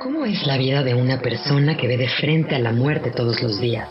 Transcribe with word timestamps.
¿Cómo 0.00 0.24
es 0.24 0.46
la 0.46 0.56
vida 0.56 0.84
de 0.84 0.94
una 0.94 1.20
persona 1.20 1.76
que 1.76 1.88
ve 1.88 1.96
de 1.96 2.08
frente 2.08 2.54
a 2.54 2.60
la 2.60 2.70
muerte 2.70 3.10
todos 3.10 3.42
los 3.42 3.60
días? 3.60 3.88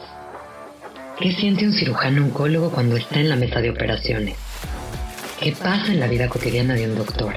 ¿Qué 1.19 1.33
siente 1.33 1.65
un 1.65 1.73
cirujano 1.73 2.23
oncólogo 2.23 2.71
cuando 2.71 2.95
está 2.95 3.19
en 3.19 3.27
la 3.27 3.35
mesa 3.35 3.59
de 3.59 3.71
operaciones? 3.71 4.37
¿Qué 5.41 5.51
pasa 5.51 5.91
en 5.91 5.99
la 5.99 6.07
vida 6.07 6.29
cotidiana 6.29 6.75
de 6.75 6.85
un 6.85 6.95
doctor? 6.95 7.33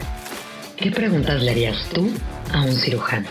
¿Qué 0.77 0.93
preguntas 0.93 1.43
le 1.43 1.51
harías 1.51 1.89
tú 1.93 2.13
a 2.53 2.63
un 2.63 2.77
cirujano? 2.77 3.27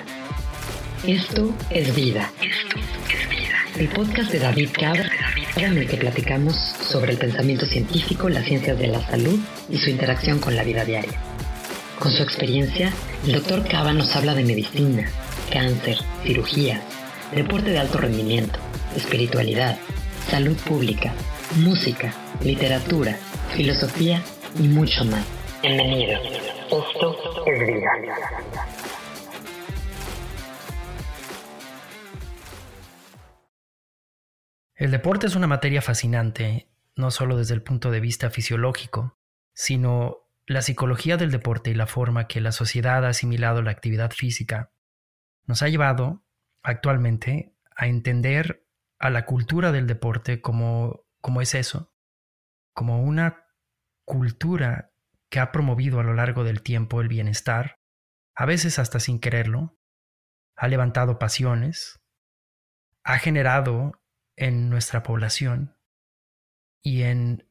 Esto 1.07 1.55
es 1.69 1.95
vida. 1.95 2.29
Esto 2.41 2.77
es 2.77 3.29
vida. 3.29 3.55
El 3.77 3.87
podcast 3.87 4.33
de 4.33 4.39
David 4.39 4.71
Cabra, 4.73 5.09
en 5.55 5.77
el 5.77 5.87
que 5.87 5.95
platicamos 5.95 6.55
sobre 6.57 7.13
el 7.13 7.17
pensamiento 7.17 7.65
científico, 7.65 8.27
las 8.27 8.43
ciencias 8.43 8.77
de 8.77 8.87
la 8.87 9.07
salud 9.07 9.39
y 9.69 9.77
su 9.77 9.89
interacción 9.89 10.39
con 10.39 10.57
la 10.57 10.65
vida 10.65 10.83
diaria. 10.83 11.17
Con 11.97 12.11
su 12.11 12.23
experiencia, 12.23 12.91
el 13.25 13.33
doctor 13.33 13.65
Cava 13.67 13.93
nos 13.93 14.13
habla 14.15 14.33
de 14.33 14.43
medicina, 14.43 15.09
cáncer, 15.49 15.97
cirugía, 16.23 16.81
deporte 17.33 17.71
de 17.71 17.79
alto 17.79 17.97
rendimiento, 17.97 18.59
espiritualidad, 18.95 19.77
salud 20.27 20.55
pública, 20.57 21.13
música, 21.57 22.13
literatura, 22.43 23.17
filosofía 23.55 24.21
y 24.59 24.67
mucho 24.67 25.03
más. 25.05 25.25
Bienvenido. 25.61 26.19
Esto 26.21 27.45
es 27.45 27.67
vida. 27.67 27.89
El 34.75 34.91
deporte 34.91 35.27
es 35.27 35.35
una 35.35 35.47
materia 35.47 35.81
fascinante, 35.81 36.69
no 36.95 37.11
solo 37.11 37.35
desde 37.37 37.53
el 37.53 37.63
punto 37.63 37.91
de 37.91 37.99
vista 37.99 38.29
fisiológico, 38.29 39.17
sino 39.53 40.19
la 40.45 40.61
psicología 40.61 41.17
del 41.17 41.31
deporte 41.31 41.69
y 41.71 41.73
la 41.73 41.85
forma 41.85 42.27
que 42.27 42.39
la 42.39 42.51
sociedad 42.51 43.05
ha 43.05 43.09
asimilado 43.09 43.61
la 43.61 43.71
actividad 43.71 44.11
física 44.11 44.71
nos 45.49 45.63
ha 45.63 45.67
llevado 45.67 46.23
actualmente 46.61 47.55
a 47.75 47.87
entender 47.87 48.67
a 48.99 49.09
la 49.09 49.25
cultura 49.25 49.71
del 49.71 49.87
deporte 49.87 50.41
como, 50.41 51.07
como 51.21 51.41
es 51.41 51.55
eso, 51.55 51.91
como 52.75 53.01
una 53.01 53.47
cultura 54.05 54.91
que 55.31 55.39
ha 55.39 55.51
promovido 55.51 55.99
a 55.99 56.03
lo 56.03 56.13
largo 56.13 56.43
del 56.43 56.61
tiempo 56.61 57.01
el 57.01 57.07
bienestar, 57.07 57.79
a 58.35 58.45
veces 58.45 58.77
hasta 58.77 58.99
sin 58.99 59.19
quererlo, 59.19 59.75
ha 60.55 60.67
levantado 60.67 61.17
pasiones, 61.17 61.99
ha 63.03 63.17
generado 63.17 64.03
en 64.35 64.69
nuestra 64.69 65.01
población 65.01 65.75
y 66.83 67.01
en 67.01 67.49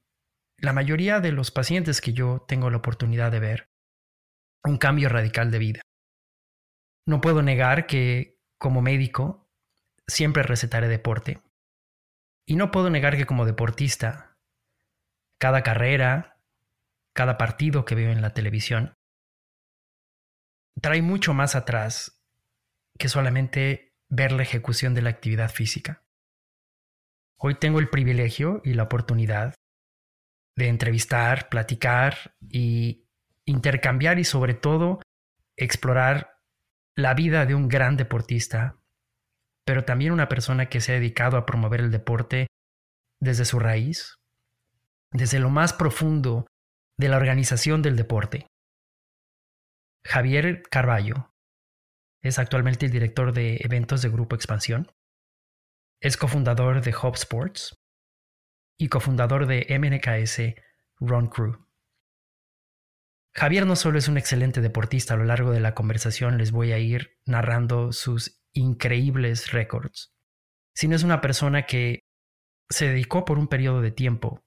la 0.56 0.73
mayoría 0.73 1.19
de 1.19 1.33
los 1.33 1.51
pacientes 1.51 2.01
que 2.01 2.12
yo 2.12 2.45
tengo 2.47 2.70
la 2.70 2.77
oportunidad 2.77 3.33
de 3.33 3.41
ver 3.41 3.70
un 4.62 4.78
cambio 4.78 5.08
radical 5.08 5.51
de 5.51 5.58
vida. 5.58 5.80
No 7.09 7.23
puedo 7.23 7.41
negar 7.41 7.87
que 7.87 8.39
como 8.59 8.83
médico 8.83 9.51
siempre 10.06 10.42
recetaré 10.42 10.89
deporte. 10.89 11.41
Y 12.45 12.56
no 12.56 12.70
puedo 12.70 12.91
negar 12.91 13.17
que 13.17 13.25
como 13.25 13.47
deportista, 13.47 14.37
cada 15.39 15.62
carrera, 15.62 16.39
cada 17.14 17.39
partido 17.39 17.86
que 17.86 17.95
veo 17.95 18.11
en 18.11 18.20
la 18.20 18.34
televisión, 18.34 18.98
trae 20.83 21.01
mucho 21.01 21.33
más 21.33 21.55
atrás 21.55 22.23
que 22.98 23.09
solamente 23.09 23.97
ver 24.11 24.33
la 24.33 24.42
ejecución 24.42 24.92
de 24.92 25.01
la 25.01 25.09
actividad 25.09 25.51
física. 25.51 26.05
Hoy 27.39 27.55
tengo 27.55 27.79
el 27.79 27.89
privilegio 27.89 28.61
y 28.64 28.75
la 28.75 28.83
oportunidad 28.83 29.55
de 30.56 30.69
entrevistar, 30.69 31.48
platicar 31.48 32.36
y 32.51 33.09
intercambiar 33.47 34.19
y 34.19 34.25
sobre 34.25 34.53
todo 34.53 35.01
explorar 35.56 36.38
la 36.99 37.15
vida 37.15 37.47
de 37.47 37.55
un 37.55 37.69
gran 37.69 37.97
deportista, 37.97 38.77
pero 39.65 39.85
también 39.85 40.11
una 40.11 40.29
persona 40.29 40.69
que 40.69 40.81
se 40.81 40.91
ha 40.91 40.95
dedicado 40.97 41.37
a 41.37 41.47
promover 41.47 41.81
el 41.81 41.93
deporte 41.93 42.49
desde 43.21 43.45
su 43.45 43.61
raíz, 43.61 44.17
desde 45.13 45.39
lo 45.39 45.48
más 45.48 45.73
profundo 45.73 46.48
de 46.98 47.08
la 47.08 47.17
organización 47.17 47.83
del 47.83 47.95
deporte. 47.95 48.48
Javier 50.05 50.63
Carballo 50.69 51.33
es 52.20 52.41
actualmente 52.41 52.87
el 52.87 52.92
director 52.92 53.33
de 53.33 53.58
eventos 53.61 54.03
de 54.03 54.08
Grupo 54.08 54.35
Expansión, 54.35 54.91
es 56.03 56.17
cofundador 56.17 56.81
de 56.81 56.92
Hub 57.01 57.14
Sports 57.14 57.77
y 58.77 58.89
cofundador 58.89 59.47
de 59.47 59.67
MNKS 59.79 60.61
Run 60.98 61.29
Crew. 61.29 61.67
Javier 63.39 63.67
no 63.67 63.77
solo 63.77 64.01
es 64.01 64.09
un 64.09 64.19
excelente 64.19 64.61
deportista, 64.61 65.15
a 65.15 65.17
lo 65.17 65.25
largo 65.25 65.53
de 65.53 65.61
la 65.61 65.73
conversación 65.73 66.39
les 66.39 66.51
voy 66.51 66.73
a 66.73 66.79
ir 66.79 67.21
narrando 67.25 67.93
sus 67.93 68.43
increíbles 68.53 69.53
récords, 69.53 70.13
sino 70.75 70.97
es 70.97 71.05
una 71.05 71.21
persona 71.21 71.65
que 71.65 72.01
se 72.69 72.89
dedicó 72.89 73.25
por 73.25 73.39
un 73.39 73.47
periodo 73.47 73.81
de 73.81 73.93
tiempo 73.93 74.43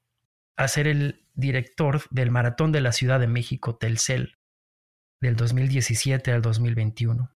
a 0.58 0.68
ser 0.68 0.88
el 0.88 1.26
director 1.34 2.02
del 2.10 2.32
Maratón 2.32 2.74
de 2.74 2.82
la 2.82 2.92
Ciudad 2.92 3.22
de 3.22 3.28
México 3.28 3.78
Telcel 3.78 4.36
del 5.22 5.38
2017 5.38 6.34
al 6.34 6.42
2021. 6.42 7.34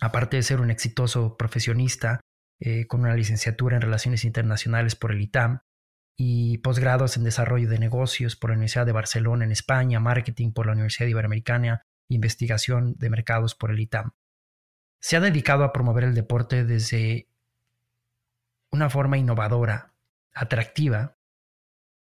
Aparte 0.00 0.38
de 0.38 0.42
ser 0.42 0.62
un 0.62 0.70
exitoso 0.70 1.36
profesionista 1.36 2.20
eh, 2.60 2.86
con 2.86 3.02
una 3.02 3.14
licenciatura 3.14 3.76
en 3.76 3.82
Relaciones 3.82 4.24
Internacionales 4.24 4.96
por 4.96 5.12
el 5.12 5.20
ITAM, 5.20 5.60
y 6.16 6.58
posgrados 6.58 7.16
en 7.16 7.24
desarrollo 7.24 7.68
de 7.68 7.78
negocios 7.78 8.36
por 8.36 8.50
la 8.50 8.54
Universidad 8.54 8.86
de 8.86 8.92
Barcelona 8.92 9.44
en 9.44 9.52
España, 9.52 10.00
marketing 10.00 10.52
por 10.52 10.66
la 10.66 10.72
Universidad 10.72 11.08
Iberoamericana, 11.08 11.82
investigación 12.08 12.94
de 12.98 13.10
mercados 13.10 13.54
por 13.54 13.70
el 13.70 13.80
ITAM. 13.80 14.12
Se 15.00 15.16
ha 15.16 15.20
dedicado 15.20 15.64
a 15.64 15.72
promover 15.72 16.04
el 16.04 16.14
deporte 16.14 16.64
desde 16.64 17.28
una 18.70 18.88
forma 18.90 19.18
innovadora, 19.18 19.92
atractiva, 20.34 21.16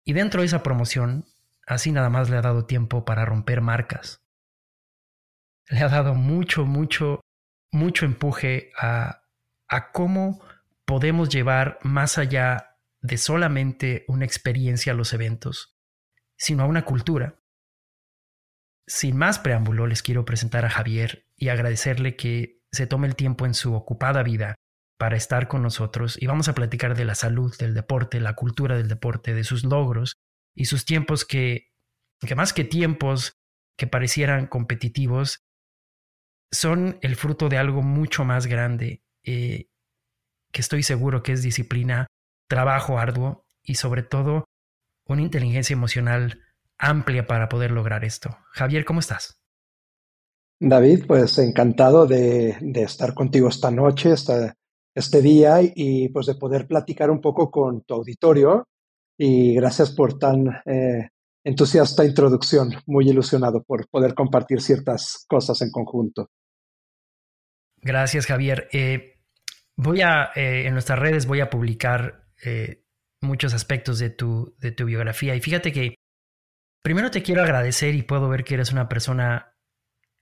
y 0.03 0.13
dentro 0.13 0.41
de 0.41 0.47
esa 0.47 0.63
promoción, 0.63 1.25
así 1.65 1.91
nada 1.91 2.09
más 2.09 2.29
le 2.29 2.37
ha 2.37 2.41
dado 2.41 2.65
tiempo 2.65 3.05
para 3.05 3.25
romper 3.25 3.61
marcas. 3.61 4.21
Le 5.67 5.79
ha 5.79 5.89
dado 5.89 6.15
mucho, 6.15 6.65
mucho, 6.65 7.21
mucho 7.71 8.05
empuje 8.05 8.71
a, 8.77 9.23
a 9.67 9.91
cómo 9.91 10.41
podemos 10.85 11.29
llevar 11.29 11.79
más 11.83 12.17
allá 12.17 12.70
de 13.01 13.17
solamente 13.17 14.05
una 14.07 14.25
experiencia 14.25 14.93
a 14.93 14.95
los 14.95 15.13
eventos, 15.13 15.75
sino 16.37 16.63
a 16.63 16.67
una 16.67 16.85
cultura. 16.85 17.39
Sin 18.87 19.17
más 19.17 19.39
preámbulo, 19.39 19.87
les 19.87 20.03
quiero 20.03 20.25
presentar 20.25 20.65
a 20.65 20.69
Javier 20.69 21.27
y 21.35 21.49
agradecerle 21.49 22.15
que 22.15 22.61
se 22.71 22.87
tome 22.87 23.07
el 23.07 23.15
tiempo 23.15 23.45
en 23.45 23.53
su 23.53 23.73
ocupada 23.73 24.23
vida 24.23 24.55
para 24.97 25.17
estar 25.17 25.47
con 25.47 25.63
nosotros 25.63 26.21
y 26.21 26.27
vamos 26.27 26.47
a 26.47 26.53
platicar 26.53 26.95
de 26.95 27.05
la 27.05 27.15
salud 27.15 27.55
del 27.57 27.73
deporte, 27.73 28.19
la 28.19 28.35
cultura 28.35 28.77
del 28.77 28.87
deporte, 28.87 29.33
de 29.33 29.43
sus 29.43 29.63
logros 29.63 30.15
y 30.55 30.65
sus 30.65 30.85
tiempos 30.85 31.25
que, 31.25 31.71
que 32.19 32.35
más 32.35 32.53
que 32.53 32.63
tiempos 32.63 33.33
que 33.77 33.87
parecieran 33.87 34.45
competitivos, 34.45 35.39
son 36.51 36.99
el 37.01 37.15
fruto 37.15 37.49
de 37.49 37.57
algo 37.57 37.81
mucho 37.81 38.25
más 38.25 38.45
grande, 38.45 39.01
eh, 39.23 39.69
que 40.51 40.61
estoy 40.61 40.83
seguro 40.83 41.23
que 41.23 41.31
es 41.31 41.41
disciplina, 41.41 42.07
trabajo 42.51 42.99
arduo 42.99 43.45
y 43.63 43.75
sobre 43.75 44.03
todo 44.03 44.43
una 45.07 45.21
inteligencia 45.21 45.73
emocional 45.73 46.41
amplia 46.77 47.25
para 47.25 47.47
poder 47.47 47.71
lograr 47.71 48.03
esto. 48.03 48.37
Javier, 48.51 48.83
¿cómo 48.83 48.99
estás? 48.99 49.39
David, 50.59 51.05
pues 51.07 51.37
encantado 51.37 52.05
de, 52.05 52.57
estar 52.75 53.13
contigo 53.13 53.47
esta 53.47 53.71
noche, 53.71 54.13
este 54.93 55.21
día 55.21 55.59
y 55.61 56.09
pues 56.09 56.25
de 56.25 56.35
poder 56.35 56.67
platicar 56.67 57.09
un 57.09 57.21
poco 57.21 57.49
con 57.49 57.83
tu 57.83 57.93
auditorio 57.93 58.67
y 59.17 59.55
gracias 59.55 59.91
por 59.91 60.19
tan 60.19 60.61
eh, 60.65 61.07
entusiasta 61.45 62.03
introducción, 62.03 62.73
muy 62.85 63.09
ilusionado 63.09 63.63
por 63.63 63.87
poder 63.87 64.13
compartir 64.13 64.59
ciertas 64.61 65.23
cosas 65.25 65.61
en 65.61 65.71
conjunto. 65.71 66.27
Gracias, 67.77 68.25
Javier. 68.25 68.67
Eh, 68.73 69.21
voy 69.77 70.01
a, 70.01 70.31
eh, 70.35 70.67
en 70.67 70.73
nuestras 70.73 70.99
redes 70.99 71.25
voy 71.25 71.39
a 71.39 71.49
publicar 71.49 72.21
eh, 72.43 72.83
muchos 73.21 73.53
aspectos 73.53 73.99
de 73.99 74.09
tu, 74.09 74.55
de 74.59 74.71
tu 74.71 74.85
biografía. 74.85 75.35
Y 75.35 75.41
fíjate 75.41 75.71
que 75.71 75.95
primero 76.83 77.11
te 77.11 77.21
quiero 77.21 77.43
agradecer 77.43 77.95
y 77.95 78.03
puedo 78.03 78.29
ver 78.29 78.43
que 78.43 78.55
eres 78.55 78.71
una 78.71 78.89
persona 78.89 79.55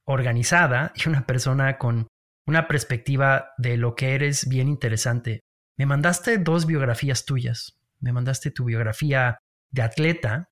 organizada 0.06 0.92
y 0.96 1.08
una 1.08 1.26
persona 1.26 1.78
con 1.78 2.08
una 2.46 2.68
perspectiva 2.68 3.52
de 3.58 3.78
lo 3.78 3.96
que 3.96 4.16
eres 4.16 4.50
bien 4.50 4.68
interesante. 4.68 5.42
Me 5.78 5.86
mandaste 5.86 6.38
dos 6.40 6.66
biografías 6.66 7.26
tuyas. 7.26 7.80
Me 8.00 8.12
mandaste 8.12 8.52
tu 8.52 8.66
biografía 8.66 9.38
de 9.72 9.82
atleta 9.82 10.50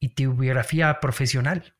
y 0.00 0.14
tu 0.14 0.34
biografía 0.34 1.00
profesional. 1.00 1.74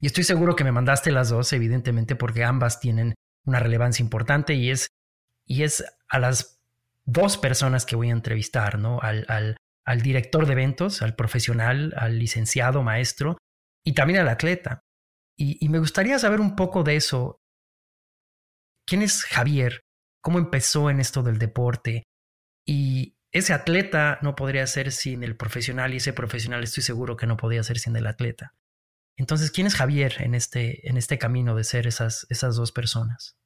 Y 0.00 0.06
estoy 0.06 0.24
seguro 0.24 0.56
que 0.56 0.64
me 0.64 0.72
mandaste 0.72 1.10
las 1.10 1.30
dos, 1.30 1.52
evidentemente, 1.52 2.16
porque 2.16 2.44
ambas 2.44 2.80
tienen 2.80 3.14
una 3.44 3.60
relevancia 3.60 4.02
importante 4.02 4.54
y 4.54 4.70
es, 4.70 4.88
y 5.46 5.62
es 5.62 5.84
a 6.08 6.18
las 6.18 6.60
dos 7.04 7.38
personas 7.38 7.86
que 7.86 7.96
voy 7.96 8.10
a 8.10 8.12
entrevistar, 8.12 8.78
¿no? 8.78 9.00
Al, 9.00 9.24
al, 9.28 9.56
al 9.84 10.00
director 10.00 10.46
de 10.46 10.52
eventos, 10.52 11.02
al 11.02 11.14
profesional, 11.14 11.92
al 11.96 12.18
licenciado, 12.18 12.82
maestro 12.82 13.38
y 13.84 13.92
también 13.92 14.20
al 14.20 14.28
atleta. 14.28 14.80
Y, 15.36 15.64
y, 15.64 15.68
me 15.68 15.80
gustaría 15.80 16.18
saber 16.18 16.40
un 16.40 16.54
poco 16.56 16.84
de 16.84 16.96
eso. 16.96 17.40
¿quién 18.86 19.02
es 19.02 19.24
Javier? 19.24 19.84
¿Cómo 20.22 20.38
empezó 20.38 20.90
en 20.90 21.00
esto 21.00 21.22
del 21.22 21.38
deporte? 21.38 22.04
Y 22.66 23.16
ese 23.32 23.52
atleta 23.52 24.18
no 24.22 24.36
podría 24.36 24.66
ser 24.66 24.92
sin 24.92 25.22
el 25.22 25.36
profesional 25.36 25.92
y 25.92 25.98
ese 25.98 26.12
profesional 26.12 26.62
estoy 26.62 26.82
seguro 26.82 27.16
que 27.16 27.26
no 27.26 27.36
podía 27.36 27.62
ser 27.62 27.78
sin 27.78 27.96
el 27.96 28.06
atleta. 28.06 28.54
Entonces, 29.16 29.50
¿quién 29.50 29.66
es 29.66 29.74
Javier 29.74 30.16
en 30.20 30.34
este, 30.34 30.88
en 30.88 30.96
este 30.96 31.18
camino 31.18 31.54
de 31.54 31.64
ser 31.64 31.86
esas, 31.86 32.26
esas 32.30 32.56
dos 32.56 32.72
personas? 32.72 33.36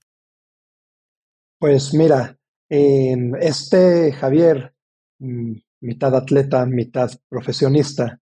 Pues 1.59 1.93
mira, 1.93 2.38
este 2.69 4.13
Javier, 4.13 4.73
mm, 5.19 5.53
mitad 5.81 6.15
atleta, 6.15 6.67
mitad 6.67 7.11
profesionista, 7.29 8.19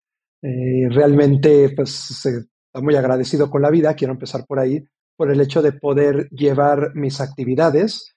eh, 0.42 0.88
realmente 0.90 1.70
pues 1.76 2.26
está 2.26 2.82
muy 2.82 2.96
agradecido 2.96 3.50
con 3.50 3.62
la 3.62 3.70
vida, 3.70 3.94
quiero 3.94 4.14
empezar 4.14 4.46
por 4.46 4.60
ahí, 4.60 4.84
por 5.16 5.32
el 5.32 5.40
hecho 5.42 5.62
de 5.62 5.74
poder 5.74 6.30
llevar 6.30 6.96
mis 6.96 7.22
actividades 7.22 8.16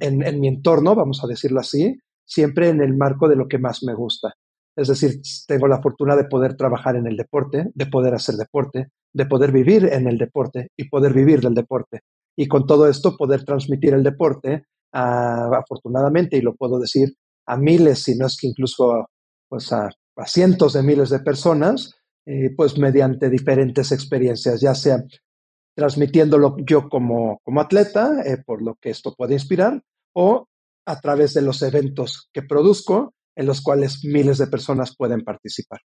en, 0.00 0.40
mi 0.40 0.48
entorno, 0.48 0.94
vamos 0.94 1.22
a 1.22 1.28
decirlo 1.28 1.60
así, 1.60 1.96
siempre 2.24 2.68
en 2.68 2.80
el 2.80 2.96
marco 2.96 3.28
de 3.28 3.36
lo 3.36 3.46
que 3.46 3.58
más 3.58 3.82
me 3.84 3.94
gusta. 3.94 4.34
Es 4.74 4.88
decir, 4.88 5.20
tengo 5.46 5.68
la 5.68 5.80
fortuna 5.80 6.16
de 6.16 6.24
poder 6.24 6.56
trabajar 6.56 6.96
en 6.96 7.06
el 7.06 7.16
deporte, 7.16 7.70
de 7.72 7.86
poder 7.86 8.14
hacer 8.14 8.34
deporte, 8.34 8.88
de 9.12 9.26
poder 9.26 9.52
vivir 9.52 9.88
en 9.92 10.06
el 10.08 10.18
deporte 10.18 10.68
y 10.76 10.88
poder 10.88 11.14
vivir 11.14 11.40
del 11.40 11.54
deporte. 11.54 12.00
Y 12.36 12.48
con 12.48 12.66
todo 12.66 12.88
esto 12.88 13.16
poder 13.16 13.44
transmitir 13.44 13.94
el 13.94 14.02
deporte, 14.02 14.64
afortunadamente, 14.98 16.36
y 16.36 16.40
lo 16.40 16.54
puedo 16.54 16.78
decir, 16.78 17.14
a 17.46 17.56
miles, 17.56 18.02
si 18.02 18.16
no 18.16 18.26
es 18.26 18.36
que 18.36 18.48
incluso 18.48 19.06
pues 19.48 19.72
a, 19.72 19.90
cientos 20.26 20.72
de 20.72 20.82
miles 20.82 21.10
de 21.10 21.20
personas, 21.20 21.94
eh, 22.26 22.50
pues 22.56 22.78
mediante 22.78 23.28
diferentes 23.28 23.92
experiencias, 23.92 24.60
ya 24.60 24.74
sea 24.74 25.04
transmitiéndolo 25.76 26.56
yo 26.66 26.88
como, 26.88 27.38
como 27.44 27.60
atleta, 27.60 28.22
eh, 28.24 28.38
por 28.44 28.62
lo 28.62 28.76
que 28.80 28.90
esto 28.90 29.14
puede 29.14 29.34
inspirar, 29.34 29.82
o 30.14 30.48
a 30.86 31.00
través 31.00 31.34
de 31.34 31.42
los 31.42 31.60
eventos 31.62 32.30
que 32.32 32.42
produzco, 32.42 33.12
en 33.36 33.46
los 33.46 33.60
cuales 33.60 34.02
miles 34.04 34.38
de 34.38 34.46
personas 34.46 34.96
pueden 34.96 35.22
participar. 35.22 35.80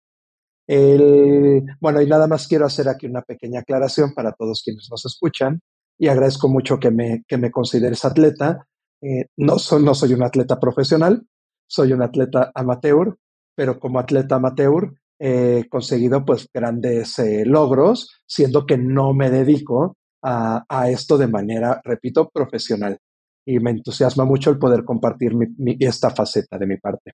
bueno, 1.80 2.00
y 2.00 2.06
nada 2.06 2.28
más 2.28 2.46
quiero 2.46 2.66
hacer 2.66 2.88
aquí 2.88 3.06
una 3.06 3.22
pequeña 3.22 3.60
aclaración 3.60 4.14
para 4.14 4.32
todos 4.32 4.62
quienes 4.62 4.86
nos 4.88 5.04
escuchan 5.04 5.60
y 5.98 6.08
agradezco 6.08 6.48
mucho 6.48 6.78
que 6.78 6.90
me, 6.90 7.24
que 7.28 7.36
me 7.36 7.50
consideres 7.50 8.04
atleta. 8.04 8.66
Eh, 9.02 9.26
no, 9.37 9.56
no 9.81 9.94
soy 9.94 10.12
un 10.12 10.23
atleta 10.23 10.58
profesional, 10.58 11.26
soy 11.67 11.93
un 11.93 12.02
atleta 12.02 12.50
amateur, 12.55 13.17
pero 13.55 13.79
como 13.79 13.99
atleta 13.99 14.37
amateur 14.37 14.93
he 15.19 15.67
conseguido 15.69 16.25
pues 16.25 16.49
grandes 16.52 17.19
eh, 17.19 17.44
logros, 17.44 18.23
siendo 18.26 18.64
que 18.67 18.79
no 18.79 19.12
me 19.12 19.31
dedico 19.31 19.97
a, 20.23 20.91
esto 20.91 21.17
de 21.19 21.29
manera, 21.29 21.81
repito, 21.85 22.29
profesional. 22.29 22.99
Y 23.47 23.58
me 23.58 23.70
entusiasma 23.70 24.25
mucho 24.25 24.50
el 24.50 24.58
poder 24.58 24.85
compartir 24.85 25.32
esta 25.79 26.11
faceta 26.11 26.58
de 26.58 26.67
mi 26.67 26.76
parte. 26.76 27.12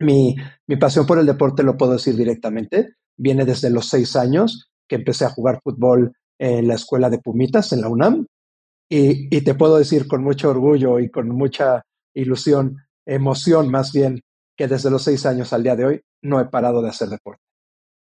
Mi, 0.00 0.34
mi 0.66 0.76
pasión 0.76 1.06
por 1.06 1.18
el 1.18 1.26
deporte, 1.26 1.62
lo 1.62 1.76
puedo 1.76 1.92
decir 1.92 2.16
directamente, 2.16 2.94
viene 3.16 3.44
desde 3.44 3.70
los 3.70 3.88
seis 3.88 4.16
años 4.16 4.70
que 4.88 4.96
empecé 4.96 5.24
a 5.24 5.30
jugar 5.30 5.60
fútbol 5.62 6.12
en 6.38 6.68
la 6.68 6.74
escuela 6.74 7.10
de 7.10 7.18
Pumitas, 7.18 7.72
en 7.72 7.82
la 7.82 7.88
UNAM. 7.88 8.26
Y, 8.92 9.40
te 9.42 9.54
puedo 9.54 9.78
decir 9.78 10.08
con 10.08 10.24
mucho 10.24 10.50
orgullo 10.50 10.98
y 10.98 11.08
con 11.10 11.28
mucha 11.28 11.84
ilusión, 12.12 12.76
emoción 13.06 13.70
más 13.70 13.92
bien, 13.92 14.20
que 14.56 14.66
desde 14.66 14.90
los 14.90 15.04
seis 15.04 15.24
años 15.26 15.52
al 15.52 15.62
día 15.62 15.76
de 15.76 15.84
hoy 15.84 16.00
no 16.22 16.40
he 16.40 16.46
parado 16.46 16.82
de 16.82 16.88
hacer 16.88 17.08
deporte. 17.08 17.40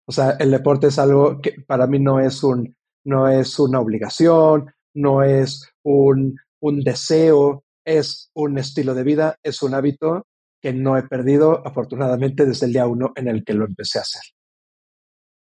O 0.06 0.12
sea, 0.12 0.32
el 0.38 0.50
deporte 0.50 0.88
es 0.88 0.98
algo 0.98 1.40
que 1.40 1.62
para 1.66 1.86
mí 1.86 1.98
no 1.98 2.20
es, 2.20 2.44
un, 2.44 2.76
no 3.04 3.26
es 3.26 3.58
una 3.58 3.80
obligación, 3.80 4.70
no 4.94 5.22
es 5.22 5.66
un, 5.82 6.38
un 6.60 6.80
deseo, 6.84 7.64
es 7.82 8.30
un 8.34 8.58
estilo 8.58 8.94
de 8.94 9.02
vida, 9.02 9.36
es 9.42 9.62
un 9.62 9.72
hábito 9.72 10.26
que 10.60 10.74
no 10.74 10.98
he 10.98 11.04
perdido 11.04 11.66
afortunadamente 11.66 12.44
desde 12.44 12.66
el 12.66 12.74
día 12.74 12.86
uno 12.86 13.12
en 13.16 13.28
el 13.28 13.44
que 13.44 13.54
lo 13.54 13.64
empecé 13.64 13.98
a 13.98 14.02
hacer. 14.02 14.22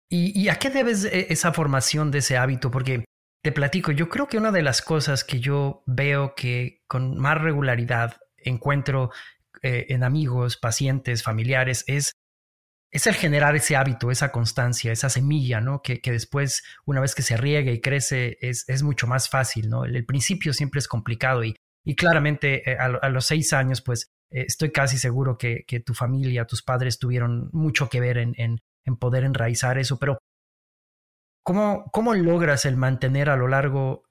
¿Y, 0.09 0.41
¿Y, 0.41 0.49
a 0.51 0.55
qué 0.55 0.71
debes 0.71 1.05
e, 1.05 1.33
esa 1.33 1.53
formación 1.53 2.13
de 2.13 2.19
ese 2.19 2.37
hábito? 2.37 2.71
Porque 2.71 3.05
te 3.47 3.53
platico, 3.53 3.93
yo 3.93 4.09
creo 4.09 4.27
que 4.27 4.39
una 4.39 4.51
de 4.51 4.61
las 4.61 4.83
cosas 4.83 5.23
que 5.23 5.39
yo 5.39 5.85
veo 5.87 6.35
que 6.35 6.83
con 6.89 7.17
más 7.17 7.41
regularidad 7.41 8.17
encuentro 8.39 9.13
eh, 9.63 9.87
en 9.91 10.03
amigos, 10.03 10.57
pacientes, 10.57 11.23
familiares, 11.23 11.85
es, 11.87 12.11
es 12.91 13.07
el 13.07 13.15
generar 13.15 13.55
ese 13.55 13.77
hábito, 13.77 14.11
esa 14.11 14.33
constancia, 14.33 14.91
esa 14.91 15.11
semilla, 15.11 15.61
¿no? 15.61 15.81
Que, 15.81 16.01
que 16.01 16.11
después, 16.11 16.65
una 16.87 17.01
vez 17.01 17.15
que 17.15 17.23
se 17.23 17.37
riega 17.37 17.71
y 17.71 17.81
crece, 17.81 18.37
es, 18.41 18.69
es 18.69 18.83
mucho 18.83 19.07
más 19.07 19.29
fácil, 19.29 19.69
¿no? 19.69 19.85
El, 19.85 20.05
principio 20.05 20.53
siempre 20.53 20.81
es 20.81 20.89
complicado 20.89 21.45
y, 21.45 21.55
y 21.85 21.95
claramente 21.95 22.69
eh, 22.69 22.77
a, 22.77 23.09
los 23.11 23.27
seis 23.27 23.53
años, 23.53 23.81
pues 23.81 24.09
eh, 24.33 24.47
estoy 24.49 24.73
casi 24.73 24.99
seguro 24.99 25.39
que, 25.39 25.63
que, 25.69 25.79
tu 25.79 25.95
familia, 25.95 26.47
tus 26.47 26.65
padres 26.65 26.99
tuvieron 26.99 27.49
mucho 27.53 27.89
que 27.89 28.01
ver 28.01 28.19
en, 28.19 28.35
en, 28.39 28.59
en 28.85 28.97
poder 28.97 29.23
enraizar 29.23 29.79
eso, 29.79 30.01
pero 30.01 30.19
¿cómo, 31.47 31.85
¿cómo, 31.93 32.13
logras 32.13 32.65
el 32.65 32.77
mantener 32.77 33.31
a 33.31 33.37
lo 33.37 33.47
largo, 33.47 34.03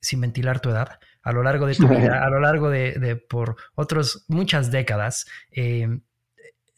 sin 0.00 0.20
ventilar 0.20 0.60
tu 0.60 0.70
edad, 0.70 1.00
a 1.22 1.32
lo 1.32 1.42
largo 1.42 1.66
de 1.66 1.74
tu 1.74 1.88
vida, 1.88 2.24
a 2.24 2.30
lo 2.30 2.38
largo 2.38 2.70
de, 2.70 3.16
por 3.28 3.56
otras 3.74 4.24
muchas 4.28 4.70
décadas, 4.70 5.26
eh, 5.50 5.88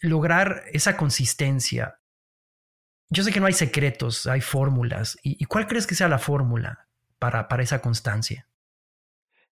lograr 0.01 0.63
esa 0.73 0.97
consistencia. 0.97 2.01
Yo 3.11 3.23
sé 3.23 3.31
que 3.31 3.41
no 3.41 3.47
hay 3.47 3.53
secretos, 3.53 4.27
hay 4.27 4.41
fórmulas. 4.41 5.19
¿Y, 5.23 5.45
cuál 5.45 5.67
crees 5.67 5.87
que 5.87 5.95
sea 5.95 6.09
la 6.09 6.19
fórmula 6.19 6.89
para, 7.19 7.49
para 7.49 7.63
esa 7.63 7.81
constancia? 7.81 8.49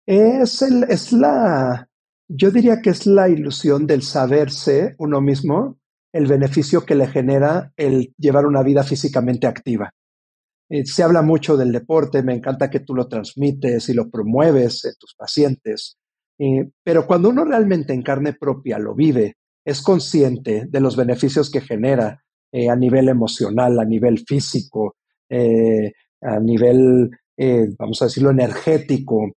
Es, 0.06 0.62
el, 0.62 0.84
es 0.84 1.12
la, 1.12 1.88
yo 2.28 2.52
diría 2.52 2.81
que 2.81 2.90
es 2.90 3.06
la 3.06 3.28
ilusión 3.28 3.87
del 3.87 4.02
saberse 4.02 4.94
uno 4.99 5.20
mismo, 5.20 5.81
el 6.12 6.26
beneficio 6.26 6.87
que 6.87 6.94
le 6.94 7.08
genera 7.08 7.72
el 7.76 8.14
llevar 8.16 8.46
una 8.46 8.62
vida 8.62 8.84
físicamente 8.84 9.46
activa. 9.46 9.90
Eh, 10.68 10.84
se 10.84 11.02
habla 11.02 11.22
mucho 11.22 11.56
del 11.56 11.70
deporte, 11.72 12.22
me 12.22 12.34
encanta 12.34 12.70
que 12.70 12.80
tú 12.80 12.94
lo 12.94 13.06
transmites 13.06 13.88
y 13.88 13.94
lo 13.94 14.10
promueves 14.10 14.84
en 14.84 14.94
tus 14.98 15.14
pacientes, 15.14 15.96
eh, 16.38 16.68
pero 16.82 17.06
cuando 17.06 17.28
uno 17.28 17.44
realmente 17.44 17.92
en 17.92 18.02
carne 18.02 18.32
propia 18.32 18.78
lo 18.78 18.94
vive, 18.94 19.36
es 19.64 19.80
consciente 19.80 20.66
de 20.68 20.80
los 20.80 20.96
beneficios 20.96 21.50
que 21.50 21.60
genera 21.60 22.22
eh, 22.52 22.68
a 22.68 22.76
nivel 22.76 23.08
emocional, 23.08 23.78
a 23.78 23.84
nivel 23.84 24.24
físico, 24.26 24.96
a 25.28 26.40
nivel, 26.40 27.10
vamos 27.78 28.00
a 28.00 28.04
decirlo, 28.04 28.30
energético. 28.30 29.32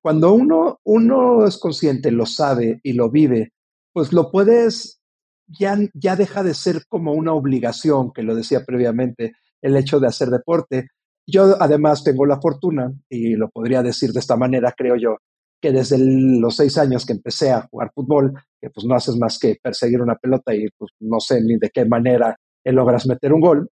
cuando 0.00 0.32
uno, 0.32 0.78
uno 0.84 1.46
es 1.46 1.58
consciente, 1.58 2.12
lo 2.12 2.26
sabe 2.26 2.78
y 2.84 2.92
lo 2.92 3.10
vive, 3.10 3.52
pues 3.92 4.12
lo 4.12 4.30
puedes, 4.30 5.00
ya, 5.48 5.76
ya 5.94 6.14
deja 6.14 6.44
de 6.44 6.54
ser 6.54 6.86
como 6.88 7.12
una 7.12 7.32
obligación, 7.32 8.12
que 8.12 8.22
lo 8.22 8.36
decía 8.36 8.64
previamente, 8.64 9.32
el 9.64 9.76
hecho 9.76 9.98
de 9.98 10.06
hacer 10.06 10.28
deporte. 10.28 10.88
Yo 11.26 11.56
además 11.58 12.04
tengo 12.04 12.26
la 12.26 12.40
fortuna, 12.40 12.92
y 13.08 13.34
lo 13.34 13.48
podría 13.48 13.82
decir 13.82 14.12
de 14.12 14.20
esta 14.20 14.36
manera, 14.36 14.74
creo 14.76 14.96
yo, 14.96 15.16
que 15.60 15.72
desde 15.72 15.96
los 15.98 16.56
seis 16.56 16.76
años 16.76 17.06
que 17.06 17.14
empecé 17.14 17.50
a 17.50 17.62
jugar 17.62 17.90
fútbol, 17.94 18.34
que 18.60 18.68
pues 18.68 18.84
no 18.86 18.94
haces 18.94 19.16
más 19.16 19.38
que 19.38 19.56
perseguir 19.62 20.02
una 20.02 20.16
pelota 20.16 20.54
y 20.54 20.68
pues 20.76 20.92
no 21.00 21.18
sé 21.20 21.40
ni 21.40 21.56
de 21.56 21.70
qué 21.70 21.86
manera 21.86 22.36
logras 22.64 23.06
meter 23.06 23.32
un 23.32 23.40
gol, 23.40 23.70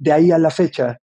de 0.00 0.12
ahí 0.12 0.30
a 0.32 0.38
la 0.38 0.50
fecha 0.50 0.98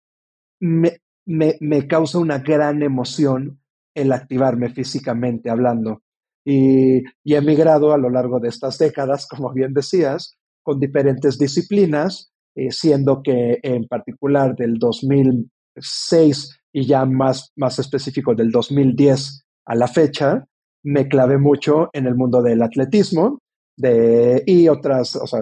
me, 0.60 0.98
me, 1.26 1.56
me 1.60 1.86
causa 1.86 2.18
una 2.18 2.38
gran 2.38 2.82
emoción 2.82 3.60
el 3.94 4.12
activarme 4.12 4.70
físicamente 4.70 5.50
hablando. 5.50 6.02
Y, 6.44 7.02
y, 7.22 7.34
he 7.34 7.40
migrado 7.42 7.92
a 7.92 7.98
lo 7.98 8.08
largo 8.08 8.40
de 8.40 8.48
estas 8.48 8.78
décadas, 8.78 9.26
como 9.28 9.52
bien 9.52 9.74
decías, 9.74 10.38
con 10.62 10.80
diferentes 10.80 11.38
disciplinas 11.38 12.31
eh, 12.54 12.70
siendo 12.70 13.22
que 13.22 13.58
en 13.62 13.86
particular 13.86 14.54
del 14.54 14.78
2006 14.78 16.60
y 16.72 16.86
ya 16.86 17.04
más, 17.04 17.50
más 17.56 17.78
específico 17.78 18.34
del 18.34 18.50
2010 18.50 19.44
a 19.66 19.74
la 19.74 19.88
fecha, 19.88 20.44
me 20.84 21.08
clavé 21.08 21.38
mucho 21.38 21.88
en 21.92 22.06
el 22.06 22.14
mundo 22.14 22.42
del 22.42 22.62
atletismo 22.62 23.38
de, 23.76 24.42
y 24.46 24.68
otras, 24.68 25.16
o 25.16 25.26
sea, 25.26 25.40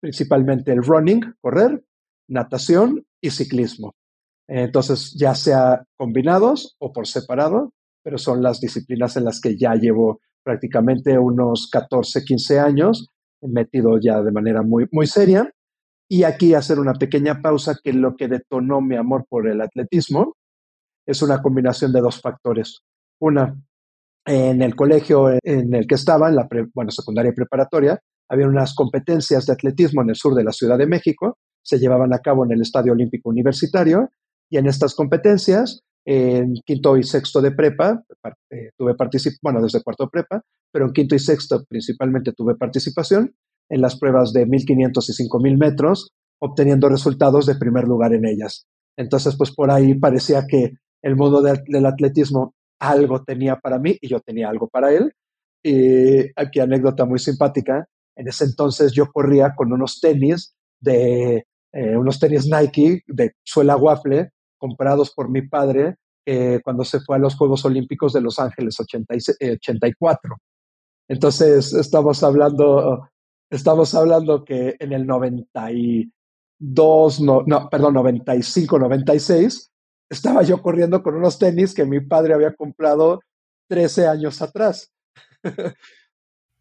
principalmente 0.00 0.72
el 0.72 0.82
running, 0.82 1.20
correr, 1.40 1.82
natación 2.28 3.04
y 3.20 3.30
ciclismo. 3.30 3.94
Entonces, 4.48 5.14
ya 5.18 5.34
sea 5.34 5.84
combinados 5.96 6.76
o 6.78 6.92
por 6.92 7.06
separado, 7.06 7.72
pero 8.02 8.18
son 8.18 8.42
las 8.42 8.60
disciplinas 8.60 9.16
en 9.16 9.24
las 9.24 9.40
que 9.40 9.56
ya 9.56 9.74
llevo 9.74 10.20
prácticamente 10.44 11.18
unos 11.18 11.68
14, 11.70 12.24
15 12.24 12.58
años 12.58 13.08
metido 13.42 13.98
ya 14.00 14.20
de 14.20 14.32
manera 14.32 14.62
muy, 14.62 14.86
muy 14.90 15.06
seria 15.06 15.48
y 16.12 16.24
aquí 16.24 16.52
hacer 16.52 16.78
una 16.78 16.92
pequeña 16.92 17.40
pausa 17.40 17.78
que 17.82 17.94
lo 17.94 18.16
que 18.16 18.28
detonó 18.28 18.82
mi 18.82 18.96
amor 18.96 19.24
por 19.26 19.48
el 19.48 19.62
atletismo 19.62 20.36
es 21.06 21.22
una 21.22 21.40
combinación 21.40 21.90
de 21.90 22.02
dos 22.02 22.20
factores. 22.20 22.82
Una, 23.18 23.58
en 24.26 24.60
el 24.60 24.76
colegio 24.76 25.30
en 25.42 25.74
el 25.74 25.86
que 25.86 25.94
estaba, 25.94 26.28
en 26.28 26.36
la 26.36 26.46
bueno, 26.74 26.90
secundaria 26.90 27.30
y 27.30 27.34
preparatoria, 27.34 27.98
había 28.28 28.46
unas 28.46 28.74
competencias 28.74 29.46
de 29.46 29.54
atletismo 29.54 30.02
en 30.02 30.10
el 30.10 30.14
sur 30.14 30.34
de 30.34 30.44
la 30.44 30.52
Ciudad 30.52 30.76
de 30.76 30.86
México, 30.86 31.38
se 31.62 31.78
llevaban 31.78 32.12
a 32.12 32.18
cabo 32.18 32.44
en 32.44 32.52
el 32.52 32.60
Estadio 32.60 32.92
Olímpico 32.92 33.30
Universitario, 33.30 34.10
y 34.50 34.58
en 34.58 34.66
estas 34.66 34.94
competencias 34.94 35.80
en 36.04 36.56
quinto 36.66 36.98
y 36.98 37.04
sexto 37.04 37.40
de 37.40 37.52
prepa, 37.52 38.04
eh, 38.50 38.68
tuve 38.76 38.94
participación, 38.96 39.38
bueno, 39.40 39.62
desde 39.62 39.82
cuarto 39.82 40.04
de 40.04 40.10
prepa, 40.10 40.42
pero 40.70 40.84
en 40.84 40.92
quinto 40.92 41.14
y 41.14 41.18
sexto 41.18 41.64
principalmente 41.64 42.34
tuve 42.34 42.54
participación 42.54 43.34
en 43.72 43.80
las 43.80 43.98
pruebas 43.98 44.34
de 44.34 44.44
1500 44.44 45.08
y 45.08 45.12
5000 45.14 45.56
metros, 45.56 46.12
obteniendo 46.38 46.90
resultados 46.90 47.46
de 47.46 47.54
primer 47.54 47.84
lugar 47.84 48.12
en 48.12 48.26
ellas. 48.26 48.66
Entonces, 48.98 49.34
pues 49.36 49.50
por 49.50 49.70
ahí 49.70 49.94
parecía 49.94 50.46
que 50.46 50.74
el 51.02 51.16
mundo 51.16 51.40
del 51.40 51.86
atletismo 51.86 52.54
algo 52.78 53.24
tenía 53.24 53.56
para 53.56 53.78
mí 53.78 53.96
y 54.00 54.08
yo 54.08 54.20
tenía 54.20 54.50
algo 54.50 54.68
para 54.68 54.92
él. 54.92 55.12
Y 55.64 56.20
aquí 56.36 56.60
anécdota 56.60 57.06
muy 57.06 57.18
simpática. 57.18 57.86
En 58.14 58.28
ese 58.28 58.44
entonces 58.44 58.92
yo 58.92 59.10
corría 59.10 59.54
con 59.56 59.72
unos 59.72 60.00
tenis 60.00 60.54
de 60.78 61.46
eh, 61.72 61.96
unos 61.96 62.18
tenis 62.18 62.46
Nike 62.46 63.02
de 63.06 63.32
suela 63.42 63.76
waffle 63.76 64.30
comprados 64.58 65.14
por 65.14 65.30
mi 65.30 65.48
padre 65.48 65.96
eh, 66.26 66.60
cuando 66.62 66.84
se 66.84 67.00
fue 67.00 67.16
a 67.16 67.18
los 67.18 67.36
Juegos 67.36 67.64
Olímpicos 67.64 68.12
de 68.12 68.20
Los 68.20 68.38
Ángeles 68.38 68.76
84. 68.78 70.36
Entonces 71.08 71.72
estamos 71.72 72.22
hablando, 72.22 73.08
estamos 73.52 73.94
hablando 73.94 74.44
que 74.44 74.74
en 74.78 74.92
el 74.92 75.06
92, 75.06 77.20
no, 77.20 77.42
no, 77.46 77.68
perdón, 77.68 77.94
95, 77.94 78.78
96, 78.78 79.70
estaba 80.08 80.42
yo 80.42 80.62
corriendo 80.62 81.02
con 81.02 81.14
unos 81.14 81.38
tenis 81.38 81.74
que 81.74 81.84
mi 81.84 82.00
padre 82.00 82.32
había 82.34 82.54
comprado 82.54 83.20
13 83.68 84.08
años 84.08 84.42
atrás. 84.42 84.90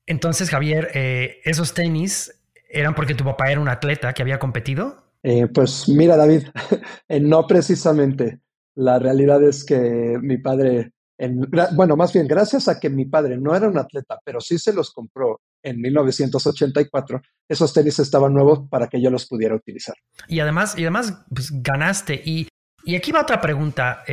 Entonces, 0.06 0.50
Javier, 0.50 0.90
eh, 0.94 1.40
esos 1.46 1.74
tenis 1.74 2.42
eran 2.70 2.94
porque 2.94 3.16
tu 3.16 3.24
papá 3.24 3.50
era 3.52 3.62
un 3.62 3.70
atleta 3.70 4.14
que 4.14 4.22
había 4.22 4.40
competido. 4.40 5.06
Eh, 5.24 5.48
pues 5.48 5.88
mira, 5.88 6.18
David, 6.18 6.48
eh, 7.08 7.22
no 7.22 7.48
precisamente. 7.48 8.42
La 8.76 9.00
realidad 9.00 9.42
es 9.44 9.64
que 9.64 10.20
mi 10.22 10.38
padre, 10.38 10.92
en, 11.18 11.50
bueno, 11.74 11.96
más 11.96 12.12
bien 12.12 12.28
gracias 12.28 12.68
a 12.68 12.78
que 12.80 12.90
mi 12.90 13.06
padre 13.06 13.38
no 13.38 13.56
era 13.56 13.70
un 13.70 13.78
atleta, 13.78 14.20
pero 14.26 14.42
sí 14.42 14.58
se 14.58 14.74
los 14.74 14.92
compró 14.92 15.40
en 15.64 15.82
1984, 15.82 17.22
esos 17.48 17.74
tenis 17.74 18.00
estaban 18.00 18.34
nuevos 18.34 18.68
para 18.70 18.88
que 18.88 19.02
yo 19.02 19.10
los 19.10 19.28
pudiera 19.28 19.56
utilizar. 19.56 19.96
Y 20.28 20.40
además, 20.40 20.78
y 20.78 20.82
además 20.82 21.24
pues, 21.34 21.52
ganaste. 21.52 22.22
Y, 22.26 22.48
y, 22.84 22.96
aquí 22.96 23.12
va 23.12 23.22
otra 23.22 23.42
pregunta, 23.42 24.04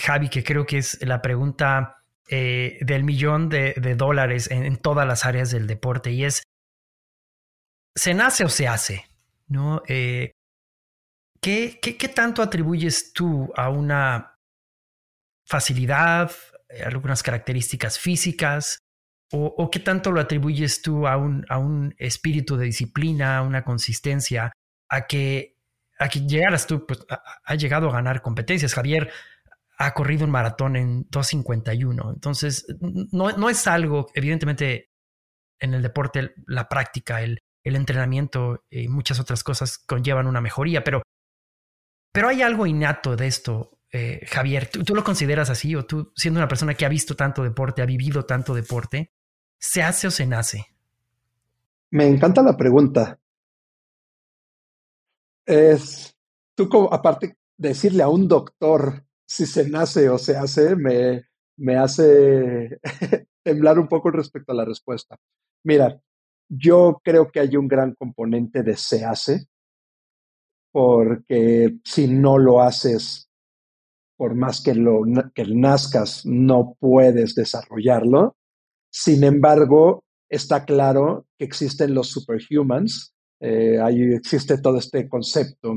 Javi, 0.00 0.28
que 0.28 0.42
creo 0.42 0.66
que 0.66 0.78
es 0.78 0.98
la 1.06 1.22
pregunta 1.22 1.96
del 2.28 3.04
millón 3.04 3.48
de, 3.48 3.74
dólares 3.96 4.50
en, 4.50 4.76
todas 4.76 5.06
las 5.06 5.24
áreas 5.24 5.50
del 5.50 5.66
deporte 5.66 6.10
y 6.10 6.24
es, 6.24 6.42
¿se 7.98 8.14
nace 8.14 8.44
o 8.44 8.48
se 8.48 8.68
hace? 8.68 9.04
¿No? 9.48 9.82
Eh, 9.88 10.32
¿qué, 11.40 11.78
qué, 11.80 12.08
tanto 12.08 12.42
atribuyes 12.42 13.12
tú 13.12 13.52
a 13.56 13.70
una 13.70 14.36
facilidad, 15.46 16.30
eh, 16.68 16.82
algunas 16.84 17.22
características 17.22 17.98
físicas? 17.98 18.78
O, 19.30 19.70
qué 19.70 19.80
tanto 19.80 20.10
lo 20.10 20.20
atribuyes 20.20 20.80
tú 20.80 21.06
a 21.06 21.18
un, 21.18 21.44
a 21.50 21.58
un 21.58 21.94
espíritu 21.98 22.56
de 22.56 22.64
disciplina, 22.64 23.38
a 23.38 23.42
una 23.42 23.62
consistencia, 23.62 24.52
a 24.88 25.06
que, 25.06 25.56
a 25.98 26.08
que 26.08 26.20
llegaras 26.20 26.66
tú, 26.66 26.86
pues, 26.86 27.00
ha 27.08 27.54
llegado 27.54 27.90
a 27.90 27.92
ganar 27.92 28.22
competencias. 28.22 28.72
Javier 28.72 29.10
ha 29.76 29.92
corrido 29.92 30.24
un 30.24 30.30
maratón 30.30 30.76
en 30.76 31.08
2.51. 31.10 32.14
Entonces, 32.14 32.66
no, 32.80 33.30
no 33.32 33.50
es 33.50 33.66
algo, 33.66 34.06
evidentemente, 34.14 34.90
en 35.60 35.74
el 35.74 35.82
deporte, 35.82 36.32
la 36.46 36.68
práctica, 36.68 37.20
el, 37.20 37.38
el 37.68 37.76
entrenamiento 37.76 38.64
y 38.70 38.88
muchas 38.88 39.20
otras 39.20 39.44
cosas 39.44 39.78
conllevan 39.78 40.26
una 40.26 40.40
mejoría, 40.40 40.82
pero, 40.82 41.02
pero 42.12 42.28
hay 42.28 42.42
algo 42.42 42.66
innato 42.66 43.16
de 43.16 43.26
esto, 43.26 43.78
eh, 43.92 44.26
Javier. 44.26 44.68
¿tú, 44.68 44.94
lo 44.94 45.04
consideras 45.04 45.50
así 45.50 45.74
o 45.74 45.84
tú, 45.84 46.12
siendo 46.16 46.40
una 46.40 46.48
persona 46.48 46.74
que 46.74 46.84
ha 46.84 46.88
visto 46.88 47.14
tanto 47.14 47.42
deporte, 47.42 47.82
ha 47.82 47.86
vivido 47.86 48.24
tanto 48.24 48.54
deporte, 48.54 49.12
¿se 49.58 49.82
hace 49.82 50.06
o 50.06 50.10
se 50.10 50.26
nace? 50.26 50.66
Me 51.90 52.06
encanta 52.06 52.42
la 52.42 52.56
pregunta. 52.56 53.18
Es, 55.46 56.14
tú 56.54 56.68
aparte, 56.90 57.36
decirle 57.56 58.02
a 58.02 58.08
un 58.08 58.28
doctor 58.28 59.04
si 59.26 59.46
se 59.46 59.68
nace 59.68 60.08
o 60.08 60.18
se 60.18 60.36
hace, 60.36 60.76
me, 60.76 61.28
me 61.56 61.76
hace 61.76 62.78
temblar 63.42 63.78
un 63.78 63.88
poco 63.88 64.10
respecto 64.10 64.52
a 64.52 64.56
la 64.56 64.64
respuesta. 64.64 65.16
Mira, 65.64 66.00
yo 66.48 67.00
creo 67.04 67.30
que 67.30 67.40
hay 67.40 67.56
un 67.56 67.68
gran 67.68 67.94
componente 67.94 68.62
de 68.62 68.76
se 68.76 69.04
hace, 69.04 69.48
porque 70.72 71.78
si 71.84 72.08
no 72.08 72.38
lo 72.38 72.62
haces, 72.62 73.28
por 74.16 74.34
más 74.34 74.62
que, 74.62 74.74
lo, 74.74 75.02
que 75.34 75.44
nazcas, 75.44 76.24
no 76.24 76.76
puedes 76.78 77.34
desarrollarlo. 77.34 78.36
Sin 78.90 79.24
embargo, 79.24 80.04
está 80.28 80.64
claro 80.64 81.26
que 81.38 81.44
existen 81.44 81.94
los 81.94 82.08
superhumans, 82.08 83.12
eh, 83.40 83.78
ahí 83.80 84.14
existe 84.14 84.58
todo 84.58 84.78
este 84.78 85.08
concepto 85.08 85.74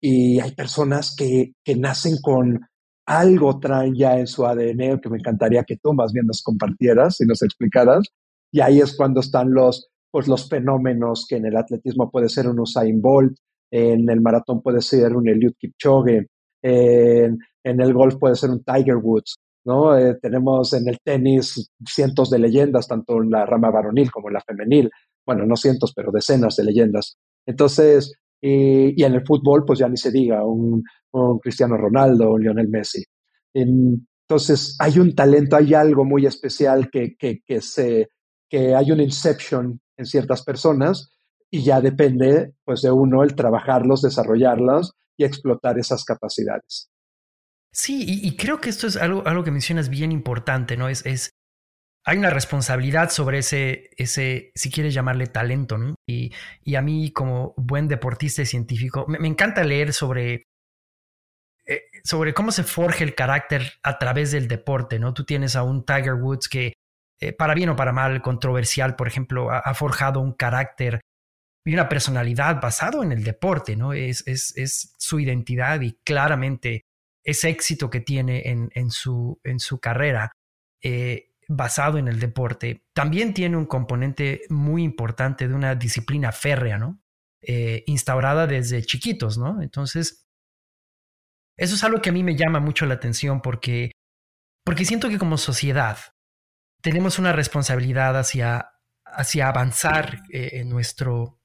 y 0.00 0.40
hay 0.40 0.52
personas 0.52 1.14
que, 1.16 1.52
que 1.64 1.76
nacen 1.76 2.16
con 2.22 2.60
algo 3.06 3.60
traen 3.60 3.94
ya 3.94 4.18
en 4.18 4.26
su 4.26 4.46
ADN 4.46 5.00
que 5.00 5.10
me 5.10 5.18
encantaría 5.18 5.64
que 5.64 5.76
tú 5.76 5.92
más 5.92 6.12
bien 6.12 6.26
nos 6.26 6.42
compartieras 6.42 7.20
y 7.20 7.26
nos 7.26 7.42
explicaras. 7.42 8.08
Y 8.50 8.60
ahí 8.60 8.80
es 8.80 8.96
cuando 8.96 9.20
están 9.20 9.52
los 9.52 9.90
pues 10.14 10.28
los 10.28 10.48
fenómenos 10.48 11.26
que 11.28 11.36
en 11.36 11.46
el 11.46 11.56
atletismo 11.56 12.08
puede 12.08 12.28
ser 12.28 12.46
un 12.46 12.60
Usain 12.60 13.02
Bolt, 13.02 13.36
en 13.72 14.08
el 14.08 14.20
maratón 14.20 14.62
puede 14.62 14.80
ser 14.80 15.16
un 15.16 15.28
Eliud 15.28 15.54
Kipchoge, 15.58 16.28
en, 16.62 17.40
el 17.64 17.92
golf 17.92 18.14
puede 18.20 18.36
ser 18.36 18.50
un 18.50 18.62
Tiger 18.62 18.94
Woods, 18.94 19.34
¿no? 19.64 19.96
Eh, 19.96 20.16
tenemos 20.20 20.72
en 20.74 20.88
el 20.88 20.98
tenis 21.02 21.70
cientos 21.86 22.30
de 22.30 22.38
leyendas, 22.38 22.88
tanto 22.88 23.22
en 23.22 23.30
la 23.30 23.46
rama 23.46 23.70
varonil 23.70 24.10
como 24.10 24.28
en 24.28 24.34
la 24.34 24.40
femenil, 24.40 24.90
bueno, 25.26 25.46
no 25.46 25.56
cientos, 25.56 25.92
pero 25.94 26.12
decenas 26.12 26.56
de 26.56 26.64
leyendas. 26.64 27.16
Entonces, 27.46 28.12
y, 28.40 29.02
en 29.02 29.14
el 29.14 29.26
fútbol, 29.26 29.64
pues 29.64 29.78
ya 29.78 29.88
ni 29.88 29.96
se 29.96 30.10
diga, 30.10 30.44
un, 30.44 30.82
Cristiano 31.40 31.76
Ronaldo, 31.76 32.32
un 32.32 32.42
Lionel 32.42 32.68
Messi. 32.68 33.04
entonces, 33.54 34.76
hay 34.80 34.98
un 34.98 35.14
talento, 35.14 35.56
hay 35.56 35.74
algo 35.74 36.04
muy 36.04 36.26
especial 36.26 36.90
que, 36.90 37.16
que, 37.16 37.40
que, 37.46 37.60
se, 37.60 38.08
que 38.48 38.74
hay 38.74 38.90
un 38.90 39.00
inception 39.00 39.80
en 39.96 40.06
ciertas 40.06 40.42
personas 40.42 41.10
y 41.50 41.62
ya 41.62 41.80
depende 41.80 42.52
pues 42.64 42.82
de 42.82 42.90
uno 42.90 43.22
el 43.22 43.36
trabajarlos, 43.36 44.02
desarrollarlos 44.02 44.94
y 45.16 45.24
explotar 45.24 45.78
esas 45.78 46.04
capacidades. 46.04 46.90
Sí, 47.74 48.04
y, 48.06 48.36
creo 48.36 48.60
que 48.60 48.70
esto 48.70 48.86
es 48.86 48.96
algo, 48.96 49.26
algo 49.26 49.42
que 49.42 49.50
mencionas 49.50 49.88
bien 49.88 50.12
importante, 50.12 50.76
¿no? 50.76 50.88
Es, 50.88 51.04
es, 51.04 51.30
hay 52.04 52.18
una 52.18 52.30
responsabilidad 52.30 53.10
sobre 53.10 53.38
ese, 53.38 53.90
ese, 53.96 54.52
si 54.54 54.70
quieres 54.70 54.94
llamarle 54.94 55.26
talento, 55.26 55.76
¿no? 55.76 55.96
Y, 56.08 56.32
y 56.62 56.76
a 56.76 56.82
mí 56.82 57.10
como 57.10 57.52
buen 57.56 57.88
deportista 57.88 58.42
y 58.42 58.46
científico, 58.46 59.06
me, 59.08 59.26
encanta 59.26 59.64
leer 59.64 59.92
sobre, 59.92 60.44
eh, 61.66 61.82
sobre 62.04 62.32
cómo 62.32 62.52
se 62.52 62.62
forja 62.62 63.02
el 63.02 63.16
carácter 63.16 63.72
a 63.82 63.98
través 63.98 64.30
del 64.30 64.46
deporte, 64.46 65.00
¿no? 65.00 65.12
Tú 65.12 65.24
tienes 65.24 65.56
a 65.56 65.64
un 65.64 65.84
Tiger 65.84 66.14
Woods 66.14 66.48
que 66.48 66.74
eh, 67.20 67.32
para 67.32 67.54
bien 67.54 67.70
o 67.70 67.76
para 67.76 67.92
mal, 67.92 68.22
controversial, 68.22 68.94
por 68.94 69.08
ejemplo, 69.08 69.50
ha, 69.50 69.74
forjado 69.74 70.20
un 70.20 70.32
carácter 70.32 71.00
y 71.66 71.74
una 71.74 71.88
personalidad 71.88 72.60
basado 72.60 73.02
en 73.02 73.10
el 73.10 73.24
deporte, 73.24 73.74
¿no? 73.74 73.92
Es, 73.92 74.22
es, 74.26 74.94
su 74.98 75.18
identidad 75.18 75.80
y 75.80 75.96
claramente 76.04 76.82
ese 77.24 77.48
éxito 77.48 77.90
que 77.90 78.00
tiene 78.00 78.42
en, 78.50 78.70
en, 78.74 78.90
su, 78.90 79.40
en 79.42 79.58
su 79.58 79.80
carrera 79.80 80.32
eh, 80.82 81.30
basado 81.48 81.98
en 81.98 82.08
el 82.08 82.20
deporte, 82.20 82.84
también 82.92 83.34
tiene 83.34 83.56
un 83.56 83.66
componente 83.66 84.42
muy 84.50 84.82
importante 84.82 85.48
de 85.48 85.54
una 85.54 85.74
disciplina 85.74 86.32
férrea, 86.32 86.78
¿no? 86.78 87.00
Eh, 87.42 87.84
instaurada 87.86 88.46
desde 88.46 88.82
chiquitos, 88.82 89.36
¿no? 89.36 89.60
Entonces, 89.60 90.26
eso 91.56 91.74
es 91.74 91.84
algo 91.84 92.00
que 92.00 92.10
a 92.10 92.12
mí 92.12 92.22
me 92.22 92.36
llama 92.36 92.60
mucho 92.60 92.86
la 92.86 92.94
atención 92.94 93.40
porque, 93.40 93.92
porque 94.64 94.84
siento 94.84 95.08
que 95.08 95.18
como 95.18 95.36
sociedad 95.36 95.98
tenemos 96.80 97.18
una 97.18 97.32
responsabilidad 97.32 98.18
hacia, 98.18 98.70
hacia 99.04 99.48
avanzar 99.48 100.22
eh, 100.30 100.50
en 100.60 100.68
nuestro, 100.68 101.40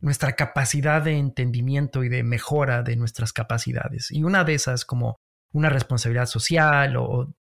nuestra 0.00 0.32
capacidad 0.32 1.02
de 1.02 1.16
entendimiento 1.16 2.04
y 2.04 2.08
de 2.08 2.22
mejora 2.22 2.82
de 2.82 2.96
nuestras 2.96 3.32
capacidades. 3.32 4.10
Y 4.10 4.22
una 4.22 4.44
de 4.44 4.54
esas 4.54 4.84
como 4.84 5.16
una 5.52 5.70
responsabilidad 5.70 6.26
social 6.26 6.96
o, 6.96 7.34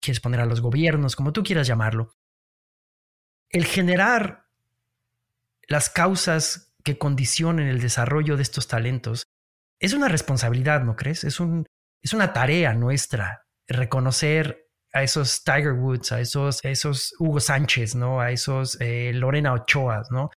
quieres 0.00 0.20
poner 0.20 0.40
a 0.40 0.46
los 0.46 0.60
gobiernos, 0.60 1.16
como 1.16 1.32
tú 1.32 1.42
quieras 1.42 1.66
llamarlo. 1.66 2.12
El 3.48 3.64
generar 3.64 4.46
las 5.68 5.90
causas 5.90 6.74
que 6.84 6.98
condicionen 6.98 7.66
el 7.66 7.80
desarrollo 7.80 8.36
de 8.36 8.42
estos 8.42 8.68
talentos 8.68 9.24
es 9.80 9.94
una 9.94 10.08
responsabilidad, 10.08 10.84
¿no 10.84 10.94
crees? 10.94 11.24
Es, 11.24 11.40
un, 11.40 11.66
es 12.02 12.12
una 12.12 12.32
tarea 12.32 12.72
nuestra 12.74 13.46
reconocer 13.66 14.68
a 14.92 15.02
esos 15.02 15.42
Tiger 15.42 15.72
Woods, 15.72 16.12
a 16.12 16.20
esos, 16.20 16.64
esos 16.64 17.14
Hugo 17.18 17.40
Sánchez, 17.40 17.94
¿no? 17.96 18.20
A 18.20 18.30
esos 18.30 18.80
eh, 18.80 19.12
Lorena 19.12 19.52
Ochoa, 19.52 20.02
¿no? 20.10 20.30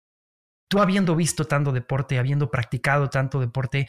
Tú 0.68 0.80
habiendo 0.80 1.16
visto 1.16 1.46
tanto 1.46 1.72
deporte, 1.72 2.18
habiendo 2.18 2.50
practicado 2.50 3.08
tanto 3.08 3.40
deporte, 3.40 3.88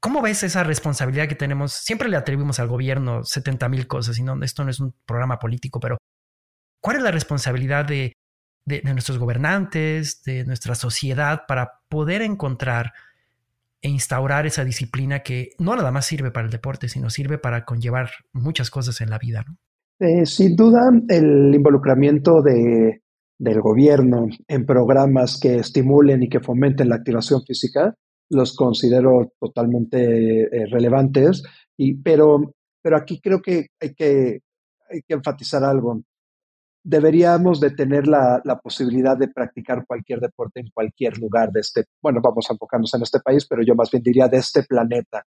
¿Cómo 0.00 0.22
ves 0.22 0.44
esa 0.44 0.62
responsabilidad 0.62 1.26
que 1.26 1.34
tenemos? 1.34 1.72
Siempre 1.72 2.08
le 2.08 2.16
atribuimos 2.16 2.60
al 2.60 2.68
gobierno 2.68 3.24
70 3.24 3.68
mil 3.68 3.88
cosas 3.88 4.16
y 4.18 4.22
no, 4.22 4.40
esto 4.42 4.62
no 4.62 4.70
es 4.70 4.78
un 4.78 4.94
programa 5.04 5.40
político, 5.40 5.80
pero 5.80 5.98
¿cuál 6.80 6.98
es 6.98 7.02
la 7.02 7.10
responsabilidad 7.10 7.84
de, 7.84 8.12
de, 8.64 8.82
nuestros 8.84 9.18
gobernantes, 9.18 10.22
de 10.22 10.44
nuestra 10.44 10.76
sociedad 10.76 11.42
para 11.48 11.80
poder 11.88 12.22
encontrar 12.22 12.92
e 13.82 13.88
instaurar 13.88 14.46
esa 14.46 14.64
disciplina 14.64 15.20
que 15.20 15.50
no 15.58 15.74
nada 15.74 15.90
más 15.90 16.06
sirve 16.06 16.30
para 16.30 16.46
el 16.46 16.52
deporte, 16.52 16.88
sino 16.88 17.10
sirve 17.10 17.38
para 17.38 17.64
conllevar 17.64 18.10
muchas 18.32 18.70
cosas 18.70 19.00
en 19.00 19.10
la 19.10 19.18
vida? 19.18 19.44
Eh, 19.98 20.26
sin 20.26 20.54
duda, 20.54 20.90
el 21.08 21.52
involucramiento 21.52 22.40
de, 22.40 23.02
del 23.38 23.60
gobierno 23.60 24.26
en 24.48 24.66
programas 24.66 25.38
que 25.40 25.56
estimulen 25.56 26.22
y 26.22 26.28
que 26.28 26.40
fomenten 26.40 26.88
la 26.88 26.96
activación 26.96 27.42
física 27.44 27.94
los 28.30 28.54
considero 28.54 29.32
totalmente 29.40 30.42
eh, 30.42 30.66
relevantes, 30.66 31.42
y, 31.76 31.94
pero, 31.94 32.54
pero 32.82 32.96
aquí 32.96 33.20
creo 33.20 33.40
que 33.40 33.68
hay, 33.80 33.94
que 33.94 34.40
hay 34.90 35.02
que 35.06 35.14
enfatizar 35.14 35.64
algo. 35.64 36.02
Deberíamos 36.84 37.60
de 37.60 37.70
tener 37.70 38.06
la, 38.06 38.40
la, 38.44 38.58
posibilidad 38.58 39.16
de 39.16 39.28
practicar 39.28 39.84
cualquier 39.86 40.20
deporte 40.20 40.60
en 40.60 40.70
cualquier 40.72 41.18
lugar 41.18 41.50
de 41.52 41.60
este, 41.60 41.84
bueno, 42.02 42.20
vamos 42.22 42.46
a 42.48 42.54
enfocarnos 42.54 42.94
en 42.94 43.02
este 43.02 43.20
país, 43.20 43.46
pero 43.46 43.62
yo 43.62 43.74
más 43.74 43.90
bien 43.90 44.02
diría 44.02 44.28
de 44.28 44.38
este 44.38 44.62
planeta. 44.62 45.24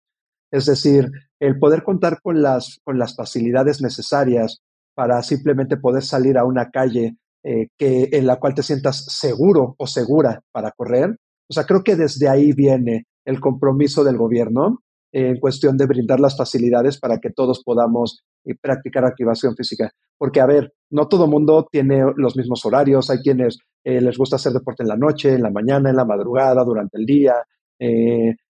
Es 0.50 0.66
decir, 0.66 1.10
el 1.40 1.58
poder 1.58 1.82
contar 1.82 2.20
con 2.22 2.42
las, 2.42 2.80
con 2.84 2.98
las 2.98 3.16
facilidades 3.16 3.82
necesarias 3.82 4.62
para 4.94 5.22
simplemente 5.22 5.76
poder 5.76 6.02
salir 6.02 6.38
a 6.38 6.44
una 6.44 6.70
calle 6.70 7.16
eh, 7.44 7.68
que, 7.78 8.08
en 8.12 8.26
la 8.26 8.36
cual 8.36 8.54
te 8.54 8.62
sientas 8.62 9.04
seguro 9.04 9.74
o 9.78 9.86
segura 9.86 10.40
para 10.50 10.72
correr, 10.72 11.16
o 11.48 11.52
sea, 11.52 11.64
creo 11.64 11.82
que 11.82 11.94
desde 11.94 12.28
ahí 12.28 12.52
viene 12.52 13.04
el 13.24 13.40
compromiso 13.40 14.02
del 14.02 14.16
gobierno 14.16 14.80
en 15.12 15.38
cuestión 15.38 15.76
de 15.76 15.86
brindar 15.86 16.18
las 16.18 16.36
facilidades 16.36 16.98
para 16.98 17.18
que 17.18 17.30
todos 17.30 17.62
podamos 17.62 18.24
eh, 18.44 18.54
practicar 18.60 19.04
activación 19.04 19.54
física. 19.54 19.90
Porque, 20.18 20.40
a 20.40 20.46
ver, 20.46 20.72
no 20.90 21.06
todo 21.06 21.28
mundo 21.28 21.68
tiene 21.70 22.02
los 22.16 22.36
mismos 22.36 22.64
horarios, 22.64 23.10
hay 23.10 23.18
quienes 23.18 23.58
eh, 23.84 24.00
les 24.00 24.16
gusta 24.16 24.36
hacer 24.36 24.52
deporte 24.52 24.82
en 24.82 24.88
la 24.88 24.96
noche, 24.96 25.34
en 25.34 25.42
la 25.42 25.50
mañana, 25.50 25.90
en 25.90 25.96
la 25.96 26.04
madrugada, 26.04 26.64
durante 26.64 26.98
el 26.98 27.04
día, 27.06 27.34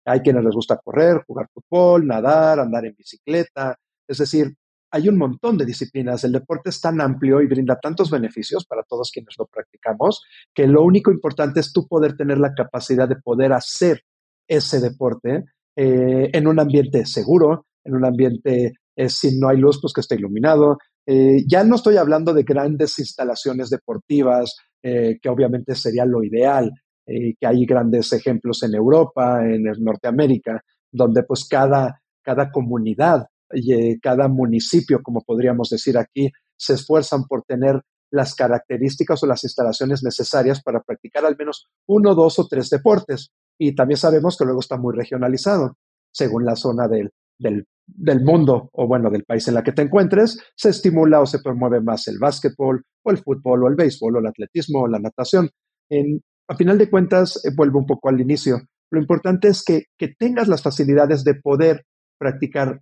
hay 0.06 0.20
quienes 0.20 0.44
les 0.44 0.54
gusta 0.54 0.78
correr, 0.82 1.24
jugar 1.26 1.48
fútbol, 1.52 2.06
nadar, 2.06 2.60
andar 2.60 2.86
en 2.86 2.94
bicicleta. 2.96 3.76
Es 4.06 4.18
decir, 4.18 4.54
hay 4.90 5.08
un 5.08 5.18
montón 5.18 5.58
de 5.58 5.66
disciplinas. 5.66 6.24
El 6.24 6.32
deporte 6.32 6.70
es 6.70 6.80
tan 6.80 7.00
amplio 7.00 7.40
y 7.40 7.46
brinda 7.46 7.78
tantos 7.80 8.10
beneficios 8.10 8.64
para 8.66 8.82
todos 8.82 9.10
quienes 9.12 9.34
lo 9.38 9.46
practicamos 9.46 10.22
que 10.54 10.66
lo 10.66 10.82
único 10.82 11.10
importante 11.10 11.60
es 11.60 11.72
tú 11.72 11.86
poder 11.86 12.16
tener 12.16 12.38
la 12.38 12.54
capacidad 12.54 13.08
de 13.08 13.16
poder 13.16 13.52
hacer 13.52 14.02
ese 14.48 14.80
deporte 14.80 15.44
eh, 15.76 16.30
en 16.32 16.46
un 16.46 16.58
ambiente 16.58 17.04
seguro, 17.04 17.66
en 17.84 17.94
un 17.94 18.04
ambiente, 18.04 18.74
eh, 18.96 19.08
si 19.08 19.38
no 19.38 19.48
hay 19.48 19.58
luz, 19.58 19.78
pues 19.80 19.92
que 19.92 20.00
esté 20.00 20.14
iluminado. 20.14 20.78
Eh, 21.04 21.44
ya 21.46 21.64
no 21.64 21.76
estoy 21.76 21.96
hablando 21.96 22.32
de 22.32 22.42
grandes 22.42 22.98
instalaciones 22.98 23.70
deportivas, 23.70 24.56
que 24.82 25.28
obviamente 25.28 25.74
sería 25.74 26.04
lo 26.04 26.22
ideal, 26.22 26.70
que 27.04 27.44
hay 27.44 27.66
grandes 27.66 28.12
ejemplos 28.12 28.62
en 28.62 28.72
Europa, 28.72 29.44
en 29.44 29.64
Norteamérica, 29.80 30.62
donde 30.92 31.24
pues 31.24 31.44
cada, 31.48 32.00
cada 32.22 32.52
comunidad 32.52 33.26
y 33.52 33.72
eh, 33.72 33.98
cada 34.02 34.28
municipio, 34.28 35.02
como 35.02 35.22
podríamos 35.22 35.70
decir 35.70 35.98
aquí, 35.98 36.30
se 36.56 36.74
esfuerzan 36.74 37.24
por 37.24 37.42
tener 37.44 37.82
las 38.10 38.34
características 38.34 39.22
o 39.22 39.26
las 39.26 39.44
instalaciones 39.44 40.02
necesarias 40.02 40.62
para 40.62 40.82
practicar 40.82 41.24
al 41.24 41.36
menos 41.36 41.68
uno, 41.86 42.14
dos 42.14 42.38
o 42.38 42.46
tres 42.46 42.70
deportes. 42.70 43.30
Y 43.58 43.74
también 43.74 43.98
sabemos 43.98 44.36
que 44.36 44.44
luego 44.44 44.60
está 44.60 44.76
muy 44.76 44.94
regionalizado, 44.94 45.76
según 46.12 46.44
la 46.44 46.56
zona 46.56 46.88
del, 46.88 47.10
del, 47.38 47.66
del, 47.86 48.22
mundo 48.22 48.70
o 48.72 48.86
bueno, 48.86 49.10
del 49.10 49.24
país 49.24 49.48
en 49.48 49.54
la 49.54 49.62
que 49.62 49.72
te 49.72 49.82
encuentres, 49.82 50.38
se 50.56 50.70
estimula 50.70 51.20
o 51.20 51.26
se 51.26 51.40
promueve 51.40 51.80
más 51.80 52.06
el 52.08 52.18
básquetbol 52.18 52.82
o 53.02 53.10
el 53.10 53.18
fútbol 53.18 53.64
o 53.64 53.68
el 53.68 53.74
béisbol 53.74 54.16
o 54.16 54.18
el 54.20 54.26
atletismo 54.26 54.82
o 54.82 54.88
la 54.88 54.98
natación. 54.98 55.50
En, 55.90 56.22
a 56.48 56.56
final 56.56 56.78
de 56.78 56.90
cuentas, 56.90 57.44
eh, 57.44 57.50
vuelvo 57.54 57.78
un 57.78 57.86
poco 57.86 58.08
al 58.08 58.20
inicio. 58.20 58.60
Lo 58.90 59.00
importante 59.00 59.48
es 59.48 59.64
que, 59.64 59.84
que 59.98 60.14
tengas 60.18 60.48
las 60.48 60.62
facilidades 60.62 61.24
de 61.24 61.34
poder 61.34 61.84
practicar 62.18 62.80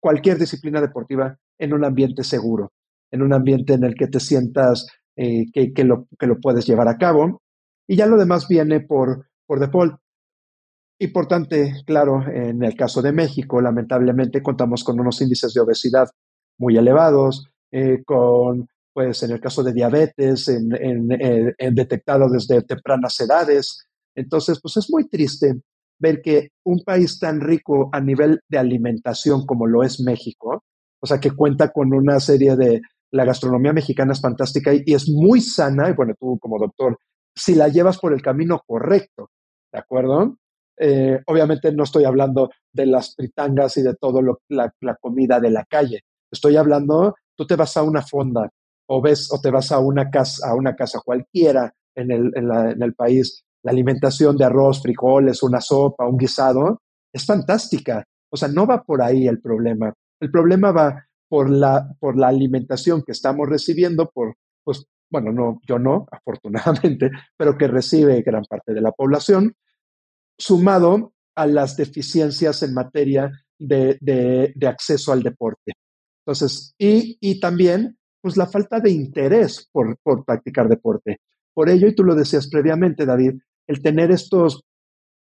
cualquier 0.00 0.38
disciplina 0.38 0.80
deportiva 0.80 1.36
en 1.58 1.72
un 1.72 1.84
ambiente 1.84 2.24
seguro, 2.24 2.72
en 3.10 3.22
un 3.22 3.32
ambiente 3.32 3.74
en 3.74 3.84
el 3.84 3.94
que 3.94 4.06
te 4.06 4.20
sientas 4.20 4.86
eh, 5.16 5.46
que, 5.52 5.84
lo, 5.84 6.06
que 6.18 6.26
lo 6.26 6.38
puedes 6.40 6.66
llevar 6.66 6.88
a 6.88 6.96
cabo. 6.96 7.42
Y 7.88 7.96
ya 7.96 8.06
lo 8.06 8.16
demás 8.16 8.46
viene 8.48 8.80
por, 8.80 9.26
por 9.46 9.60
default. 9.60 9.98
Importante, 11.00 11.74
claro, 11.86 12.22
en 12.28 12.62
el 12.62 12.74
caso 12.74 13.02
de 13.02 13.12
México, 13.12 13.60
lamentablemente 13.60 14.42
contamos 14.42 14.82
con 14.84 14.98
unos 15.00 15.20
índices 15.20 15.54
de 15.54 15.60
obesidad 15.60 16.08
muy 16.58 16.76
elevados, 16.76 17.48
eh, 17.70 18.02
con, 18.04 18.68
pues 18.92 19.22
en 19.22 19.30
el 19.30 19.40
caso 19.40 19.62
de 19.62 19.72
diabetes, 19.72 20.48
en, 20.48 20.74
en, 20.74 21.08
en 21.56 21.74
detectado 21.74 22.28
desde 22.28 22.62
tempranas 22.62 23.18
edades. 23.20 23.86
Entonces, 24.16 24.58
pues 24.60 24.76
es 24.76 24.90
muy 24.90 25.08
triste 25.08 25.60
ver 25.98 26.22
que 26.22 26.50
un 26.64 26.82
país 26.84 27.18
tan 27.18 27.40
rico 27.40 27.88
a 27.92 28.00
nivel 28.00 28.40
de 28.48 28.58
alimentación 28.58 29.46
como 29.46 29.66
lo 29.66 29.82
es 29.82 30.00
México, 30.00 30.62
o 31.00 31.06
sea, 31.06 31.20
que 31.20 31.30
cuenta 31.30 31.70
con 31.70 31.92
una 31.92 32.20
serie 32.20 32.56
de, 32.56 32.80
la 33.10 33.24
gastronomía 33.24 33.72
mexicana 33.72 34.12
es 34.12 34.20
fantástica 34.20 34.72
y, 34.74 34.82
es 34.86 35.08
muy 35.08 35.40
sana, 35.40 35.90
y 35.90 35.92
bueno, 35.92 36.14
tú 36.18 36.38
como 36.38 36.58
doctor, 36.58 36.98
si 37.34 37.54
la 37.54 37.68
llevas 37.68 37.98
por 37.98 38.12
el 38.12 38.22
camino 38.22 38.60
correcto, 38.66 39.30
¿de 39.72 39.78
acuerdo? 39.78 40.36
Eh, 40.78 41.18
obviamente 41.26 41.72
no 41.72 41.84
estoy 41.84 42.04
hablando 42.04 42.50
de 42.72 42.86
las 42.86 43.14
fritangas 43.14 43.76
y 43.76 43.82
de 43.82 43.94
todo 43.94 44.22
lo, 44.22 44.40
la, 44.48 44.72
comida 45.00 45.40
de 45.40 45.50
la 45.50 45.64
calle. 45.64 46.00
Estoy 46.30 46.56
hablando, 46.56 47.14
tú 47.36 47.46
te 47.46 47.56
vas 47.56 47.76
a 47.76 47.82
una 47.82 48.02
fonda 48.02 48.48
o 48.86 49.02
ves 49.02 49.32
o 49.32 49.40
te 49.40 49.50
vas 49.50 49.72
a 49.72 49.80
una 49.80 50.10
casa, 50.10 50.48
a 50.48 50.54
una 50.54 50.74
casa 50.76 51.00
cualquiera 51.04 51.72
en 51.94 52.10
el, 52.10 52.32
en 52.36 52.82
el 52.82 52.94
país 52.94 53.44
la 53.62 53.72
alimentación 53.72 54.36
de 54.36 54.44
arroz, 54.44 54.82
frijoles, 54.82 55.42
una 55.42 55.60
sopa, 55.60 56.06
un 56.06 56.16
guisado, 56.16 56.80
es 57.12 57.24
fantástica. 57.24 58.04
O 58.30 58.36
sea, 58.36 58.48
no 58.48 58.66
va 58.66 58.82
por 58.82 59.02
ahí 59.02 59.26
el 59.26 59.40
problema. 59.40 59.92
El 60.20 60.30
problema 60.30 60.72
va 60.72 61.06
por 61.28 61.50
la, 61.50 61.94
por 61.98 62.16
la 62.16 62.28
alimentación 62.28 63.02
que 63.02 63.12
estamos 63.12 63.48
recibiendo, 63.48 64.10
por, 64.10 64.34
pues, 64.64 64.86
bueno, 65.10 65.32
no, 65.32 65.60
yo 65.66 65.78
no, 65.78 66.06
afortunadamente, 66.12 67.10
pero 67.36 67.56
que 67.56 67.68
recibe 67.68 68.22
gran 68.22 68.44
parte 68.44 68.74
de 68.74 68.80
la 68.80 68.92
población, 68.92 69.54
sumado 70.38 71.12
a 71.36 71.46
las 71.46 71.76
deficiencias 71.76 72.62
en 72.62 72.74
materia 72.74 73.30
de, 73.58 73.98
de, 74.00 74.66
acceso 74.66 75.12
al 75.12 75.22
deporte. 75.22 75.72
Entonces, 76.24 76.74
y, 76.78 77.16
y, 77.20 77.40
también, 77.40 77.96
pues 78.20 78.36
la 78.36 78.46
falta 78.46 78.80
de 78.80 78.90
interés 78.90 79.68
por, 79.72 79.96
por 80.02 80.24
practicar 80.24 80.68
deporte. 80.68 81.20
Por 81.54 81.68
ello, 81.68 81.88
y 81.88 81.94
tú 81.94 82.04
lo 82.04 82.14
decías 82.14 82.48
previamente, 82.48 83.06
David, 83.06 83.40
el 83.68 83.82
tener 83.82 84.10
estos, 84.10 84.62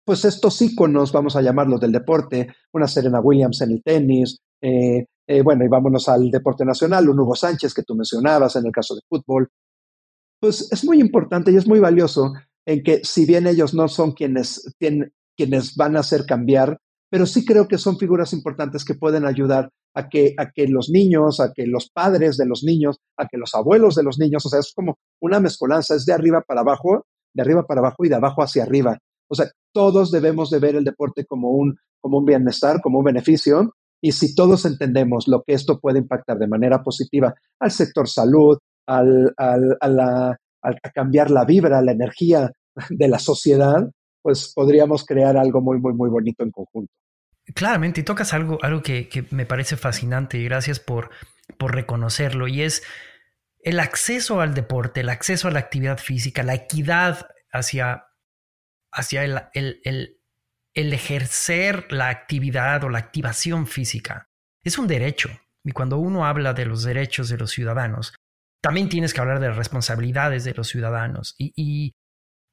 pues 0.06 0.26
estos 0.26 0.62
íconos, 0.62 1.12
vamos 1.12 1.36
a 1.36 1.42
llamarlos 1.42 1.80
del 1.80 1.92
deporte, 1.92 2.48
una 2.74 2.88
Serena 2.88 3.20
Williams 3.20 3.62
en 3.62 3.72
el 3.72 3.84
tenis, 3.84 4.40
eh, 4.62 5.06
eh, 5.28 5.42
bueno, 5.44 5.64
y 5.64 5.68
vámonos 5.68 6.10
al 6.10 6.32
deporte 6.32 6.66
nacional, 6.66 7.10
un 7.10 7.20
Hugo 7.20 7.36
Sánchez 7.36 7.74
que 7.74 7.84
tú 7.84 7.96
mencionabas 7.96 8.56
en 8.56 8.66
el 8.66 8.72
caso 8.72 8.96
de 8.96 9.02
fútbol, 9.08 9.50
pues 10.42 10.72
es 10.72 10.86
muy 10.86 11.00
importante 11.00 11.52
y 11.52 11.58
es 11.58 11.68
muy 11.68 11.80
valioso 11.80 12.34
en 12.66 12.82
que 12.82 13.02
si 13.04 13.26
bien 13.26 13.46
ellos 13.46 13.74
no 13.74 13.88
son 13.88 14.14
quienes, 14.14 14.74
quienes 15.38 15.76
van 15.76 15.98
a 15.98 16.00
hacer 16.00 16.26
cambiar, 16.26 16.80
pero 17.12 17.26
sí 17.26 17.46
creo 17.46 17.68
que 17.68 17.78
son 17.78 17.98
figuras 17.98 18.34
importantes 18.34 18.86
que 18.86 18.96
pueden 18.96 19.26
ayudar 19.26 19.70
a 19.96 20.08
que, 20.08 20.34
a 20.38 20.52
que 20.52 20.68
los 20.68 20.90
niños, 20.90 21.40
a 21.40 21.52
que 21.54 21.66
los 21.66 21.90
padres 21.90 22.38
de 22.38 22.46
los 22.46 22.64
niños, 22.64 22.98
a 23.18 23.28
que 23.28 23.38
los 23.38 23.54
abuelos 23.54 23.96
de 23.96 24.04
los 24.04 24.18
niños, 24.20 24.46
o 24.46 24.50
sea, 24.50 24.60
es 24.60 24.72
como 24.74 24.98
una 25.22 25.40
mezcolanza, 25.40 25.96
es 25.96 26.06
de 26.06 26.14
arriba 26.14 26.42
para 26.42 26.62
abajo 26.62 27.06
de 27.34 27.42
arriba 27.42 27.66
para 27.66 27.82
abajo 27.82 28.06
y 28.06 28.10
de 28.10 28.16
abajo 28.16 28.42
hacia 28.42 28.64
arriba. 28.64 28.98
O 29.30 29.36
sea, 29.36 29.48
todos 29.74 30.12
debemos 30.12 30.50
de 30.50 30.60
ver 30.60 30.76
el 30.76 30.84
deporte 30.84 31.26
como 31.26 31.52
un, 31.52 31.78
como 32.02 32.18
un 32.18 32.26
bienestar, 32.26 32.82
como 32.82 33.00
un 33.00 33.06
beneficio. 33.06 33.76
Y 34.02 34.14
si 34.14 34.34
todos 34.34 34.66
entendemos 34.66 35.28
lo 35.28 35.44
que 35.44 35.54
esto 35.54 35.80
puede 35.80 36.00
impactar 36.00 36.38
de 36.38 36.48
manera 36.48 36.82
positiva 36.84 37.34
al 37.60 37.72
sector 37.72 38.08
salud, 38.08 38.58
al, 38.88 39.34
al, 39.38 40.00
a, 40.00 40.38
cambiar 40.94 41.30
la 41.30 41.46
vibra, 41.46 41.82
la 41.82 41.92
energía 41.92 42.52
de 42.90 43.08
la 43.08 43.20
sociedad, 43.20 43.90
pues 44.22 44.52
podríamos 44.56 45.06
crear 45.06 45.38
algo 45.38 45.62
muy, 45.62 45.80
muy, 45.80 45.94
muy 45.94 46.10
bonito 46.10 46.44
en 46.44 46.52
conjunto. 46.52 46.92
Claramente, 47.54 48.02
y 48.02 48.04
tocas 48.04 48.34
algo, 48.34 48.58
algo 48.62 48.82
que, 48.82 49.10
que 49.10 49.26
me 49.32 49.46
parece 49.46 49.76
fascinante 49.76 50.38
y 50.38 50.46
gracias 50.46 50.80
por, 50.80 51.10
por 51.58 51.74
reconocerlo, 51.74 52.48
y 52.48 52.62
es 52.62 52.84
el 53.70 53.80
acceso 53.80 54.42
al 54.42 54.56
deporte, 54.56 55.02
el 55.02 55.10
acceso 55.10 55.48
a 55.48 55.52
la 55.52 55.60
actividad 55.60 56.00
física, 56.00 56.42
la 56.42 56.56
equidad 56.56 57.30
hacia, 57.52 58.08
hacia 58.92 59.24
el, 59.24 59.40
el, 59.54 60.18
el, 60.74 60.94
ejercer 60.94 61.86
la 61.92 62.10
actividad 62.10 62.84
o 62.84 62.90
la 62.90 62.98
activación 62.98 63.68
física 63.68 64.28
es 64.64 64.80
un 64.80 64.88
derecho. 64.88 65.30
Y 65.64 65.72
cuando 65.72 66.00
uno 66.00 66.26
habla 66.26 66.54
de 66.54 66.66
los 66.66 66.84
derechos 66.84 67.30
de 67.30 67.38
los 67.38 67.52
ciudadanos, 67.52 68.16
también 68.60 68.90
tienes 68.90 69.14
que 69.14 69.22
hablar 69.22 69.40
de 69.40 69.50
las 69.50 69.58
responsabilidades 69.58 70.44
de 70.46 70.56
los 70.56 70.68
ciudadanos. 70.68 71.36
Y, 71.38 71.54
y, 71.56 71.94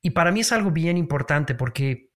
y 0.02 0.10
para 0.10 0.32
mí 0.32 0.40
es 0.40 0.52
algo 0.52 0.70
bien 0.70 0.98
importante 0.98 1.54
porque 1.54 2.10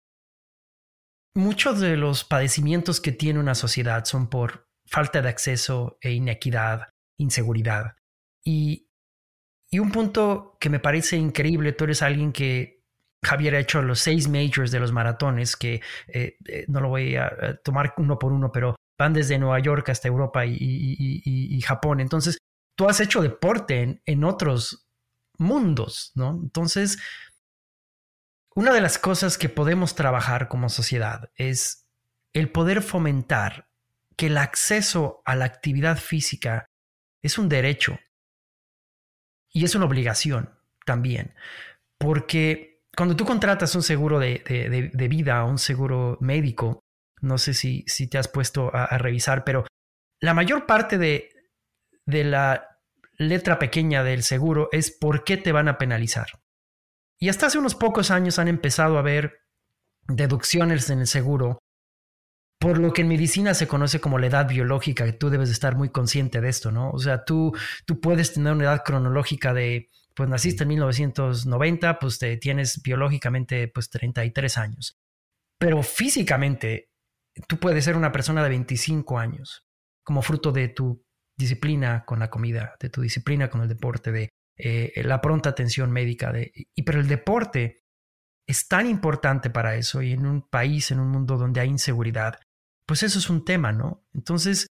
muchos 1.35 1.81
de 1.81 1.99
los 1.99 2.25
padecimientos 2.25 3.03
que 3.03 3.13
tiene 3.13 3.41
una 3.41 3.55
sociedad 3.55 4.07
son 4.07 4.31
por 4.31 4.71
falta 4.87 5.21
de 5.21 5.29
acceso 5.29 5.99
e 6.01 6.13
inequidad, 6.13 6.95
inseguridad. 7.19 7.97
Y, 8.43 8.86
y 9.71 9.79
un 9.79 9.91
punto 9.91 10.57
que 10.61 10.71
me 10.71 10.81
parece 10.81 11.17
increíble, 11.17 11.73
tú 11.73 11.85
eres 11.85 12.03
alguien 12.03 12.33
que 12.33 12.85
Javier 13.23 13.57
ha 13.57 13.61
hecho 13.61 13.83
los 13.83 14.01
seis 14.01 14.29
majors 14.29 14.71
de 14.71 14.81
los 14.81 14.93
maratones, 14.93 15.57
que 15.57 15.81
eh, 16.09 16.37
eh, 16.47 16.65
no 16.69 16.81
lo 16.81 16.89
voy 16.89 17.17
a 17.17 17.59
tomar 17.65 17.95
uno 17.97 18.19
por 18.19 18.33
uno, 18.33 18.53
pero 18.53 18.77
van 18.99 19.13
desde 19.13 19.39
Nueva 19.39 19.59
York 19.59 19.89
hasta 19.89 20.09
Europa 20.09 20.45
y, 20.47 21.61
Japón. 21.63 22.01
Entonces, 22.01 22.39
tú 22.77 22.89
has 22.89 23.01
hecho 23.01 23.21
deporte 23.21 23.83
en, 23.83 24.01
en, 24.07 24.25
otros 24.25 24.87
mundos, 25.39 26.13
¿no? 26.15 26.31
Entonces, 26.31 26.99
una 28.55 28.73
de 28.73 28.81
las 28.81 28.99
cosas 28.99 29.37
que 29.37 29.49
podemos 29.49 29.95
trabajar 29.95 30.49
como 30.49 30.69
sociedad 30.69 31.31
es 31.35 31.87
el 32.33 32.51
poder 32.51 32.83
fomentar 32.83 33.69
que 34.17 34.27
el 34.27 34.39
acceso 34.39 35.23
a 35.25 35.35
la 35.35 35.45
actividad 35.45 35.99
física 35.99 36.67
es 37.23 37.39
un 37.39 37.49
derecho 37.49 37.99
y 39.57 39.65
es 39.65 39.75
una 39.75 39.87
obligación 39.87 40.51
también, 40.85 41.35
porque 41.99 42.83
cuando 42.95 43.17
tú 43.17 43.25
contratas 43.25 43.75
un 43.75 43.83
seguro 43.83 44.19
de, 44.19 44.43
de, 44.93 45.09
vida, 45.09 45.43
un 45.45 45.57
seguro 45.57 46.19
médico, 46.21 46.81
no 47.23 47.39
sé 47.39 47.55
si, 47.55 47.83
si 47.87 48.07
te 48.07 48.19
has 48.19 48.29
puesto 48.29 48.71
a, 48.75 48.85
a 48.85 48.99
revisar, 48.99 49.45
pero 49.45 49.65
la 50.21 50.35
mayor 50.35 50.67
parte 50.67 50.99
de, 50.99 51.31
de 52.05 52.25
la 52.25 52.81
letra 53.17 53.59
pequeña 53.59 54.05
del 54.05 54.25
seguro 54.25 54.69
es 54.73 54.91
por 54.91 55.25
qué 55.25 55.39
te 55.39 55.53
van 55.53 55.69
a 55.69 55.79
penalizar. 55.79 56.27
Y 57.19 57.31
hasta 57.31 57.47
hace 57.47 57.59
unos 57.59 57.75
pocos 57.75 58.11
años 58.11 58.39
han 58.39 58.49
empezado 58.49 58.97
a 58.97 59.01
haber 59.01 59.41
deducciones 60.07 60.91
en 60.91 61.01
el 61.01 61.07
seguro, 61.07 61.61
por 62.59 62.79
lo 62.79 62.93
que 62.93 63.03
en 63.03 63.09
medicina 63.09 63.55
se 63.55 63.69
conoce 63.69 64.01
como 64.01 64.19
la 64.19 64.27
edad 64.27 64.49
biológica, 64.49 65.05
que 65.05 65.13
tú 65.13 65.31
debes 65.31 65.51
estar 65.51 65.77
muy 65.77 65.91
consciente 65.91 66.41
de 66.41 66.49
esto, 66.49 66.71
¿no? 66.73 66.91
O 66.91 66.99
sea, 66.99 67.25
tú, 67.25 67.53
tú 67.85 68.01
puedes 68.01 68.33
tener 68.33 68.53
una 68.53 68.65
edad 68.65 68.83
cronológica 68.85 69.53
de, 69.53 69.91
pues 70.15 70.29
naciste 70.29 70.63
en 70.65 70.71
1990, 70.71 71.99
pues 71.99 72.19
te 72.19 72.37
tienes 72.39 72.83
biológicamente 72.83 73.69
pues 73.69 73.91
33 73.91 74.59
años. 74.59 74.99
Pero 75.59 75.83
físicamente, 75.83 76.91
tú 77.47 77.59
puedes 77.59 77.85
ser 77.85 77.97
una 77.97 78.13
persona 78.13 78.43
de 78.43 78.49
25 78.49 79.19
años, 79.19 79.67
como 80.03 80.23
fruto 80.23 80.53
de 80.53 80.69
tu 80.69 81.05
disciplina 81.37 82.05
con 82.07 82.19
la 82.19 82.31
comida, 82.31 82.75
de 82.81 82.89
tu 82.89 83.03
disciplina 83.03 83.51
con 83.51 83.61
el 83.61 83.69
deporte, 83.69 84.13
de 84.13 84.31
eh, 84.57 84.93
la 85.05 85.21
pronta 85.21 85.51
atención 85.51 85.91
médica. 85.93 86.33
De, 86.33 86.51
y, 86.75 86.83
pero 86.83 87.01
el 87.01 87.09
deporte 87.09 87.83
es 88.47 88.69
tan 88.69 88.87
importante 88.87 89.51
para 89.51 89.77
eso 89.77 90.03
y 90.03 90.13
en 90.13 90.27
un 90.27 90.49
país, 90.49 90.91
en 90.91 91.01
un 91.01 91.11
mundo 91.11 91.37
donde 91.37 91.61
hay 91.61 91.69
inseguridad, 91.69 92.39
pues 92.87 93.03
eso 93.03 93.19
es 93.19 93.29
un 93.31 93.45
tema, 93.45 93.73
¿no? 93.73 94.05
Entonces, 94.15 94.67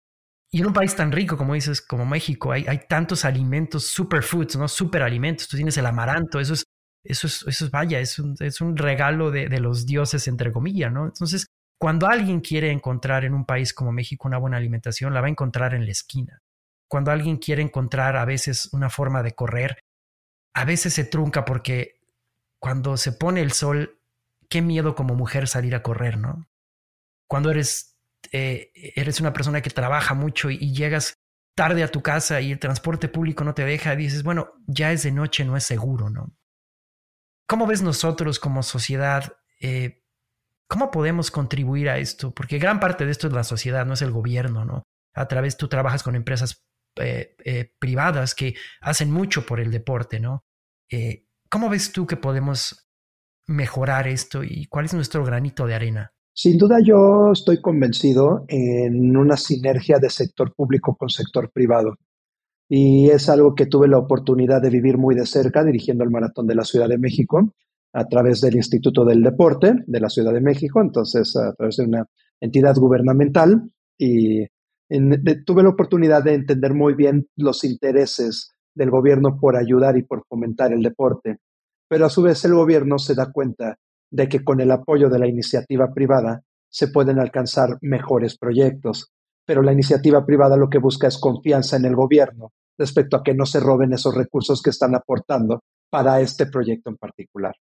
y 0.52 0.60
en 0.60 0.66
un 0.66 0.72
país 0.72 0.96
tan 0.96 1.12
rico 1.12 1.36
como 1.36 1.54
dices, 1.54 1.80
como 1.80 2.04
México, 2.04 2.52
hay, 2.52 2.80
tantos 2.88 3.24
alimentos, 3.24 3.88
superfoods, 3.88 4.56
¿no? 4.56 4.68
Superalimentos. 4.68 5.48
Tú 5.48 5.56
tienes 5.56 5.76
el 5.78 5.86
amaranto, 5.86 6.40
eso 6.40 6.54
es, 6.54 6.64
eso 7.04 7.26
es, 7.28 7.44
eso 7.46 7.64
es 7.66 7.70
vaya, 7.70 8.00
es 8.00 8.18
un, 8.18 8.34
es 8.40 8.60
un 8.60 8.76
regalo 8.76 9.30
de 9.30 9.60
los 9.60 9.86
dioses, 9.86 10.26
entre 10.28 10.52
comillas, 10.52 10.92
¿no? 10.92 11.06
Entonces, 11.06 11.46
cuando 11.78 12.08
alguien 12.08 12.40
quiere 12.40 12.70
encontrar 12.72 13.24
en 13.24 13.34
un 13.34 13.46
país 13.46 13.72
como 13.72 13.92
México 13.92 14.28
una 14.28 14.38
buena 14.38 14.56
alimentación, 14.58 15.14
la 15.14 15.20
va 15.20 15.28
a 15.28 15.30
encontrar 15.30 15.74
en 15.74 15.86
la 15.86 15.92
esquina 15.92 16.42
cuando 16.90 17.12
alguien 17.12 17.36
quiere 17.36 17.62
encontrar 17.62 18.16
a 18.16 18.24
veces 18.24 18.68
una 18.72 18.90
forma 18.90 19.22
de 19.22 19.32
correr, 19.32 19.84
a 20.52 20.64
veces 20.64 20.92
se 20.92 21.04
trunca 21.04 21.44
porque 21.44 22.00
cuando 22.58 22.96
se 22.96 23.12
pone 23.12 23.42
el 23.42 23.52
sol, 23.52 24.00
qué 24.48 24.60
miedo 24.60 24.96
como 24.96 25.14
mujer 25.14 25.46
salir 25.46 25.76
a 25.76 25.84
correr, 25.84 26.18
¿no? 26.18 26.48
Cuando 27.28 27.52
eres, 27.52 27.89
eh, 28.32 28.70
eres 28.96 29.20
una 29.20 29.32
persona 29.32 29.60
que 29.60 29.70
trabaja 29.70 30.14
mucho 30.14 30.50
y, 30.50 30.72
llegas 30.72 31.14
tarde 31.56 31.82
a 31.82 31.88
tu 31.88 32.02
casa 32.02 32.40
y 32.40 32.52
el 32.52 32.58
transporte 32.58 33.08
público 33.08 33.44
no 33.44 33.54
te 33.54 33.64
deja, 33.64 33.96
dices, 33.96 34.22
bueno, 34.22 34.52
ya 34.66 34.92
es 34.92 35.02
de 35.02 35.12
noche, 35.12 35.44
no 35.44 35.56
es 35.56 35.64
seguro, 35.64 36.10
¿no? 36.10 36.36
¿Cómo 37.46 37.66
ves 37.66 37.82
nosotros 37.82 38.38
como 38.38 38.62
sociedad? 38.62 39.36
Eh, 39.60 40.04
¿Cómo 40.68 40.90
podemos 40.90 41.30
contribuir 41.30 41.90
a 41.90 41.98
esto? 41.98 42.32
Porque 42.32 42.58
gran 42.58 42.78
parte 42.78 43.04
de 43.04 43.10
esto 43.10 43.26
es 43.26 43.32
la 43.32 43.44
sociedad, 43.44 43.84
no 43.84 43.94
es 43.94 44.02
el 44.02 44.12
gobierno, 44.12 44.64
¿no? 44.64 44.84
A 45.14 45.26
través, 45.26 45.56
tú 45.56 45.68
trabajas 45.68 46.04
con 46.04 46.14
empresas 46.14 46.64
eh, 46.96 47.74
privadas 47.78 48.34
que 48.34 48.54
hacen 48.80 49.10
mucho 49.10 49.44
por 49.44 49.58
el 49.58 49.72
deporte, 49.72 50.20
¿no? 50.20 50.44
¿Cómo 51.48 51.68
ves 51.68 51.92
tú 51.92 52.06
que 52.06 52.16
podemos 52.16 52.88
mejorar 53.46 54.06
esto 54.06 54.44
y 54.44 54.66
cuál 54.66 54.84
es 54.84 54.94
nuestro 54.94 55.24
granito 55.24 55.66
de 55.66 55.74
arena? 55.74 56.12
Sin 56.32 56.58
duda 56.58 56.78
yo 56.82 57.32
estoy 57.32 57.60
convencido 57.60 58.44
en 58.48 59.16
una 59.16 59.36
sinergia 59.36 59.98
de 59.98 60.10
sector 60.10 60.54
público 60.54 60.96
con 60.96 61.08
sector 61.08 61.50
privado. 61.52 61.96
Y 62.68 63.10
es 63.10 63.28
algo 63.28 63.54
que 63.54 63.66
tuve 63.66 63.88
la 63.88 63.98
oportunidad 63.98 64.62
de 64.62 64.70
vivir 64.70 64.96
muy 64.96 65.14
de 65.14 65.26
cerca 65.26 65.64
dirigiendo 65.64 66.04
el 66.04 66.10
Maratón 66.10 66.46
de 66.46 66.54
la 66.54 66.64
Ciudad 66.64 66.88
de 66.88 66.98
México 66.98 67.52
a 67.92 68.06
través 68.06 68.40
del 68.40 68.54
Instituto 68.54 69.04
del 69.04 69.22
Deporte 69.22 69.74
de 69.86 70.00
la 70.00 70.08
Ciudad 70.08 70.32
de 70.32 70.40
México, 70.40 70.80
entonces 70.80 71.36
a 71.36 71.52
través 71.54 71.76
de 71.76 71.86
una 71.86 72.06
entidad 72.40 72.76
gubernamental 72.76 73.68
y 73.98 74.46
tuve 75.44 75.62
la 75.64 75.70
oportunidad 75.70 76.22
de 76.22 76.34
entender 76.34 76.72
muy 76.72 76.94
bien 76.94 77.26
los 77.36 77.64
intereses 77.64 78.52
del 78.74 78.90
gobierno 78.90 79.36
por 79.40 79.56
ayudar 79.56 79.96
y 79.96 80.04
por 80.04 80.24
fomentar 80.28 80.72
el 80.72 80.82
deporte, 80.82 81.38
pero 81.88 82.06
a 82.06 82.10
su 82.10 82.22
vez 82.22 82.44
el 82.44 82.54
gobierno 82.54 82.98
se 82.98 83.16
da 83.16 83.32
cuenta 83.32 83.76
de 84.10 84.28
que 84.28 84.44
con 84.44 84.60
el 84.60 84.70
apoyo 84.70 85.08
de 85.08 85.18
la 85.18 85.28
iniciativa 85.28 85.92
privada 85.94 86.42
se 86.68 86.88
pueden 86.88 87.18
alcanzar 87.18 87.78
mejores 87.80 88.36
proyectos, 88.38 89.12
pero 89.44 89.62
la 89.62 89.72
iniciativa 89.72 90.24
privada 90.24 90.56
lo 90.56 90.68
que 90.68 90.78
busca 90.78 91.08
es 91.08 91.18
confianza 91.18 91.76
en 91.76 91.84
el 91.84 91.96
gobierno 91.96 92.52
respecto 92.78 93.16
a 93.16 93.22
que 93.22 93.34
no 93.34 93.46
se 93.46 93.60
roben 93.60 93.92
esos 93.92 94.14
recursos 94.14 94.62
que 94.62 94.70
están 94.70 94.94
aportando 94.94 95.60
para 95.90 96.20
este 96.20 96.46
proyecto 96.46 96.90
en 96.90 96.96
particular. 96.96 97.54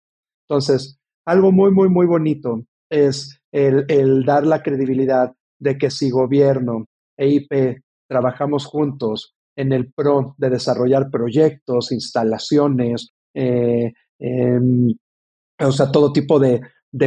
Entonces, 0.49 0.99
algo 1.25 1.53
muy, 1.53 1.71
muy, 1.71 1.89
muy 1.89 2.07
bonito 2.07 2.63
es 2.91 3.41
el, 3.53 4.25
dar 4.25 4.47
la 4.47 4.63
credibilidad 4.63 5.33
de 5.59 5.79
que 5.79 5.91
si 5.91 6.11
gobierno, 6.11 6.87
EIP 7.17 7.81
trabajamos 8.09 8.67
juntos 8.67 9.35
en 9.57 9.73
el 9.73 9.93
PRO 9.93 10.35
de 10.37 10.51
desarrollar 10.51 11.11
proyectos, 11.11 11.93
instalaciones, 11.93 13.11
eh, 13.35 13.93
em, 14.19 14.95
o 15.59 15.73
sea, 15.73 15.91
todo 15.91 16.13
tipo 16.13 16.39
de, 16.39 16.61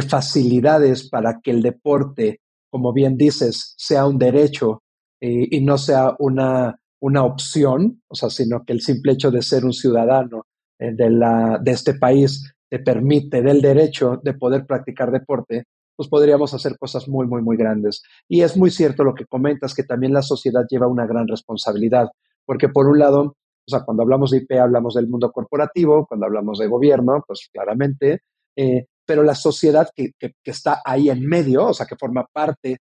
facilidades 0.08 1.08
para 1.08 1.40
que 1.40 1.50
el 1.50 1.62
deporte, 1.62 2.40
como 2.70 2.92
bien 2.92 3.16
dices, 3.16 3.74
sea 3.76 4.06
un 4.06 4.18
derecho 4.18 4.82
y 5.20 5.60
no 5.62 5.78
sea 5.78 6.14
una, 6.20 6.80
una 7.00 7.24
opción, 7.24 8.02
o 8.08 8.14
sea, 8.14 8.30
sino 8.30 8.62
que 8.64 8.72
el 8.72 8.82
simple 8.82 9.12
hecho 9.12 9.30
de 9.30 9.42
ser 9.42 9.64
un 9.64 9.72
ciudadano 9.72 10.46
eh, 10.78 10.92
de, 10.94 11.10
la, 11.10 11.58
de 11.60 11.72
este 11.72 11.94
país 11.94 12.54
te 12.68 12.78
permite 12.78 13.42
del 13.42 13.60
derecho 13.60 14.20
de 14.22 14.34
poder 14.34 14.66
practicar 14.66 15.10
deporte, 15.10 15.64
pues 15.96 16.08
podríamos 16.08 16.54
hacer 16.54 16.78
cosas 16.78 17.08
muy, 17.08 17.26
muy, 17.26 17.42
muy 17.42 17.56
grandes. 17.56 18.02
Y 18.28 18.42
es 18.42 18.56
muy 18.56 18.70
cierto 18.70 19.02
lo 19.02 19.14
que 19.14 19.26
comentas, 19.26 19.74
que 19.74 19.82
también 19.82 20.12
la 20.12 20.22
sociedad 20.22 20.64
lleva 20.70 20.86
una 20.86 21.06
gran 21.06 21.26
responsabilidad, 21.26 22.08
porque 22.46 22.68
por 22.68 22.86
un 22.86 22.98
lado, 22.98 23.22
o 23.22 23.70
sea, 23.70 23.80
cuando 23.80 24.02
hablamos 24.02 24.30
de 24.30 24.38
IP 24.38 24.52
hablamos 24.52 24.94
del 24.94 25.08
mundo 25.08 25.32
corporativo, 25.32 26.06
cuando 26.06 26.26
hablamos 26.26 26.58
de 26.58 26.68
gobierno, 26.68 27.24
pues 27.26 27.48
claramente, 27.52 28.20
eh, 28.60 28.86
pero 29.06 29.22
la 29.22 29.34
sociedad 29.34 29.88
que, 29.94 30.12
está 30.44 30.82
ahí 30.84 31.10
en 31.10 31.26
medio, 31.26 31.68
o 31.68 31.74
sea, 31.74 31.86
que 31.86 31.96
forma 31.96 32.26
parte 32.32 32.78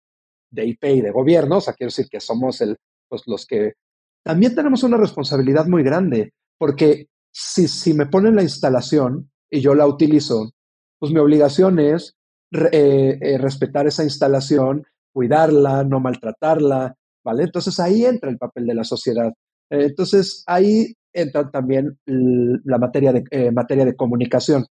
de 0.51 0.65
IP 0.65 0.83
y 0.85 1.01
de 1.01 1.11
gobierno, 1.11 1.57
o 1.57 1.61
sea, 1.61 1.73
quiero 1.73 1.89
decir 1.89 2.07
que 2.09 2.19
somos 2.19 2.61
el, 2.61 2.77
pues, 3.07 3.23
los 3.27 3.45
que 3.45 3.73
también 4.23 4.55
tenemos 4.55 4.83
una 4.83 4.97
responsabilidad 4.97 5.67
muy 5.67 5.83
grande, 5.83 6.33
porque 6.57 7.07
si, 7.31 7.93
me 7.93 8.07
ponen 8.07 8.35
la 8.35 8.43
instalación 8.43 9.29
y 9.49 9.61
yo 9.61 9.75
la 9.75 9.87
utilizo, 9.87 10.51
pues 10.99 11.13
mi 11.13 11.19
obligación 11.19 11.79
es 11.79 12.15
eh, 12.51 13.17
eh, 13.21 13.37
respetar 13.37 13.87
esa 13.87 14.03
instalación, 14.03 14.83
cuidarla, 15.13 15.83
no 15.83 15.99
maltratarla, 15.99 16.95
¿vale? 17.23 17.43
Entonces 17.43 17.79
ahí 17.79 18.05
entra 18.05 18.29
el 18.29 18.37
papel 18.37 18.65
de 18.65 18.75
la 18.75 18.83
sociedad. 18.83 19.31
Eh, 19.69 19.85
entonces 19.85 20.43
ahí 20.47 20.93
entra 21.13 21.49
también 21.49 21.97
la 22.05 22.77
materia 22.79 23.13
de, 23.13 23.51
materia 23.51 23.85
de 23.85 23.95
comunicación. 23.95 24.65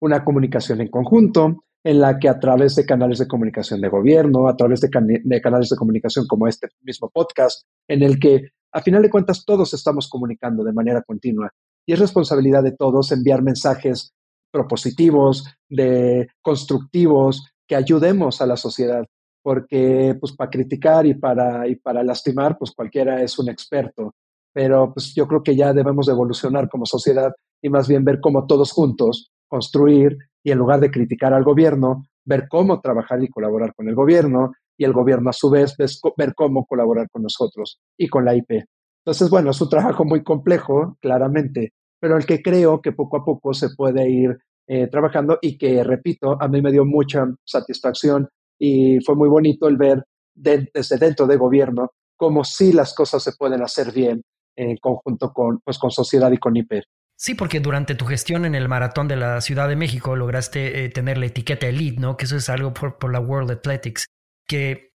Una 0.00 0.24
comunicación 0.24 0.80
en 0.80 0.88
conjunto, 0.88 1.64
en 1.86 2.00
la 2.00 2.18
que 2.18 2.28
a 2.28 2.40
través 2.40 2.74
de 2.74 2.84
canales 2.84 3.18
de 3.18 3.28
comunicación 3.28 3.80
de 3.80 3.88
gobierno, 3.88 4.48
a 4.48 4.56
través 4.56 4.80
de, 4.80 4.90
canales 4.90 5.68
de 5.68 5.76
comunicación 5.76 6.26
como 6.26 6.48
este 6.48 6.68
mismo 6.82 7.08
podcast, 7.10 7.62
en 7.86 8.02
el 8.02 8.18
que 8.18 8.48
a 8.72 8.82
final 8.82 9.02
de 9.02 9.10
cuentas 9.10 9.44
todos 9.44 9.72
estamos 9.72 10.08
comunicando 10.08 10.64
de 10.64 10.72
manera 10.72 11.02
continua. 11.02 11.48
Y 11.86 11.92
es 11.92 12.00
responsabilidad 12.00 12.64
de 12.64 12.72
todos 12.72 13.12
enviar 13.12 13.40
mensajes 13.40 14.12
propositivos, 14.50 15.44
de 15.68 16.28
constructivos, 16.42 17.46
que 17.68 17.76
ayudemos 17.76 18.40
a 18.40 18.46
la 18.46 18.56
sociedad, 18.56 19.04
porque 19.40 20.16
pues 20.18 20.32
para 20.32 20.50
criticar 20.50 21.06
y 21.06 21.14
para, 21.14 21.68
y 21.68 21.76
para 21.76 22.02
lastimar, 22.02 22.58
pues 22.58 22.72
cualquiera 22.72 23.22
es 23.22 23.38
un 23.38 23.48
experto, 23.48 24.12
pero 24.52 24.92
pues 24.92 25.14
yo 25.14 25.28
creo 25.28 25.44
que 25.44 25.54
ya 25.54 25.72
debemos 25.72 26.08
evolucionar 26.08 26.68
como 26.68 26.84
sociedad 26.84 27.32
y 27.62 27.68
más 27.68 27.86
bien 27.86 28.04
ver 28.04 28.18
cómo 28.20 28.46
todos 28.48 28.72
juntos 28.72 29.30
construir 29.48 30.16
y 30.42 30.50
en 30.50 30.58
lugar 30.58 30.80
de 30.80 30.90
criticar 30.90 31.32
al 31.34 31.44
gobierno, 31.44 32.06
ver 32.24 32.48
cómo 32.48 32.80
trabajar 32.80 33.22
y 33.22 33.28
colaborar 33.28 33.74
con 33.74 33.88
el 33.88 33.94
gobierno 33.94 34.52
y 34.76 34.84
el 34.84 34.92
gobierno 34.92 35.30
a 35.30 35.32
su 35.32 35.50
vez 35.50 35.74
ver 35.78 36.34
cómo 36.34 36.66
colaborar 36.66 37.08
con 37.10 37.22
nosotros 37.22 37.80
y 37.96 38.08
con 38.08 38.24
la 38.24 38.34
IP. 38.34 38.64
Entonces, 39.04 39.30
bueno, 39.30 39.50
es 39.50 39.60
un 39.60 39.68
trabajo 39.68 40.04
muy 40.04 40.22
complejo, 40.22 40.96
claramente, 41.00 41.72
pero 42.00 42.16
el 42.16 42.26
que 42.26 42.42
creo 42.42 42.80
que 42.80 42.92
poco 42.92 43.18
a 43.18 43.24
poco 43.24 43.54
se 43.54 43.68
puede 43.76 44.10
ir 44.10 44.36
eh, 44.66 44.88
trabajando 44.88 45.38
y 45.40 45.56
que, 45.56 45.84
repito, 45.84 46.36
a 46.40 46.48
mí 46.48 46.60
me 46.60 46.72
dio 46.72 46.84
mucha 46.84 47.24
satisfacción 47.44 48.28
y 48.58 48.98
fue 49.00 49.14
muy 49.14 49.28
bonito 49.28 49.68
el 49.68 49.76
ver 49.76 50.04
desde 50.34 50.98
dentro 50.98 51.26
de 51.26 51.36
gobierno 51.36 51.90
cómo 52.16 52.42
sí 52.42 52.72
las 52.72 52.94
cosas 52.94 53.22
se 53.22 53.32
pueden 53.32 53.62
hacer 53.62 53.92
bien 53.92 54.22
en 54.56 54.76
conjunto 54.78 55.32
con, 55.32 55.60
pues, 55.60 55.78
con 55.78 55.90
sociedad 55.90 56.32
y 56.32 56.38
con 56.38 56.56
IP. 56.56 56.82
Sí, 57.18 57.34
porque 57.34 57.60
durante 57.60 57.94
tu 57.94 58.04
gestión 58.04 58.44
en 58.44 58.54
el 58.54 58.68
maratón 58.68 59.08
de 59.08 59.16
la 59.16 59.40
Ciudad 59.40 59.68
de 59.68 59.76
México 59.76 60.16
lograste 60.16 60.84
eh, 60.84 60.88
tener 60.90 61.16
la 61.16 61.26
etiqueta 61.26 61.66
Elite, 61.66 61.98
¿no? 61.98 62.16
Que 62.16 62.26
eso 62.26 62.36
es 62.36 62.48
algo 62.50 62.74
por, 62.74 62.98
por 62.98 63.10
la 63.10 63.20
World 63.20 63.50
Athletics, 63.50 64.06
que 64.46 64.90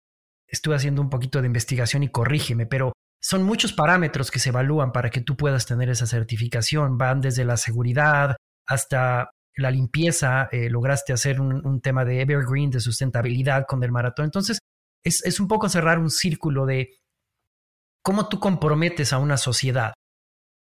estuve 0.46 0.76
haciendo 0.76 1.02
un 1.02 1.11
poquito 1.11 1.40
de 1.40 1.46
investigación 1.46 2.02
y 2.02 2.09
corrígeme, 2.09 2.66
pero 2.66 2.92
son 3.20 3.42
muchos 3.42 3.72
parámetros 3.72 4.31
que 4.31 4.38
se 4.38 4.48
evalúan 4.48 4.92
para 4.92 5.11
que 5.11 5.20
tú 5.20 5.37
puedas 5.37 5.66
tener 5.66 5.90
esa 5.90 6.07
certificación. 6.07 6.96
Van 6.96 7.20
desde 7.20 7.44
la 7.44 7.59
seguridad 7.59 8.37
hasta 8.66 9.31
la 9.57 9.70
limpieza, 9.70 10.48
eh, 10.52 10.70
lograste 10.70 11.12
hacer 11.12 11.40
un, 11.40 11.81
tema 11.81 12.05
de 12.05 12.20
evergreen, 12.20 12.70
de 12.70 12.81
sustentabilidad 12.81 13.66
con 13.66 13.83
el 13.83 13.92
maratón. 13.92 14.26
Entonces, 14.26 14.59
es, 15.02 15.24
es 15.24 15.40
un 15.40 15.48
poco 15.48 15.68
cerrar 15.68 15.98
un 15.98 16.11
círculo 16.11 16.66
de 16.66 16.96
cómo 18.02 18.29
tú 18.29 18.38
comprometes 18.38 19.12
a 19.12 19.18
una 19.18 19.37
sociedad 19.37 19.92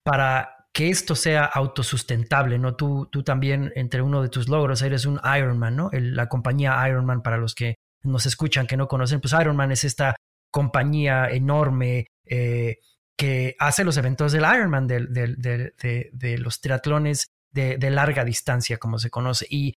para 0.02 0.57
que 0.72 0.90
esto 0.90 1.14
sea 1.14 1.44
autosustentable, 1.44 2.58
¿no? 2.58 2.76
Tú, 2.76 3.08
tú 3.10 3.22
también, 3.22 3.72
entre 3.74 4.02
uno 4.02 4.22
de 4.22 4.28
tus 4.28 4.48
logros, 4.48 4.82
eres 4.82 5.06
un 5.06 5.20
Ironman, 5.24 5.76
¿no? 5.76 5.90
la 5.92 6.28
compañía 6.28 6.86
Ironman, 6.88 7.22
para 7.22 7.36
los 7.36 7.54
que 7.54 7.76
nos 8.02 8.26
escuchan, 8.26 8.66
que 8.66 8.76
no 8.76 8.86
conocen, 8.86 9.20
pues 9.20 9.32
Ironman 9.32 9.72
es 9.72 9.84
esta 9.84 10.16
compañía 10.50 11.28
enorme 11.30 12.06
eh, 12.24 12.76
que 13.16 13.56
hace 13.58 13.84
los 13.84 13.96
eventos 13.96 14.32
del 14.32 14.44
Ironman, 14.44 14.86
de, 14.86 16.38
los 16.38 16.60
triatlones 16.60 17.26
de, 17.50 17.90
larga 17.90 18.24
distancia, 18.24 18.78
como 18.78 18.98
se 18.98 19.10
conoce, 19.10 19.46
y, 19.50 19.74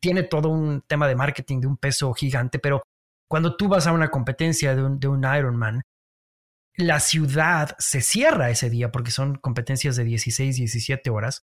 tiene 0.00 0.22
todo 0.22 0.50
un 0.50 0.82
tema 0.86 1.08
de 1.08 1.16
marketing 1.16 1.60
de 1.60 1.66
un 1.66 1.76
peso 1.76 2.12
gigante, 2.14 2.60
pero 2.60 2.84
cuando 3.28 3.56
tú 3.56 3.66
vas 3.66 3.88
a 3.88 3.92
una 3.92 4.08
competencia 4.08 4.76
de 4.76 4.84
un, 4.84 5.00
de 5.00 5.08
un 5.08 5.24
Ironman, 5.24 5.82
la 6.76 7.00
ciudad 7.00 7.76
se 7.78 8.00
cierra 8.00 8.50
ese 8.50 8.70
día 8.70 8.90
porque 8.90 9.10
son 9.10 9.36
competencias 9.36 9.96
de 9.96 10.04
16, 10.04 10.56
17 10.56 11.10
horas, 11.10 11.46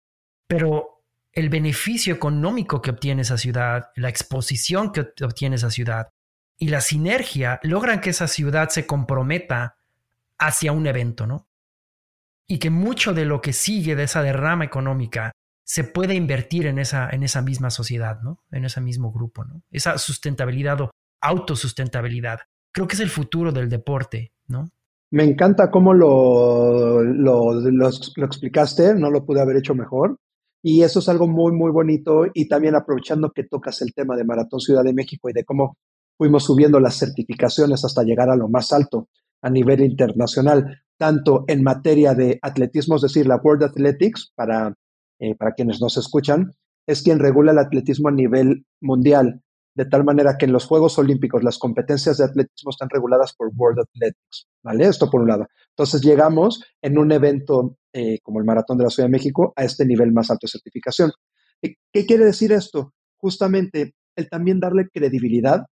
pero 0.47 1.03
el 1.31 1.49
beneficio 1.49 2.13
económico 2.13 2.81
que 2.81 2.91
obtiene 2.91 3.23
esa 3.23 3.37
ciudad, 3.37 3.89
la 3.95 4.09
exposición 4.09 4.91
que 4.91 5.01
obtiene 5.23 5.55
esa 5.55 5.71
ciudad 5.71 6.09
y 6.57 6.67
la 6.67 6.81
sinergia 6.81 7.59
logran 7.63 8.01
que 8.01 8.11
esa 8.11 8.27
ciudad 8.27 8.69
se 8.69 8.85
comprometa 8.85 9.77
hacia 10.37 10.71
un 10.71 10.85
evento, 10.87 11.25
¿no? 11.25 11.47
Y 12.47 12.59
que 12.59 12.69
mucho 12.69 13.13
de 13.13 13.25
lo 13.25 13.41
que 13.41 13.53
sigue 13.53 13.95
de 13.95 14.03
esa 14.03 14.21
derrama 14.21 14.65
económica 14.65 15.31
se 15.63 15.85
puede 15.85 16.13
invertir 16.13 16.67
en 16.67 16.77
esa, 16.77 17.09
en 17.09 17.23
esa 17.23 17.41
misma 17.41 17.69
sociedad, 17.69 18.21
¿no? 18.21 18.43
En 18.51 18.65
ese 18.65 18.81
mismo 18.81 19.11
grupo, 19.11 19.45
¿no? 19.45 19.63
Esa 19.71 19.97
sustentabilidad 19.97 20.81
o 20.81 20.91
autosustentabilidad. 21.21 22.41
Creo 22.71 22.87
que 22.87 22.95
es 22.95 22.99
el 22.99 23.09
futuro 23.09 23.51
del 23.51 23.69
deporte, 23.69 24.33
¿no? 24.47 24.69
Me 25.13 25.23
encanta 25.23 25.69
cómo 25.69 25.93
lo, 25.93 27.03
lo, 27.03 27.53
lo, 27.53 27.87
explicaste, 27.87 28.95
no 28.95 29.11
lo 29.11 29.23
pude 29.23 29.41
haber 29.41 29.57
hecho 29.57 29.75
mejor. 29.75 30.17
Y 30.63 30.81
eso 30.81 30.97
es 30.97 31.07
algo 31.07 31.27
muy, 31.27 31.51
muy 31.51 31.69
bonito. 31.69 32.25
Y 32.33 32.47
también 32.47 32.75
aprovechando 32.75 33.29
que 33.29 33.43
tocas 33.43 33.83
el 33.83 33.93
tema 33.93 34.17
de 34.17 34.23
Maratón 34.23 34.59
Ciudad 34.59 34.83
de 34.83 34.91
México 34.91 35.29
y 35.29 35.33
de 35.33 35.43
cómo 35.43 35.77
fuimos 36.17 36.45
subiendo 36.45 36.79
las 36.79 36.97
certificaciones 36.97 37.85
hasta 37.85 38.01
llegar 38.01 38.31
a 38.31 38.35
lo 38.35 38.49
más 38.49 38.73
alto 38.73 39.07
a 39.43 39.51
nivel 39.51 39.81
internacional, 39.81 40.81
tanto 40.97 41.43
en 41.45 41.61
materia 41.61 42.15
de 42.15 42.39
atletismo, 42.41 42.95
es 42.95 43.03
decir, 43.03 43.27
la 43.27 43.35
World 43.35 43.65
Athletics, 43.65 44.31
para, 44.33 44.73
eh, 45.19 45.35
para 45.35 45.51
quienes 45.51 45.79
nos 45.79 45.95
escuchan, 45.95 46.53
es 46.87 47.03
quien 47.03 47.19
regula 47.19 47.51
el 47.51 47.59
atletismo 47.59 48.09
a 48.09 48.13
nivel 48.13 48.65
mundial, 48.81 49.42
de 49.75 49.85
tal 49.85 50.03
manera 50.03 50.37
que 50.37 50.45
en 50.45 50.53
los 50.53 50.65
Juegos 50.65 50.97
Olímpicos 50.99 51.43
las 51.43 51.57
competencias 51.57 52.17
de 52.17 52.25
atletismo 52.25 52.69
están 52.69 52.89
reguladas 52.89 53.33
por 53.33 53.51
World 53.55 53.79
Athletics, 53.79 54.47
¿vale? 54.63 54.85
Esto 54.85 55.09
por 55.09 55.21
un 55.21 55.27
lado. 55.27 55.47
Entonces 55.69 56.01
llegamos 56.01 56.63
en 56.81 56.97
un 56.97 57.11
evento 57.11 57.77
eh, 57.93 58.19
como 58.21 58.39
el 58.39 58.45
Maratón 58.45 58.77
de 58.77 58.83
la 58.83 58.89
Ciudad 58.89 59.07
de 59.07 59.13
México 59.13 59.53
a 59.55 59.63
este 59.63 59.85
nivel 59.85 60.11
más 60.11 60.29
alto 60.29 60.45
de 60.45 60.51
certificación. 60.51 61.11
¿Qué 61.61 62.05
quiere 62.05 62.25
decir 62.25 62.51
esto? 62.51 62.93
Justamente 63.17 63.93
el 64.15 64.29
también 64.29 64.59
darle 64.59 64.89
credibilidad 64.93 65.65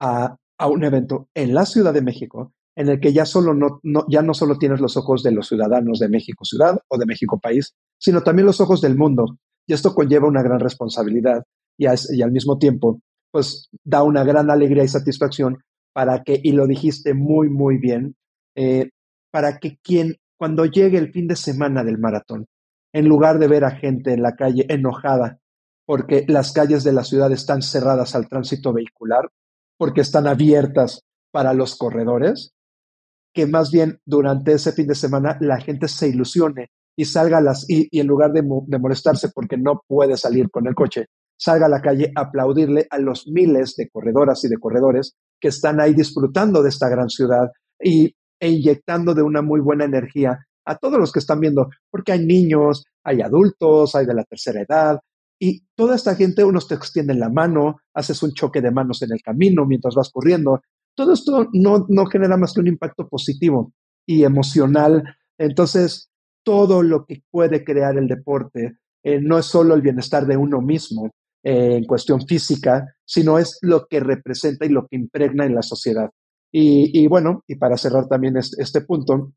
a, 0.00 0.36
un 0.68 0.84
evento 0.84 1.28
en 1.34 1.54
la 1.54 1.66
Ciudad 1.66 1.92
de 1.92 2.02
México 2.02 2.52
en 2.74 2.88
el 2.88 3.00
que 3.00 3.12
ya, 3.12 3.24
solo 3.24 3.54
no, 3.54 3.80
ya 4.08 4.22
no 4.22 4.34
solo 4.34 4.58
tienes 4.58 4.80
los 4.80 4.96
ojos 4.96 5.22
de 5.22 5.32
los 5.32 5.48
ciudadanos 5.48 5.98
de 5.98 6.08
México 6.08 6.44
ciudad 6.44 6.78
o 6.88 6.98
de 6.98 7.06
México 7.06 7.38
país, 7.40 7.74
sino 7.98 8.22
también 8.22 8.46
los 8.46 8.60
ojos 8.60 8.80
del 8.82 8.96
mundo. 8.96 9.38
Y 9.66 9.72
esto 9.72 9.94
conlleva 9.94 10.28
una 10.28 10.42
gran 10.42 10.60
responsabilidad 10.60 11.42
y, 11.78 11.86
al 11.86 12.32
mismo 12.32 12.58
tiempo, 12.58 13.00
pues 13.36 13.68
da 13.84 14.02
una 14.02 14.24
gran 14.24 14.50
alegría 14.50 14.82
y 14.82 14.88
satisfacción 14.88 15.58
para 15.92 16.22
que, 16.22 16.40
y 16.42 16.52
lo 16.52 16.66
dijiste 16.66 17.12
muy, 17.12 17.50
muy 17.50 17.76
bien, 17.76 18.16
eh, 18.54 18.88
para 19.30 19.58
que 19.58 19.76
quien, 19.82 20.16
cuando 20.38 20.64
llegue 20.64 20.96
el 20.96 21.12
fin 21.12 21.28
de 21.28 21.36
semana 21.36 21.84
del 21.84 21.98
maratón, 21.98 22.46
en 22.94 23.06
lugar 23.06 23.38
de 23.38 23.46
ver 23.46 23.66
a 23.66 23.72
gente 23.72 24.14
en 24.14 24.22
la 24.22 24.36
calle 24.36 24.64
enojada 24.70 25.38
porque 25.84 26.24
las 26.28 26.52
calles 26.52 26.82
de 26.82 26.94
la 26.94 27.04
ciudad 27.04 27.30
están 27.30 27.60
cerradas 27.60 28.14
al 28.14 28.26
tránsito 28.26 28.72
vehicular, 28.72 29.30
porque 29.76 30.00
están 30.00 30.26
abiertas 30.26 31.02
para 31.30 31.52
los 31.52 31.76
corredores, 31.76 32.54
que 33.34 33.44
más 33.44 33.70
bien 33.70 34.00
durante 34.06 34.52
ese 34.52 34.72
fin 34.72 34.86
de 34.86 34.94
semana 34.94 35.36
la 35.42 35.60
gente 35.60 35.88
se 35.88 36.08
ilusione 36.08 36.70
y 36.96 37.04
salga 37.04 37.42
las 37.42 37.68
y, 37.68 37.86
en 38.00 38.06
lugar 38.06 38.32
de, 38.32 38.42
molestarse 38.42 39.28
porque 39.28 39.58
no 39.58 39.82
puede 39.86 40.16
salir 40.16 40.50
con 40.50 40.66
el 40.66 40.74
coche, 40.74 41.08
salga 41.36 41.66
a 41.66 41.70
la 41.70 41.82
calle 41.82 42.12
a 42.14 42.22
aplaudirle 42.22 42.86
a 42.90 42.98
los 42.98 43.26
miles 43.28 43.76
de 43.76 43.88
corredoras 43.88 44.44
y 44.44 44.48
de 44.48 44.58
corredores 44.58 45.16
que 45.40 45.48
están 45.48 45.80
ahí 45.80 45.94
disfrutando 45.94 46.62
de 46.62 46.70
esta 46.70 46.88
gran 46.88 47.08
ciudad 47.08 47.50
y, 47.80 48.14
e 48.40 48.50
inyectando 48.50 49.14
de 49.14 49.22
una 49.22 49.42
muy 49.42 49.60
buena 49.60 49.84
energía 49.84 50.38
a 50.64 50.76
todos 50.76 50.98
los 50.98 51.12
que 51.12 51.20
están 51.20 51.40
viendo, 51.40 51.68
porque 51.90 52.12
hay 52.12 52.26
niños, 52.26 52.84
hay 53.04 53.20
adultos, 53.20 53.94
hay 53.94 54.04
de 54.04 54.14
la 54.14 54.24
tercera 54.24 54.62
edad, 54.62 54.98
y 55.38 55.64
toda 55.74 55.94
esta 55.96 56.14
gente, 56.14 56.44
unos 56.44 56.66
te 56.66 56.74
extienden 56.74 57.20
la 57.20 57.28
mano, 57.28 57.76
haces 57.94 58.22
un 58.22 58.32
choque 58.32 58.60
de 58.60 58.70
manos 58.70 59.02
en 59.02 59.12
el 59.12 59.20
camino 59.22 59.66
mientras 59.66 59.94
vas 59.94 60.10
corriendo, 60.10 60.60
todo 60.94 61.12
esto 61.12 61.48
no, 61.52 61.86
no 61.88 62.06
genera 62.06 62.36
más 62.36 62.54
que 62.54 62.60
un 62.60 62.68
impacto 62.68 63.06
positivo 63.06 63.72
y 64.06 64.24
emocional. 64.24 65.04
Entonces, 65.38 66.10
todo 66.42 66.82
lo 66.82 67.04
que 67.04 67.22
puede 67.30 67.64
crear 67.64 67.98
el 67.98 68.08
deporte 68.08 68.78
eh, 69.04 69.20
no 69.20 69.38
es 69.38 69.46
solo 69.46 69.74
el 69.74 69.82
bienestar 69.82 70.26
de 70.26 70.38
uno 70.38 70.62
mismo 70.62 71.10
en 71.48 71.84
cuestión 71.84 72.26
física, 72.26 72.96
sino 73.04 73.38
es 73.38 73.58
lo 73.62 73.86
que 73.86 74.00
representa 74.00 74.66
y 74.66 74.68
lo 74.68 74.88
que 74.88 74.96
impregna 74.96 75.46
en 75.46 75.54
la 75.54 75.62
sociedad. 75.62 76.10
Y, 76.50 77.06
bueno, 77.06 77.44
y 77.46 77.54
para 77.54 77.76
cerrar 77.76 78.08
también 78.08 78.36
este, 78.36 78.80
punto, 78.80 79.32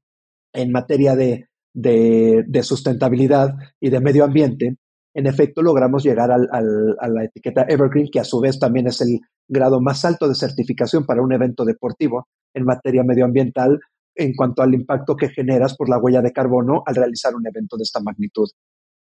en 0.54 0.72
materia 0.72 1.16
de, 1.16 1.50
de, 1.74 2.64
sustentabilidad 2.64 3.54
y 3.80 3.92
de 3.92 4.00
medio 4.00 4.24
ambiente, 4.24 4.78
en 5.14 5.28
efecto 5.28 5.62
logramos 5.62 6.04
llegar 6.04 6.32
al, 6.32 6.48
a 6.52 7.08
la 7.08 7.26
etiqueta 7.26 7.66
Evergreen, 7.68 8.10
que 8.12 8.22
a 8.22 8.24
su 8.24 8.40
vez 8.40 8.58
también 8.58 8.88
es 8.88 9.02
el 9.02 9.20
grado 9.48 9.80
más 9.80 10.04
alto 10.04 10.28
de 10.28 10.34
certificación 10.34 11.06
para 11.06 11.22
un 11.22 11.32
evento 11.32 11.64
deportivo 11.64 12.28
en 12.56 12.64
materia 12.64 13.04
medioambiental 13.04 13.80
en 14.16 14.34
cuanto 14.34 14.64
al 14.64 14.74
impacto 14.74 15.16
que 15.16 15.30
generas 15.30 15.76
por 15.76 15.90
la 15.90 16.00
huella 16.00 16.22
de 16.22 16.32
carbono 16.32 16.82
al 16.88 16.96
realizar 16.96 17.36
un 17.36 17.46
evento 17.46 17.78
de 17.78 17.84
esta 17.84 18.00
magnitud. 18.00 18.50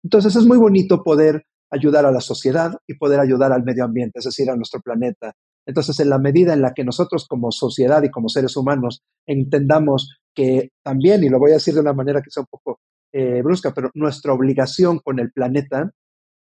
Entonces 0.01 0.35
es 0.35 0.45
muy 0.45 0.57
bonito 0.57 1.03
poder 1.03 1.43
ayudar 1.71 2.05
a 2.05 2.11
la 2.11 2.21
sociedad 2.21 2.73
y 2.87 2.95
poder 2.95 3.19
ayudar 3.19 3.51
al 3.51 3.63
medio 3.63 3.83
ambiente, 3.83 4.19
es 4.19 4.25
decir, 4.25 4.49
a 4.49 4.55
nuestro 4.55 4.81
planeta. 4.81 5.33
Entonces, 5.67 5.99
en 5.99 6.09
la 6.09 6.19
medida 6.19 6.53
en 6.53 6.61
la 6.61 6.73
que 6.73 6.83
nosotros 6.83 7.27
como 7.27 7.51
sociedad 7.51 8.03
y 8.03 8.11
como 8.11 8.29
seres 8.29 8.55
humanos 8.55 9.01
entendamos 9.25 10.17
que 10.35 10.69
también, 10.83 11.23
y 11.23 11.29
lo 11.29 11.39
voy 11.39 11.51
a 11.51 11.55
decir 11.55 11.73
de 11.73 11.79
una 11.79 11.93
manera 11.93 12.21
que 12.21 12.29
sea 12.29 12.41
un 12.41 12.47
poco 12.49 12.79
eh, 13.13 13.41
brusca, 13.41 13.73
pero 13.73 13.89
nuestra 13.93 14.33
obligación 14.33 14.99
con 14.99 15.19
el 15.19 15.31
planeta 15.31 15.91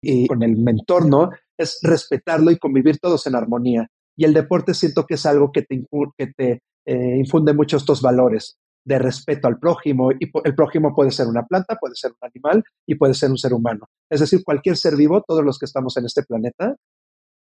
y 0.02 0.28
con 0.28 0.42
el 0.42 0.68
entorno 0.68 1.30
es 1.58 1.80
respetarlo 1.84 2.50
y 2.50 2.58
convivir 2.58 2.98
todos 3.00 3.28
en 3.28 3.36
armonía. 3.36 3.88
Y 4.18 4.26
el 4.26 4.34
deporte 4.34 4.74
siento 4.74 5.06
que 5.06 5.16
es 5.16 5.26
algo 5.26 5.52
que 5.52 5.62
te, 5.64 5.86
que 6.18 6.28
te 6.28 6.62
eh, 6.86 7.18
infunde 7.18 7.54
mucho 7.54 7.78
estos 7.78 8.02
valores 8.02 8.58
de 8.86 9.00
respeto 9.00 9.48
al 9.48 9.60
prójimo. 9.60 10.12
Y 10.12 10.32
el 10.44 10.56
prójimo 10.56 10.94
puede 10.96 11.12
ser 11.12 11.28
una 11.28 11.46
planta, 11.46 11.78
puede 11.78 11.96
ser 11.96 12.12
un 12.12 12.30
animal 12.30 12.64
y 12.88 12.96
puede 12.96 13.14
ser 13.14 13.32
un 13.32 13.38
ser 13.38 13.54
humano. 13.54 13.88
Es 14.10 14.20
decir, 14.20 14.44
cualquier 14.44 14.78
ser 14.78 14.96
vivo, 14.96 15.24
todos 15.28 15.44
los 15.44 15.58
que 15.60 15.66
estamos 15.66 15.96
en 15.98 16.06
este 16.06 16.24
planeta, 16.24 16.76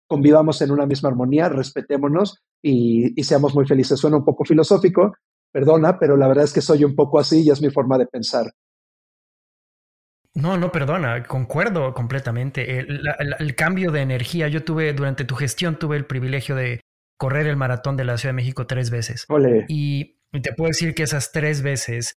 convivamos 0.07 0.61
en 0.61 0.71
una 0.71 0.85
misma 0.85 1.09
armonía, 1.09 1.49
respetémonos 1.49 2.39
y, 2.61 3.19
y 3.19 3.23
seamos 3.23 3.55
muy 3.55 3.65
felices. 3.65 3.99
Suena 3.99 4.17
un 4.17 4.25
poco 4.25 4.45
filosófico, 4.45 5.13
perdona, 5.51 5.97
pero 5.99 6.17
la 6.17 6.27
verdad 6.27 6.45
es 6.45 6.53
que 6.53 6.61
soy 6.61 6.83
un 6.83 6.95
poco 6.95 7.19
así 7.19 7.43
y 7.43 7.49
es 7.49 7.61
mi 7.61 7.69
forma 7.69 7.97
de 7.97 8.07
pensar. 8.07 8.51
No, 10.35 10.57
no, 10.57 10.69
perdona, 10.69 11.23
concuerdo 11.23 11.93
completamente. 11.93 12.79
El, 12.79 13.55
cambio 13.55 13.91
de 13.91 14.01
energía, 14.01 14.49
yo 14.49 14.65
tuve, 14.65 14.91
durante 14.91 15.23
tu 15.23 15.35
gestión, 15.35 15.79
tuve 15.79 15.95
el 15.95 16.05
privilegio 16.05 16.55
de 16.55 16.81
correr 17.17 17.47
el 17.47 17.55
maratón 17.55 17.95
de 17.95 18.03
la 18.03 18.17
Ciudad 18.17 18.33
de 18.33 18.41
México 18.41 18.67
tres 18.67 18.89
veces. 18.89 19.25
Y 19.69 20.19
te 20.41 20.53
puedo 20.53 20.69
decir 20.69 20.93
que 20.95 21.03
esas 21.03 21.31
tres 21.31 21.61
veces 21.61 22.15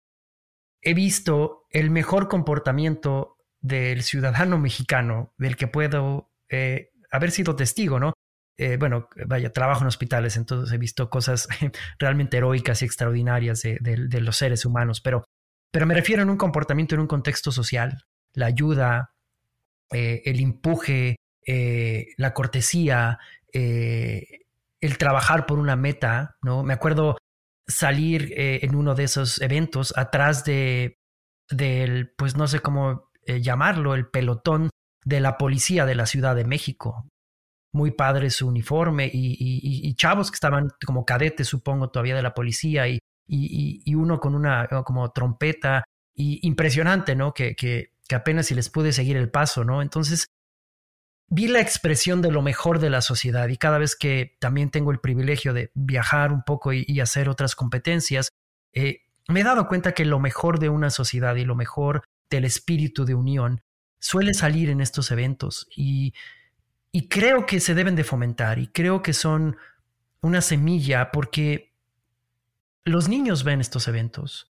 he 0.83 0.95
visto 0.95 1.67
el 1.71 1.91
mejor 1.91 2.29
comportamiento 2.29 3.37
del 3.61 4.03
ciudadano 4.03 4.59
mexicano 4.59 5.35
del 5.39 5.57
que 5.57 5.67
puedo 5.67 6.31
eh, 6.49 6.91
haber 7.11 7.31
sido 7.31 7.57
testigo, 7.57 7.99
¿no? 7.99 8.13
Eh, 8.59 8.77
bueno, 8.79 9.09
vaya, 9.27 9.53
trabajo 9.53 9.83
en 9.83 9.89
hospitales, 9.89 10.37
entonces 10.37 10.73
he 10.73 10.79
visto 10.79 11.11
cosas 11.11 11.49
realmente 11.99 12.39
heroicas 12.39 12.81
y 12.81 12.85
extraordinarias 12.85 13.63
de 13.63 14.21
los 14.21 14.37
seres 14.37 14.65
humanos, 14.65 15.01
pero 15.01 15.25
pero 15.71 15.85
me 15.85 15.95
refiero 15.95 16.23
en 16.23 16.31
un 16.31 16.39
comportamiento 16.39 16.95
en 16.95 17.03
un 17.03 17.07
contexto 17.07 17.53
social, 17.53 18.05
la 18.33 18.47
ayuda, 18.47 19.13
eh, 19.93 20.23
el 20.25 20.41
empuje, 20.41 21.17
la 22.17 22.33
cortesía, 22.33 23.19
el 23.53 24.99
trabajar 24.99 25.45
por 25.45 25.59
una 25.59 25.77
meta, 25.77 26.37
¿no? 26.41 26.63
Me 26.63 26.73
acuerdo 26.73 27.19
salir 27.67 28.33
en 28.37 28.75
uno 28.75 28.95
de 28.95 29.05
esos 29.05 29.41
eventos 29.41 29.97
atrás 29.97 30.45
de 30.45 30.99
del, 31.49 32.13
pues 32.17 32.37
no 32.37 32.49
sé 32.49 32.61
cómo 32.61 33.11
llamarlo, 33.27 33.95
el 33.95 34.09
pelotón 34.09 34.71
de 35.05 35.21
la 35.21 35.39
policía 35.39 35.87
de 35.87 35.95
la 35.95 36.07
Ciudad 36.07 36.35
de 36.35 36.45
México. 36.45 37.09
Muy 37.73 37.93
padre 37.93 38.31
su 38.31 38.49
uniforme 38.49 39.11
y, 39.13 39.37
y 39.39 39.95
chavos 39.95 40.31
que 40.31 40.37
estaban 40.37 40.71
como 40.85 41.05
cadetes, 41.05 41.49
supongo, 41.49 41.91
todavía 41.91 42.17
de 42.17 42.23
la 42.23 42.35
policía 42.35 42.89
y 42.89 42.99
y, 43.29 43.95
uno 43.95 44.21
con 44.21 44.35
una 44.35 44.69
como 44.85 45.11
trompeta 45.11 45.85
y 46.15 46.47
impresionante, 46.47 47.15
¿no? 47.15 47.35
Que, 47.35 47.55
que, 47.55 47.93
que 48.09 48.15
apenas 48.15 48.47
si 48.47 48.55
les 48.55 48.71
pude 48.71 48.93
seguir 48.93 49.17
el 49.17 49.31
paso, 49.31 49.65
¿no? 49.65 49.83
Entonces, 49.83 50.27
vi 51.29 51.49
la 51.49 51.61
expresión 51.61 52.23
de 52.23 52.31
lo 52.31 52.43
mejor 52.43 52.79
de 52.79 52.91
la 52.91 53.01
sociedad 53.01 53.49
y 53.49 53.57
cada 53.57 53.79
vez 53.79 53.97
que 53.97 54.37
también 54.39 54.71
tengo 54.71 54.91
el 54.93 55.01
privilegio 55.01 55.53
de 55.53 55.71
viajar 55.75 56.33
un 56.33 56.43
poco 56.43 56.73
y, 56.73 57.01
hacer 57.01 57.29
otras 57.29 57.55
competencias, 57.55 58.31
eh, 58.73 59.03
me 59.29 59.41
he 59.41 59.45
dado 59.45 59.67
cuenta 59.67 59.93
que 59.93 60.05
lo 60.05 60.21
mejor 60.21 60.59
de 60.59 60.69
una 60.69 60.91
sociedad 60.91 61.35
y 61.37 61.45
lo 61.45 61.57
mejor 61.57 62.05
del 62.31 62.45
espíritu 62.45 63.05
de 63.05 63.15
unión 63.15 63.63
suele 63.99 64.35
salir 64.35 64.71
en 64.71 64.81
estos 64.81 65.11
eventos 65.11 65.67
y, 65.75 66.15
y 66.93 67.09
creo 67.09 67.45
que 67.47 67.61
se 67.61 67.75
deben 67.75 67.97
de 67.97 68.05
fomentar 68.05 68.59
y 68.59 68.69
creo 68.69 69.03
que 69.03 69.13
son 69.13 69.57
una 70.21 70.41
semilla 70.41 71.11
porque 71.11 71.75
los 72.85 73.09
niños 73.09 73.43
ven 73.43 73.61
estos 73.61 73.89
eventos. 73.89 74.53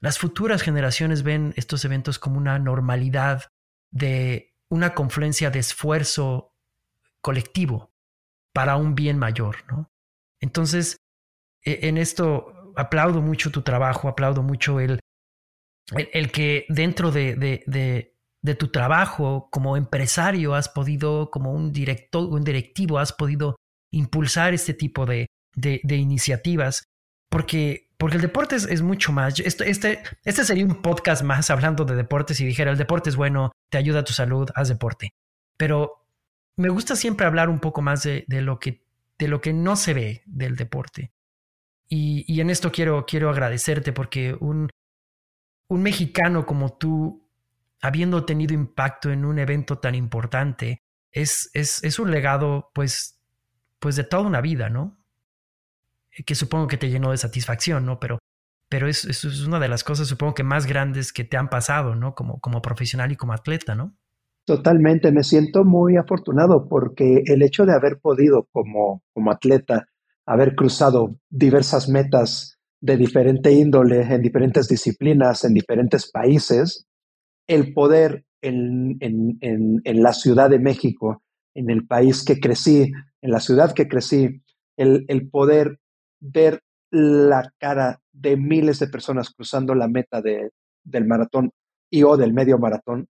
Las 0.00 0.18
futuras 0.18 0.62
generaciones 0.62 1.22
ven 1.22 1.52
estos 1.56 1.84
eventos 1.84 2.18
como 2.18 2.38
una 2.38 2.58
normalidad 2.58 3.44
de 3.90 4.49
una 4.70 4.94
confluencia 4.94 5.50
de 5.50 5.58
esfuerzo 5.58 6.54
colectivo 7.20 7.92
para 8.54 8.76
un 8.76 8.94
bien 8.94 9.18
mayor, 9.18 9.64
¿no? 9.68 9.90
Entonces, 10.40 10.96
e, 11.64 11.88
en 11.88 11.98
esto 11.98 12.72
aplaudo 12.76 13.20
mucho 13.20 13.50
tu 13.50 13.62
trabajo, 13.62 14.08
aplaudo 14.08 14.42
mucho 14.42 14.80
el, 14.80 15.00
el, 15.94 16.32
que 16.32 16.66
dentro 16.68 17.10
de, 17.10 17.34
de, 17.36 18.14
de, 18.42 18.54
tu 18.54 18.68
trabajo 18.68 19.48
como 19.50 19.76
empresario 19.76 20.54
has 20.54 20.68
podido, 20.68 21.30
como 21.30 21.52
un, 21.52 21.72
director, 21.72 22.24
un 22.24 22.44
directivo, 22.44 22.98
has 22.98 23.12
podido 23.12 23.56
impulsar 23.92 24.54
este 24.54 24.72
tipo 24.72 25.04
de 25.04 25.26
iniciativas 25.88 26.84
porque, 27.30 27.89
porque 28.00 28.16
el 28.16 28.22
deporte 28.22 28.56
es, 28.56 28.80
mucho 28.80 29.12
más. 29.12 29.38
este, 29.40 29.68
este 29.68 30.44
sería 30.44 30.64
un 30.64 30.80
podcast 30.80 31.22
más 31.22 31.50
hablando 31.50 31.84
de 31.84 31.94
deportes 31.94 32.40
y 32.40 32.46
dijera, 32.46 32.70
el 32.70 32.78
deporte 32.78 33.10
es 33.10 33.16
bueno, 33.16 33.52
te 33.68 33.76
ayuda 33.76 34.00
a 34.00 34.04
tu 34.04 34.14
salud, 34.14 34.48
haz 34.54 34.68
deporte. 34.68 35.12
Pero 35.58 36.06
me 36.56 36.70
gusta 36.70 36.96
siempre 36.96 37.26
hablar 37.26 37.50
un 37.50 37.60
poco 37.60 37.82
más 37.82 38.02
de, 38.02 38.24
lo, 38.28 38.58
que, 38.58 38.82
no 39.52 39.76
se 39.76 39.92
ve 39.92 40.22
del 40.24 40.56
deporte. 40.56 41.12
Y, 41.90 42.24
y 42.26 42.40
en 42.40 42.48
esto 42.48 42.72
quiero, 42.72 43.04
quiero 43.04 43.28
agradecerte 43.28 43.92
porque 43.92 44.34
un, 44.40 44.70
un 45.68 45.82
mexicano 45.82 46.46
como 46.46 46.78
tú, 46.78 47.28
habiendo 47.82 48.24
tenido 48.24 48.54
impacto 48.54 49.10
en 49.10 49.26
un 49.26 49.38
evento 49.38 49.76
tan 49.76 49.94
importante, 49.94 50.80
es, 51.12 51.50
es, 51.52 51.84
es 51.84 51.98
un 51.98 52.10
legado 52.10 52.70
pues, 52.72 53.20
pues 53.78 53.94
de 53.96 54.04
toda 54.04 54.22
una 54.22 54.40
vida, 54.40 54.70
¿no? 54.70 54.99
Que 56.26 56.34
supongo 56.34 56.66
que 56.66 56.76
te 56.76 56.90
llenó 56.90 57.10
de 57.10 57.16
satisfacción, 57.16 57.86
¿no? 57.86 58.00
Pero, 58.00 58.18
pero 58.68 58.88
es, 58.88 59.04
es, 59.04 59.24
una 59.46 59.58
de 59.58 59.68
las 59.68 59.84
cosas, 59.84 60.08
supongo 60.08 60.34
que 60.34 60.44
más 60.44 60.66
grandes 60.66 61.12
que 61.12 61.24
te 61.24 61.36
han 61.36 61.48
pasado, 61.48 61.94
¿no? 61.94 62.14
Como, 62.14 62.40
como 62.40 62.62
profesional 62.62 63.12
y 63.12 63.16
como 63.16 63.32
atleta, 63.32 63.74
¿no? 63.74 63.96
Totalmente, 64.46 65.12
me 65.12 65.22
siento 65.22 65.64
muy 65.64 65.96
afortunado 65.96 66.68
porque 66.68 67.22
el 67.26 67.42
hecho 67.42 67.66
de 67.66 67.74
haber 67.74 68.00
podido 68.00 68.48
como, 68.52 69.02
como 69.12 69.30
atleta 69.30 69.86
haber 70.26 70.54
cruzado 70.54 71.16
diversas 71.28 71.88
metas 71.88 72.58
de 72.80 72.96
diferente 72.96 73.52
índole, 73.52 74.02
en 74.02 74.22
diferentes 74.22 74.68
disciplinas, 74.68 75.44
en 75.44 75.54
diferentes 75.54 76.10
países, 76.10 76.86
el 77.46 77.74
poder 77.74 78.24
en, 78.42 78.96
en, 79.00 79.38
en, 79.40 79.80
en, 79.84 80.02
la 80.02 80.12
Ciudad 80.12 80.48
de 80.48 80.58
México, 80.58 81.22
en 81.54 81.68
el 81.68 81.86
país 81.86 82.24
que 82.24 82.40
crecí, 82.40 82.90
en 83.20 83.30
la 83.30 83.40
ciudad 83.40 83.74
que 83.74 83.86
crecí, 83.86 84.42
el, 84.76 85.04
el 85.08 85.28
poder 85.28 85.78
ver 86.20 86.62
la 86.90 87.52
cara 87.58 88.00
de 88.12 88.36
miles 88.36 88.78
de 88.78 88.88
personas 88.88 89.30
cruzando 89.30 89.74
la 89.74 89.88
meta 89.88 90.20
de, 90.20 90.50
del 90.84 91.06
maratón 91.06 91.50
y 91.90 92.02
o 92.02 92.16
del 92.16 92.32
medio 92.32 92.58
maratón 92.58 93.08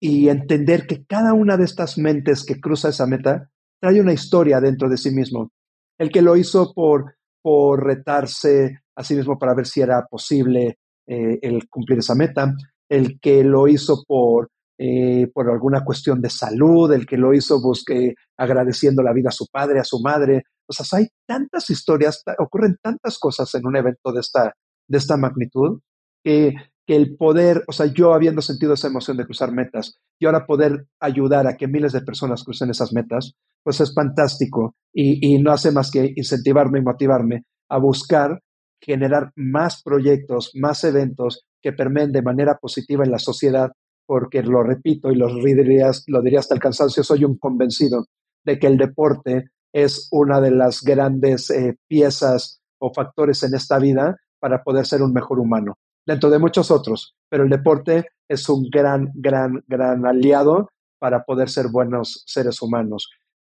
y 0.00 0.28
entender 0.28 0.86
que 0.86 1.04
cada 1.04 1.32
una 1.32 1.56
de 1.56 1.64
estas 1.64 1.98
mentes 1.98 2.44
que 2.44 2.60
cruza 2.60 2.90
esa 2.90 3.06
meta 3.06 3.50
trae 3.80 4.00
una 4.00 4.12
historia 4.12 4.60
dentro 4.60 4.88
de 4.88 4.96
sí 4.96 5.10
mismo. 5.10 5.50
El 5.98 6.10
que 6.10 6.22
lo 6.22 6.36
hizo 6.36 6.72
por, 6.74 7.16
por 7.42 7.84
retarse 7.84 8.80
a 8.94 9.04
sí 9.04 9.14
mismo 9.14 9.38
para 9.38 9.54
ver 9.54 9.66
si 9.66 9.80
era 9.80 10.06
posible 10.06 10.78
eh, 11.06 11.38
el 11.42 11.68
cumplir 11.68 11.98
esa 11.98 12.14
meta, 12.14 12.54
el 12.88 13.18
que 13.20 13.42
lo 13.42 13.68
hizo 13.68 14.04
por, 14.06 14.50
eh, 14.78 15.28
por 15.32 15.50
alguna 15.50 15.84
cuestión 15.84 16.20
de 16.20 16.30
salud, 16.30 16.92
el 16.92 17.06
que 17.06 17.16
lo 17.16 17.32
hizo 17.32 17.60
busque, 17.60 18.14
agradeciendo 18.36 19.02
la 19.02 19.12
vida 19.12 19.30
a 19.30 19.32
su 19.32 19.46
padre, 19.46 19.80
a 19.80 19.84
su 19.84 20.00
madre, 20.00 20.44
o 20.68 20.72
sea, 20.72 20.98
hay 20.98 21.08
tantas 21.26 21.70
historias, 21.70 22.22
ocurren 22.38 22.76
tantas 22.82 23.18
cosas 23.18 23.54
en 23.54 23.66
un 23.66 23.76
evento 23.76 24.12
de 24.12 24.20
esta, 24.20 24.54
de 24.88 24.98
esta 24.98 25.16
magnitud, 25.16 25.80
que, 26.24 26.54
que 26.86 26.96
el 26.96 27.16
poder, 27.16 27.64
o 27.68 27.72
sea, 27.72 27.86
yo 27.86 28.14
habiendo 28.14 28.42
sentido 28.42 28.74
esa 28.74 28.88
emoción 28.88 29.16
de 29.16 29.24
cruzar 29.24 29.52
metas 29.52 29.94
y 30.18 30.26
ahora 30.26 30.46
poder 30.46 30.86
ayudar 31.00 31.46
a 31.46 31.56
que 31.56 31.68
miles 31.68 31.92
de 31.92 32.02
personas 32.02 32.44
crucen 32.44 32.70
esas 32.70 32.92
metas, 32.92 33.34
pues 33.62 33.80
es 33.80 33.94
fantástico 33.94 34.74
y, 34.92 35.34
y 35.34 35.42
no 35.42 35.52
hace 35.52 35.70
más 35.72 35.90
que 35.90 36.12
incentivarme 36.14 36.78
y 36.78 36.82
motivarme 36.82 37.44
a 37.68 37.78
buscar 37.78 38.40
generar 38.80 39.32
más 39.34 39.82
proyectos, 39.82 40.52
más 40.54 40.84
eventos 40.84 41.44
que 41.62 41.72
permeen 41.72 42.12
de 42.12 42.22
manera 42.22 42.58
positiva 42.58 43.04
en 43.04 43.10
la 43.10 43.18
sociedad, 43.18 43.72
porque 44.06 44.42
lo 44.42 44.62
repito 44.62 45.10
y 45.10 45.16
lo 45.16 45.34
diría, 45.34 45.90
lo 46.06 46.22
diría 46.22 46.38
hasta 46.38 46.54
el 46.54 46.60
cansancio, 46.60 47.02
soy 47.02 47.24
un 47.24 47.38
convencido 47.38 48.06
de 48.44 48.58
que 48.58 48.68
el 48.68 48.76
deporte 48.76 49.50
es 49.76 50.08
una 50.10 50.40
de 50.40 50.52
las 50.52 50.80
grandes 50.80 51.50
eh, 51.50 51.76
piezas 51.86 52.62
o 52.78 52.94
factores 52.94 53.42
en 53.42 53.54
esta 53.54 53.78
vida 53.78 54.16
para 54.40 54.62
poder 54.62 54.86
ser 54.86 55.02
un 55.02 55.12
mejor 55.12 55.38
humano, 55.38 55.74
dentro 56.06 56.30
de 56.30 56.38
muchos 56.38 56.70
otros, 56.70 57.14
pero 57.28 57.44
el 57.44 57.50
deporte 57.50 58.06
es 58.26 58.48
un 58.48 58.70
gran, 58.70 59.10
gran, 59.14 59.62
gran 59.66 60.06
aliado 60.06 60.70
para 60.98 61.24
poder 61.24 61.50
ser 61.50 61.68
buenos 61.68 62.24
seres 62.26 62.62
humanos. 62.62 63.10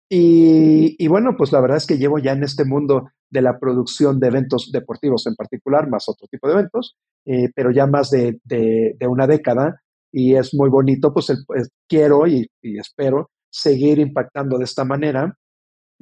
Y, 0.09 1.07
bueno, 1.07 1.35
pues 1.37 1.53
la 1.53 1.61
verdad 1.61 1.77
es 1.77 1.87
que 1.87 1.99
llevo 1.99 2.19
ya 2.19 2.33
en 2.33 2.45
este 2.45 2.65
mundo 2.65 3.11
de 3.29 3.43
la 3.43 3.59
producción 3.59 4.19
de 4.19 4.29
eventos 4.29 4.71
deportivos 4.73 5.27
en 5.27 5.35
particular, 5.35 5.87
más 5.87 6.09
otro 6.09 6.29
tipo 6.29 6.47
de 6.47 6.55
eventos, 6.55 6.97
eh, 7.27 7.51
pero 7.55 7.71
ya 7.71 7.87
más 7.87 8.09
de, 8.09 8.41
una 9.07 9.27
década 9.27 9.83
y 10.11 10.35
es 10.35 10.55
muy 10.55 10.71
bonito, 10.71 11.13
pues, 11.13 11.45
pues 11.47 11.69
quiero 11.87 12.27
y, 12.27 12.49
espero 12.63 13.29
seguir 13.51 13.99
impactando 13.99 14.57
de 14.57 14.65
esta 14.65 14.85
manera 14.85 15.37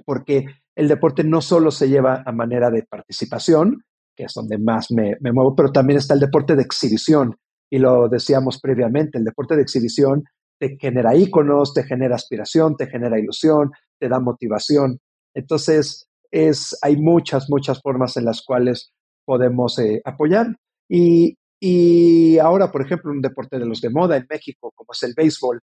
porque 0.04 0.46
el 0.76 0.88
deporte 0.88 1.24
no 1.24 1.40
solo 1.40 1.70
se 1.70 1.88
lleva 1.88 2.22
a 2.26 2.32
manera 2.32 2.70
de 2.70 2.82
participación, 2.82 3.84
que 4.16 4.24
es 4.24 4.34
donde 4.34 4.58
más 4.58 4.90
me, 4.90 5.16
muevo, 5.20 5.54
pero 5.54 5.72
también 5.72 5.98
está 5.98 6.14
el 6.14 6.20
deporte 6.20 6.56
de 6.56 6.62
exhibición. 6.62 7.36
Y 7.70 7.78
lo 7.78 8.08
decíamos 8.08 8.60
previamente, 8.60 9.18
el 9.18 9.24
deporte 9.24 9.56
de 9.56 9.62
exhibición 9.62 10.24
te 10.58 10.76
genera 10.78 11.16
íconos, 11.16 11.74
te 11.74 11.84
genera 11.84 12.14
aspiración, 12.14 12.76
te 12.76 12.86
genera 12.86 13.18
ilusión, 13.18 13.72
te 13.98 14.08
da 14.08 14.20
motivación. 14.20 15.00
Entonces, 15.34 16.06
es, 16.30 16.76
hay 16.82 16.96
muchas, 16.96 17.48
muchas 17.48 17.80
formas 17.80 18.16
en 18.16 18.24
las 18.24 18.42
cuales 18.42 18.92
podemos 19.24 19.78
eh, 19.78 20.00
apoyar. 20.04 20.56
Y, 20.88 21.36
y 21.60 22.38
ahora, 22.38 22.70
por 22.70 22.82
ejemplo, 22.82 23.10
un 23.10 23.20
deporte 23.20 23.58
de 23.58 23.66
los 23.66 23.80
de 23.80 23.90
moda 23.90 24.16
en 24.16 24.26
México, 24.28 24.72
como 24.74 24.92
es 24.92 25.02
el 25.02 25.14
béisbol, 25.16 25.60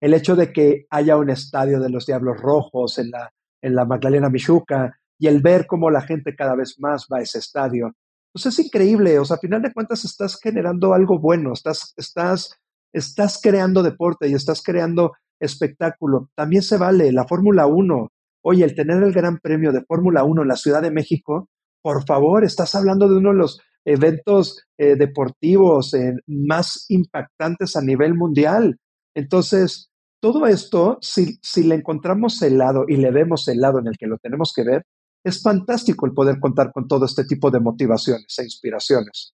el 0.00 0.14
hecho 0.14 0.34
de 0.34 0.52
que 0.52 0.86
haya 0.90 1.16
un 1.16 1.30
estadio 1.30 1.78
de 1.78 1.90
los 1.90 2.06
Diablos 2.06 2.40
Rojos 2.40 2.98
en 2.98 3.10
la 3.10 3.32
en 3.62 3.74
la 3.74 3.86
Magdalena 3.86 4.28
Michuca, 4.28 4.98
y 5.18 5.28
el 5.28 5.40
ver 5.40 5.66
cómo 5.66 5.90
la 5.90 6.02
gente 6.02 6.34
cada 6.36 6.56
vez 6.56 6.76
más 6.78 7.06
va 7.10 7.18
a 7.18 7.22
ese 7.22 7.38
estadio. 7.38 7.92
Pues 8.32 8.46
es 8.46 8.58
increíble, 8.58 9.18
o 9.18 9.24
sea, 9.24 9.36
a 9.36 9.40
final 9.40 9.62
de 9.62 9.72
cuentas 9.72 10.04
estás 10.04 10.38
generando 10.42 10.92
algo 10.92 11.18
bueno, 11.18 11.52
estás, 11.52 11.94
estás 11.96 12.58
estás 12.92 13.40
creando 13.42 13.82
deporte 13.82 14.28
y 14.28 14.34
estás 14.34 14.62
creando 14.62 15.12
espectáculo. 15.40 16.28
También 16.36 16.62
se 16.62 16.76
vale 16.76 17.10
la 17.12 17.26
Fórmula 17.26 17.66
1. 17.66 18.08
Oye, 18.44 18.64
el 18.64 18.74
tener 18.74 19.02
el 19.02 19.12
Gran 19.12 19.38
Premio 19.38 19.72
de 19.72 19.84
Fórmula 19.84 20.24
1 20.24 20.42
en 20.42 20.48
la 20.48 20.56
Ciudad 20.56 20.82
de 20.82 20.90
México, 20.90 21.48
por 21.82 22.04
favor, 22.06 22.44
estás 22.44 22.74
hablando 22.74 23.08
de 23.08 23.16
uno 23.16 23.30
de 23.30 23.38
los 23.38 23.60
eventos 23.84 24.64
eh, 24.78 24.94
deportivos 24.96 25.94
eh, 25.94 26.14
más 26.26 26.84
impactantes 26.88 27.76
a 27.76 27.82
nivel 27.82 28.14
mundial. 28.14 28.78
Entonces, 29.14 29.90
todo 30.22 30.46
esto, 30.46 30.98
si, 31.00 31.40
si 31.42 31.64
le 31.64 31.74
encontramos 31.74 32.40
el 32.42 32.56
lado 32.56 32.84
y 32.86 32.96
le 32.96 33.10
vemos 33.10 33.48
el 33.48 33.60
lado 33.60 33.80
en 33.80 33.88
el 33.88 33.98
que 33.98 34.06
lo 34.06 34.18
tenemos 34.18 34.52
que 34.54 34.62
ver, 34.62 34.86
es 35.24 35.42
fantástico 35.42 36.06
el 36.06 36.12
poder 36.12 36.38
contar 36.38 36.70
con 36.72 36.86
todo 36.86 37.06
este 37.06 37.24
tipo 37.24 37.50
de 37.50 37.58
motivaciones 37.58 38.38
e 38.38 38.44
inspiraciones. 38.44 39.34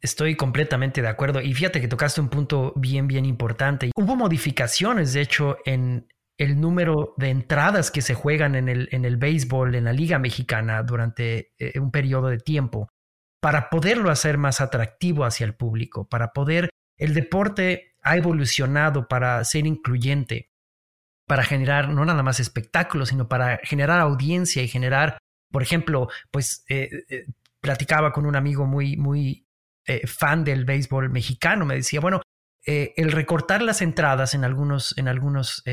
Estoy 0.00 0.34
completamente 0.34 1.00
de 1.00 1.08
acuerdo. 1.08 1.40
Y 1.40 1.54
fíjate 1.54 1.80
que 1.80 1.86
tocaste 1.86 2.20
un 2.20 2.28
punto 2.28 2.72
bien, 2.74 3.06
bien 3.06 3.24
importante. 3.24 3.92
Hubo 3.94 4.16
modificaciones, 4.16 5.12
de 5.12 5.20
hecho, 5.20 5.58
en 5.64 6.08
el 6.36 6.60
número 6.60 7.14
de 7.16 7.28
entradas 7.28 7.92
que 7.92 8.02
se 8.02 8.14
juegan 8.14 8.56
en 8.56 8.68
el, 8.68 8.88
en 8.90 9.04
el 9.04 9.16
béisbol, 9.16 9.76
en 9.76 9.84
la 9.84 9.92
Liga 9.92 10.18
Mexicana, 10.18 10.82
durante 10.82 11.52
eh, 11.58 11.78
un 11.78 11.92
periodo 11.92 12.28
de 12.28 12.38
tiempo, 12.38 12.88
para 13.40 13.70
poderlo 13.70 14.10
hacer 14.10 14.38
más 14.38 14.60
atractivo 14.60 15.24
hacia 15.24 15.46
el 15.46 15.54
público, 15.54 16.08
para 16.08 16.32
poder... 16.32 16.68
El 16.98 17.14
deporte 17.14 17.89
ha 18.02 18.16
evolucionado 18.16 19.08
para 19.08 19.42
ser 19.44 19.66
incluyente, 19.66 20.50
para 21.26 21.44
generar 21.44 21.88
no 21.90 22.04
nada 22.04 22.22
más 22.22 22.40
espectáculos, 22.40 23.10
sino 23.10 23.28
para 23.28 23.60
generar 23.62 24.00
audiencia 24.00 24.62
y 24.62 24.68
generar, 24.68 25.18
por 25.50 25.62
ejemplo, 25.62 26.08
pues 26.30 26.64
eh, 26.68 26.88
eh, 27.08 27.26
platicaba 27.60 28.12
con 28.12 28.26
un 28.26 28.36
amigo 28.36 28.66
muy, 28.66 28.96
muy 28.96 29.46
eh, 29.86 30.06
fan 30.06 30.44
del 30.44 30.64
béisbol 30.64 31.10
mexicano, 31.10 31.64
me 31.66 31.76
decía, 31.76 32.00
bueno, 32.00 32.20
el 32.62 33.10
recortar 33.10 33.62
las 33.62 33.80
entradas 33.80 34.34
en 34.34 34.44
algunos, 34.44 34.96
en 34.98 35.08
algunos, 35.08 35.64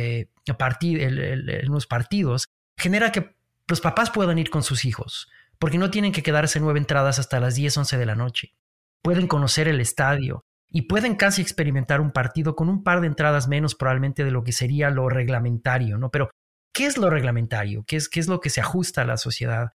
partidos 1.89 2.47
genera 2.77 3.11
que 3.11 3.35
los 3.67 3.81
papás 3.81 4.09
puedan 4.09 4.39
ir 4.39 4.49
con 4.49 4.63
sus 4.63 4.85
hijos, 4.85 5.29
porque 5.59 5.77
no 5.77 5.91
tienen 5.91 6.13
que 6.13 6.23
quedarse 6.23 6.61
nueve 6.61 6.79
entradas 6.79 7.19
hasta 7.19 7.41
las 7.41 7.55
10, 7.55 7.77
11 7.77 7.97
de 7.97 8.05
la 8.05 8.15
noche. 8.15 8.55
Pueden 9.03 9.27
conocer 9.27 9.67
el 9.67 9.81
estadio 9.81 10.46
y 10.69 10.83
pueden 10.83 11.15
casi 11.15 11.41
experimentar 11.41 12.01
un 12.01 12.11
partido 12.11 12.55
con 12.55 12.69
un 12.69 12.83
par 12.83 13.01
de 13.01 13.07
entradas 13.07 13.47
menos 13.47 13.75
probablemente 13.75 14.23
de 14.23 14.31
lo 14.31 14.43
que 14.43 14.51
sería 14.51 14.89
lo 14.89 15.09
reglamentario, 15.09 15.97
¿no? 15.97 16.11
Pero, 16.11 16.29
¿qué 16.73 16.85
es 16.85 16.97
lo 16.97 17.09
reglamentario? 17.09 17.83
¿Qué 17.87 17.95
es, 17.95 18.09
qué 18.09 18.19
es 18.19 18.27
lo 18.27 18.39
que 18.39 18.49
se 18.49 18.61
ajusta 18.61 19.01
a 19.01 19.05
la 19.05 19.17
sociedad? 19.17 19.73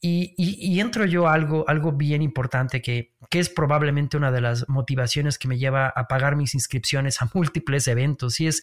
Y, 0.00 0.78
entro 0.78 1.06
yo 1.06 1.26
a 1.26 1.34
algo, 1.34 1.68
algo 1.68 1.90
bien 1.90 2.22
importante 2.22 2.80
que, 2.80 3.16
que, 3.30 3.40
es 3.40 3.48
probablemente 3.48 4.16
una 4.16 4.30
de 4.30 4.40
las 4.40 4.68
motivaciones 4.68 5.38
que 5.38 5.48
me 5.48 5.58
lleva 5.58 5.88
a 5.88 6.06
pagar 6.06 6.36
mis 6.36 6.54
inscripciones 6.54 7.20
a 7.20 7.28
múltiples 7.34 7.88
eventos 7.88 8.38
y 8.38 8.46
es 8.46 8.62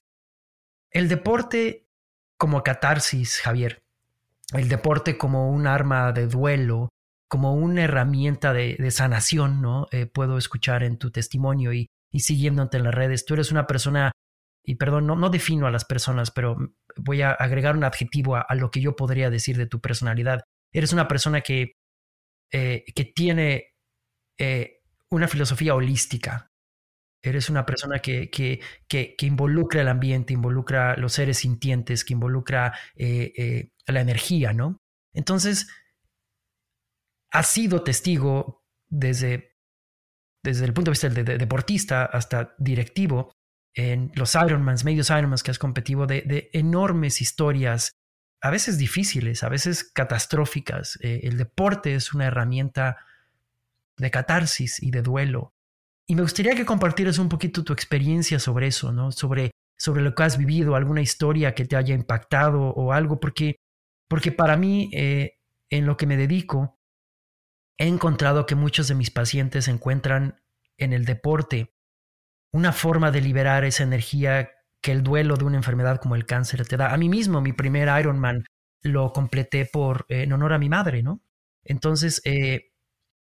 el 0.92 1.10
deporte 1.10 1.90
como 2.38 2.64
catarsis, 2.64 3.42
Javier. 3.42 3.84
El 4.54 4.70
deporte 4.70 5.18
como 5.18 5.50
un 5.50 5.68
arma 5.68 6.14
de 6.14 6.28
duelo, 6.28 6.90
como 7.28 7.54
una 7.54 7.84
herramienta 7.84 8.54
de, 8.54 8.92
sanación, 8.92 9.62
¿no? 9.62 9.88
Eh, 9.92 10.06
puedo 10.06 10.38
escuchar 10.38 10.84
en 10.84 10.98
tu 10.98 11.12
testimonio 11.12 11.74
y, 11.74 11.88
y 12.12 12.20
siguiéndote 12.22 12.78
en 12.78 12.84
las 12.84 12.96
redes. 12.96 13.26
Tú 13.26 13.34
eres 13.34 13.52
una 13.52 13.68
persona, 13.68 14.12
y 14.64 14.76
perdón, 14.76 15.08
no, 15.08 15.16
no 15.16 15.30
defino 15.30 15.68
a 15.68 15.72
las 15.72 15.86
personas, 15.86 16.32
pero 16.32 16.58
voy 16.96 17.22
a 17.22 17.32
agregar 17.32 17.76
un 17.76 17.84
adjetivo 17.84 18.36
a 18.36 18.56
lo 18.56 18.72
que 18.72 18.82
yo 18.82 18.96
podría 18.96 19.30
decir 19.30 19.58
de 19.58 19.68
tu 19.68 19.82
personalidad 19.82 20.42
eres 20.76 20.92
una 20.92 21.08
persona 21.08 21.42
que, 21.42 21.78
eh, 22.52 22.84
que 22.94 23.06
tiene 23.06 23.76
eh, 24.38 24.82
una 25.10 25.28
filosofía 25.28 25.74
holística. 25.74 26.52
Eres 27.24 27.50
una 27.50 27.66
persona 27.66 28.00
que, 28.00 28.30
que, 28.30 28.60
que, 28.88 29.16
involucra 29.26 29.82
el 29.82 29.88
ambiente, 29.88 30.34
involucra 30.34 30.96
los 30.98 31.14
seres 31.14 31.40
sintientes, 31.40 32.04
que 32.04 32.14
involucra 32.14 32.78
la 32.96 34.02
energía, 34.02 34.54
¿no? 34.54 34.78
Entonces, 35.12 35.68
has 37.32 37.48
sido 37.48 37.84
testigo 37.84 38.64
desde, 38.88 39.58
desde 40.44 40.66
el 40.66 40.74
punto 40.74 40.92
de 40.92 40.94
vista 40.94 41.10
del 41.10 41.38
deportista 41.38 42.06
hasta 42.06 42.56
directivo 42.58 43.32
en 43.74 44.12
los 44.16 44.36
Ironmans, 44.36 44.86
medios 44.86 45.10
Ironmans 45.10 45.44
que 45.44 45.52
has 45.52 45.60
competido, 45.60 46.08
de, 46.08 46.22
de 46.22 46.50
enormes 46.54 47.22
historias 47.22 47.92
a 48.42 48.52
veces 48.52 48.78
difíciles, 48.78 49.44
a 49.44 49.50
veces 49.50 49.84
catastróficas. 49.84 51.00
Eh, 51.02 51.22
el 51.24 51.38
deporte 51.38 51.96
es 51.96 52.14
una 52.14 52.26
herramienta 52.26 52.98
de 53.98 54.12
catarsis 54.12 54.82
y 54.84 54.92
de 54.92 55.02
duelo. 55.02 55.54
Y 56.08 56.16
me 56.16 56.22
gustaría 56.22 56.56
que 56.56 56.64
compartieras 56.66 57.18
un 57.18 57.28
poquito 57.28 57.64
tu 57.64 57.74
experiencia 57.74 58.38
sobre 58.38 58.68
eso, 58.68 58.92
¿no? 58.92 59.12
Sobre, 59.12 59.50
sobre 59.78 60.04
lo 60.04 60.14
que 60.14 60.24
has 60.24 60.38
vivido, 60.38 60.76
alguna 60.76 61.02
historia 61.02 61.56
que 61.56 61.66
te 61.66 61.76
haya 61.76 61.96
impactado 61.96 62.62
o 62.62 62.94
algo, 62.94 63.20
porque, 63.20 63.56
porque 64.08 64.32
para 64.32 64.58
mí, 64.58 64.92
eh, 64.94 65.40
en 65.72 65.88
lo 65.88 65.98
que 65.98 66.06
me 66.06 66.16
dedico, 66.16 66.75
he 67.78 67.88
encontrado 67.88 68.46
que 68.46 68.56
muchos 68.56 68.88
de 68.88 68.96
mis 68.96 69.12
pacientes 69.12 69.68
encuentran 69.68 70.42
en 70.78 70.94
el 70.94 71.06
deporte 71.06 71.74
una 72.52 72.72
forma 72.72 73.12
de 73.12 73.22
liberar 73.22 73.66
esa 73.66 73.84
energía 73.84 74.50
que 74.82 74.92
el 74.92 75.04
duelo 75.04 75.36
de 75.36 75.46
una 75.46 75.58
enfermedad 75.58 76.00
como 76.00 76.16
el 76.16 76.26
cáncer 76.26 76.66
te 76.68 76.78
da. 76.78 76.94
A 76.94 76.98
mí 76.98 77.10
mismo, 77.10 77.42
mi 77.42 77.54
primer 77.54 77.90
Ironman 78.00 78.46
lo 78.82 79.12
completé 79.12 79.66
por, 79.66 80.06
eh, 80.10 80.24
en 80.24 80.34
honor 80.34 80.54
a 80.54 80.60
mi 80.60 80.70
madre, 80.70 81.04
¿no? 81.04 81.22
Entonces, 81.64 82.22
eh, 82.24 82.72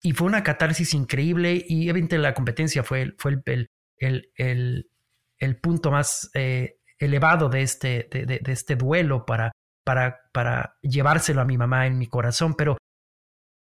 y 0.01 0.13
fue 0.13 0.27
una 0.27 0.43
catarsis 0.43 0.93
increíble 0.93 1.63
y 1.67 1.89
evidentemente 1.89 2.17
la 2.17 2.33
competencia 2.33 2.83
fue, 2.83 3.13
fue 3.17 3.39
el, 3.45 3.69
el, 3.97 4.31
el, 4.35 4.89
el 5.37 5.57
punto 5.57 5.91
más 5.91 6.31
eh, 6.33 6.79
elevado 6.97 7.49
de 7.49 7.61
este, 7.61 8.07
de, 8.11 8.41
este 8.47 8.75
duelo 8.75 9.25
para, 9.25 9.51
para, 9.83 10.21
para 10.33 10.77
llevárselo 10.81 11.41
a 11.41 11.45
mi 11.45 11.57
mamá 11.57 11.87
en 11.87 11.97
mi 11.97 12.07
corazón, 12.07 12.55
pero, 12.55 12.77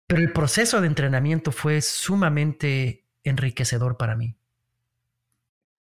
pero 0.07 0.23
el 0.23 0.33
proceso 0.33 0.81
de 0.81 0.87
entrenamiento 0.87 1.51
fue 1.53 1.81
sumamente 1.81 3.05
enriquecedor 3.25 3.97
para 3.97 4.17
mí. 4.17 4.37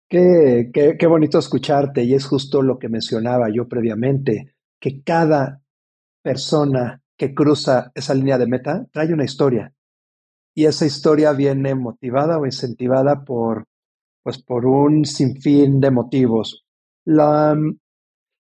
Qué, 0.08 0.70
qué, 0.74 1.08
bonito 1.08 1.40
escucharte 1.40 2.04
y 2.04 2.14
es 2.14 2.26
justo 2.26 2.62
lo 2.62 2.78
que 2.78 2.90
mencionaba 2.90 3.50
yo 3.50 3.68
previamente, 3.68 4.56
que 4.80 5.02
cada 5.02 5.62
persona 6.22 7.02
que 7.18 7.34
cruza 7.34 7.92
esa 7.96 8.14
línea 8.14 8.38
de 8.38 8.48
meta 8.48 8.86
trae 8.92 9.14
una 9.14 9.26
historia 9.26 9.74
y 10.54 10.66
esa 10.66 10.86
historia 10.86 11.34
viene 11.34 11.76
motivada 11.76 12.38
o 12.38 12.46
incentivada 12.46 13.26
por, 13.26 13.66
pues, 14.24 14.42
por 14.42 14.66
un 14.66 15.06
sinfín 15.06 15.82
de 15.82 15.92
motivos. 15.92 16.66
La, 17.04 17.58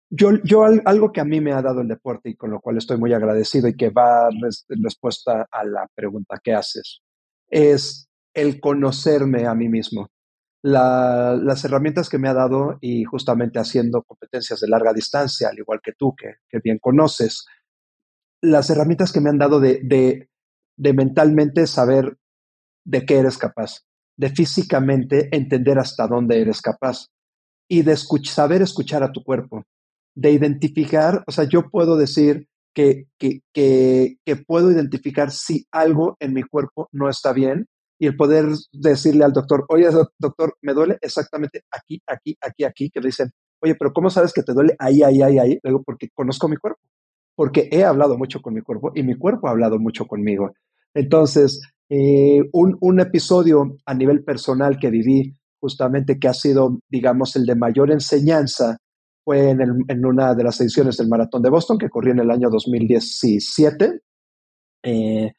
yo, 0.09 0.31
yo 0.43 0.63
algo 0.85 1.11
que 1.11 1.21
a 1.21 1.25
mí 1.25 1.39
me 1.39 1.53
ha 1.53 1.61
dado 1.61 1.81
el 1.81 1.87
deporte 1.87 2.29
y 2.29 2.35
con 2.35 2.49
lo 2.51 2.59
cual 2.59 2.77
estoy 2.77 2.97
muy 2.97 3.13
agradecido 3.13 3.67
y 3.67 3.75
que 3.75 3.89
va 3.89 4.29
en 4.29 4.83
respuesta 4.83 5.47
a 5.51 5.63
la 5.63 5.87
pregunta 5.93 6.39
que 6.43 6.53
haces, 6.53 7.01
es 7.47 8.09
el 8.33 8.59
conocerme 8.59 9.45
a 9.45 9.53
mí 9.53 9.69
mismo. 9.69 10.09
Las 10.61 11.63
herramientas 11.63 12.09
que 12.09 12.17
me 12.17 12.27
ha 12.27 12.33
dado 12.33 12.77
y 12.81 13.03
justamente 13.05 13.59
haciendo 13.59 14.03
competencias 14.03 14.59
de 14.59 14.67
larga 14.67 14.93
distancia, 14.93 15.49
al 15.49 15.57
igual 15.57 15.79
que 15.81 15.93
tú, 15.93 16.15
que, 16.15 16.59
bien 16.59 16.79
conoces, 16.79 17.45
las 18.41 18.69
herramientas 18.69 19.11
que 19.11 19.21
me 19.21 19.29
han 19.29 19.37
dado 19.37 19.59
de, 19.59 19.79
de, 20.75 20.93
mentalmente 20.93 21.65
saber 21.67 22.17
de 22.83 23.05
qué 23.05 23.19
eres 23.19 23.37
capaz, 23.37 23.85
de 24.17 24.29
físicamente 24.29 25.29
entender 25.31 25.77
hasta 25.79 26.07
dónde 26.07 26.41
eres 26.41 26.61
capaz 26.61 27.07
y 27.69 27.83
de 27.83 27.95
saber 27.95 28.61
escuchar 28.61 29.03
a 29.03 29.11
tu 29.11 29.23
cuerpo, 29.23 29.63
de 30.19 30.31
identificar, 30.31 31.23
o 31.27 31.31
sea, 31.31 31.45
yo 31.45 31.69
puedo 31.69 31.95
decir 31.95 32.47
que, 32.73 33.05
que, 33.17 34.17
puedo 34.45 34.71
identificar 34.71 35.31
si 35.31 35.65
algo 35.71 36.17
en 36.19 36.33
mi 36.33 36.43
cuerpo 36.43 36.89
no 36.91 37.09
está 37.09 37.31
bien 37.31 37.67
y 37.97 38.07
el 38.07 38.15
poder 38.15 38.47
decirle 38.71 39.23
al 39.23 39.33
doctor, 39.33 39.65
oye, 39.69 39.87
doctor, 40.17 40.55
me 40.61 40.73
duele 40.73 40.97
exactamente 41.01 41.63
aquí, 41.71 42.01
aquí, 42.05 42.37
aquí, 42.41 42.63
aquí, 42.63 42.89
que 42.89 42.99
le 42.99 43.07
dicen, 43.07 43.31
oye, 43.61 43.75
pero 43.75 43.93
¿cómo 43.93 44.09
sabes 44.09 44.33
que 44.33 44.43
te 44.43 44.53
duele 44.53 44.75
ahí, 44.79 45.03
ahí, 45.03 45.21
ahí, 45.21 45.39
ahí? 45.39 45.59
Luego, 45.63 45.83
porque 45.83 46.09
conozco 46.13 46.47
mi 46.49 46.57
cuerpo, 46.57 46.79
porque 47.35 47.69
he 47.71 47.83
hablado 47.83 48.17
mucho 48.17 48.41
con 48.41 48.53
mi 48.53 48.61
cuerpo 48.61 48.91
y 48.95 49.03
mi 49.03 49.15
cuerpo 49.17 49.47
ha 49.47 49.51
hablado 49.51 49.79
mucho 49.79 50.05
conmigo. 50.05 50.51
Entonces, 50.93 51.61
eh, 51.89 52.41
un, 52.51 52.77
un 52.81 52.99
episodio 52.99 53.77
a 53.85 53.93
nivel 53.93 54.23
personal 54.23 54.77
que 54.79 54.89
viví, 54.89 55.33
justamente 55.61 56.19
que 56.19 56.27
ha 56.27 56.33
sido, 56.33 56.79
digamos, 56.89 57.35
el 57.35 57.45
de 57.45 57.55
mayor 57.55 57.91
enseñanza, 57.91 58.77
fue 59.23 59.49
en, 59.49 60.05
una 60.05 60.33
de 60.33 60.43
las 60.43 60.59
ediciones 60.61 60.97
del 60.97 61.07
Maratón 61.07 61.41
de 61.41 61.49
Boston, 61.49 61.77
que 61.77 61.89
corrió 61.89 62.13
en 62.13 62.19
el 62.19 62.31
año 62.31 62.49
2017, 62.49 64.01
eh, 64.83 65.33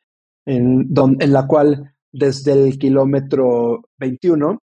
en, 0.46 0.88
en 0.96 1.32
la 1.32 1.46
cual 1.46 1.94
desde 2.12 2.52
el 2.52 2.78
kilómetro 2.78 3.82
21 3.98 4.58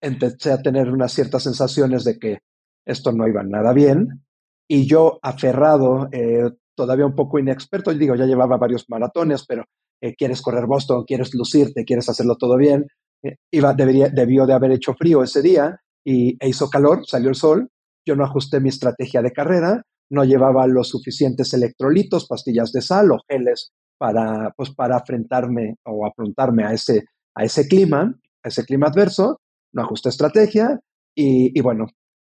empecé 0.00 0.52
a 0.52 0.62
tener 0.62 0.90
unas 0.90 1.12
ciertas 1.12 1.42
sensaciones 1.42 2.04
de 2.04 2.18
que 2.18 2.38
esto 2.86 3.12
no 3.12 3.26
iba 3.26 3.42
nada 3.42 3.72
bien 3.72 4.22
y 4.68 4.86
yo 4.86 5.18
aferrado, 5.22 6.08
eh, 6.12 6.50
todavía 6.74 7.06
un 7.06 7.14
poco 7.14 7.38
inexperto, 7.38 7.92
digo, 7.92 8.14
ya 8.14 8.26
llevaba 8.26 8.58
varios 8.58 8.84
maratones, 8.88 9.46
pero 9.46 9.64
eh, 10.00 10.14
quieres 10.14 10.42
correr 10.42 10.66
Boston, 10.66 11.04
quieres 11.04 11.34
lucirte, 11.34 11.84
quieres 11.84 12.08
hacerlo 12.08 12.36
todo 12.36 12.56
bien, 12.56 12.86
eh, 13.22 13.36
iba, 13.50 13.72
debió 13.72 14.46
de 14.46 14.52
haber 14.52 14.72
hecho 14.72 14.94
frío 14.94 15.22
ese 15.22 15.40
día 15.40 15.80
y, 16.04 16.36
e 16.38 16.48
hizo 16.48 16.68
calor, 16.68 17.06
salió 17.06 17.30
el 17.30 17.34
sol. 17.34 17.68
Yo 18.08 18.16
no 18.16 18.24
ajusté 18.24 18.58
mi 18.58 18.70
estrategia 18.70 19.20
de 19.20 19.32
carrera, 19.32 19.82
no 20.08 20.24
llevaba 20.24 20.66
los 20.66 20.88
suficientes 20.88 21.52
electrolitos, 21.52 22.26
pastillas 22.26 22.72
de 22.72 22.80
sal 22.80 23.12
o 23.12 23.18
geles 23.28 23.72
para, 23.98 24.50
pues, 24.56 24.70
para 24.70 24.96
afrontarme 24.96 25.74
o 25.84 26.06
afrontarme 26.06 26.64
a 26.64 26.72
ese, 26.72 27.04
a 27.34 27.44
ese 27.44 27.68
clima, 27.68 28.14
a 28.42 28.48
ese 28.48 28.64
clima 28.64 28.86
adverso. 28.86 29.42
No 29.74 29.82
ajusté 29.82 30.08
estrategia 30.08 30.80
y, 31.14 31.52
y 31.54 31.60
bueno, 31.60 31.88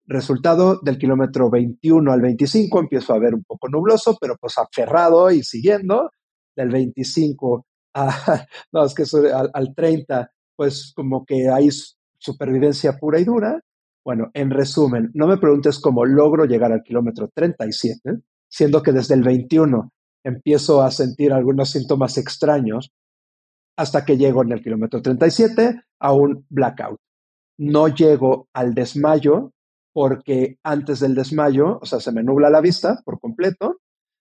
resultado 0.07 0.79
del 0.81 0.97
kilómetro 0.97 1.51
21 1.51 2.13
al 2.13 2.21
25 2.21 2.79
empiezo 2.79 3.13
a 3.13 3.19
ver 3.19 3.35
un 3.35 3.43
poco 3.43 3.69
nubloso, 3.69 4.17
pero 4.21 4.37
pues 4.41 4.57
aferrado 4.59 5.33
y 5.33 5.43
siguiendo. 5.43 6.13
Del 6.55 6.69
25 6.69 7.67
a, 7.95 8.47
no, 8.73 8.85
es 8.85 8.95
que 8.95 9.03
al, 9.35 9.51
al 9.53 9.75
30, 9.75 10.31
pues 10.55 10.93
como 10.95 11.25
que 11.25 11.49
hay 11.49 11.69
supervivencia 12.17 12.97
pura 12.97 13.19
y 13.19 13.25
dura. 13.25 13.61
Bueno, 14.05 14.31
en 14.35 14.51
resumen, 14.51 15.11
no 15.15 15.27
me 15.27 15.39
preguntes 15.39 15.79
cómo 15.79 16.05
logro 16.05 16.45
llegar 16.45 16.73
al 16.73 16.83
kilómetro 16.83 17.31
37, 17.35 18.21
siendo 18.49 18.83
que 18.83 18.93
desde 18.93 19.15
el 19.15 19.23
21 19.23 19.93
empiezo 20.23 20.83
a 20.83 20.91
sentir 20.91 21.33
algunos 21.33 21.71
síntomas 21.71 22.19
extraños 22.19 22.93
hasta 23.77 24.05
que 24.05 24.17
llego 24.17 24.43
en 24.43 24.53
el 24.53 24.63
kilómetro 24.63 25.01
37 25.01 25.81
a 26.01 26.13
un 26.13 26.45
blackout. 26.51 27.01
No 27.59 27.89
llego 27.89 28.49
al 28.53 28.75
desmayo 28.75 29.53
porque 29.93 30.59
antes 30.63 31.01
del 31.01 31.15
desmayo, 31.15 31.79
o 31.81 31.87
sea, 31.87 32.01
se 32.01 32.13
me 32.13 32.23
nubla 32.23 32.51
la 32.51 32.61
vista 32.61 33.01
por 33.05 33.21
completo 33.21 33.79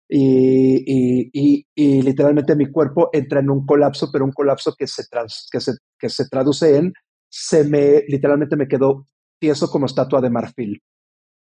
y, 0.08 1.32
y, 1.76 2.02
literalmente 2.04 2.56
mi 2.56 2.72
cuerpo 2.72 3.10
entra 3.12 3.40
en 3.40 3.50
un 3.50 3.66
colapso, 3.66 4.10
pero 4.12 4.26
un 4.26 4.32
colapso 4.32 4.76
que 4.78 4.86
se, 4.86 5.04
que 5.52 5.60
se, 5.60 5.72
que 5.98 6.10
se 6.10 6.28
traduce 6.30 6.78
en, 6.78 6.94
se 7.30 7.64
me, 7.64 8.04
literalmente 8.08 8.56
me 8.56 8.68
quedó 8.68 9.08
tieso 9.44 9.70
como 9.70 9.88
estatua 9.88 10.22
de 10.22 10.30
marfil. 10.30 10.82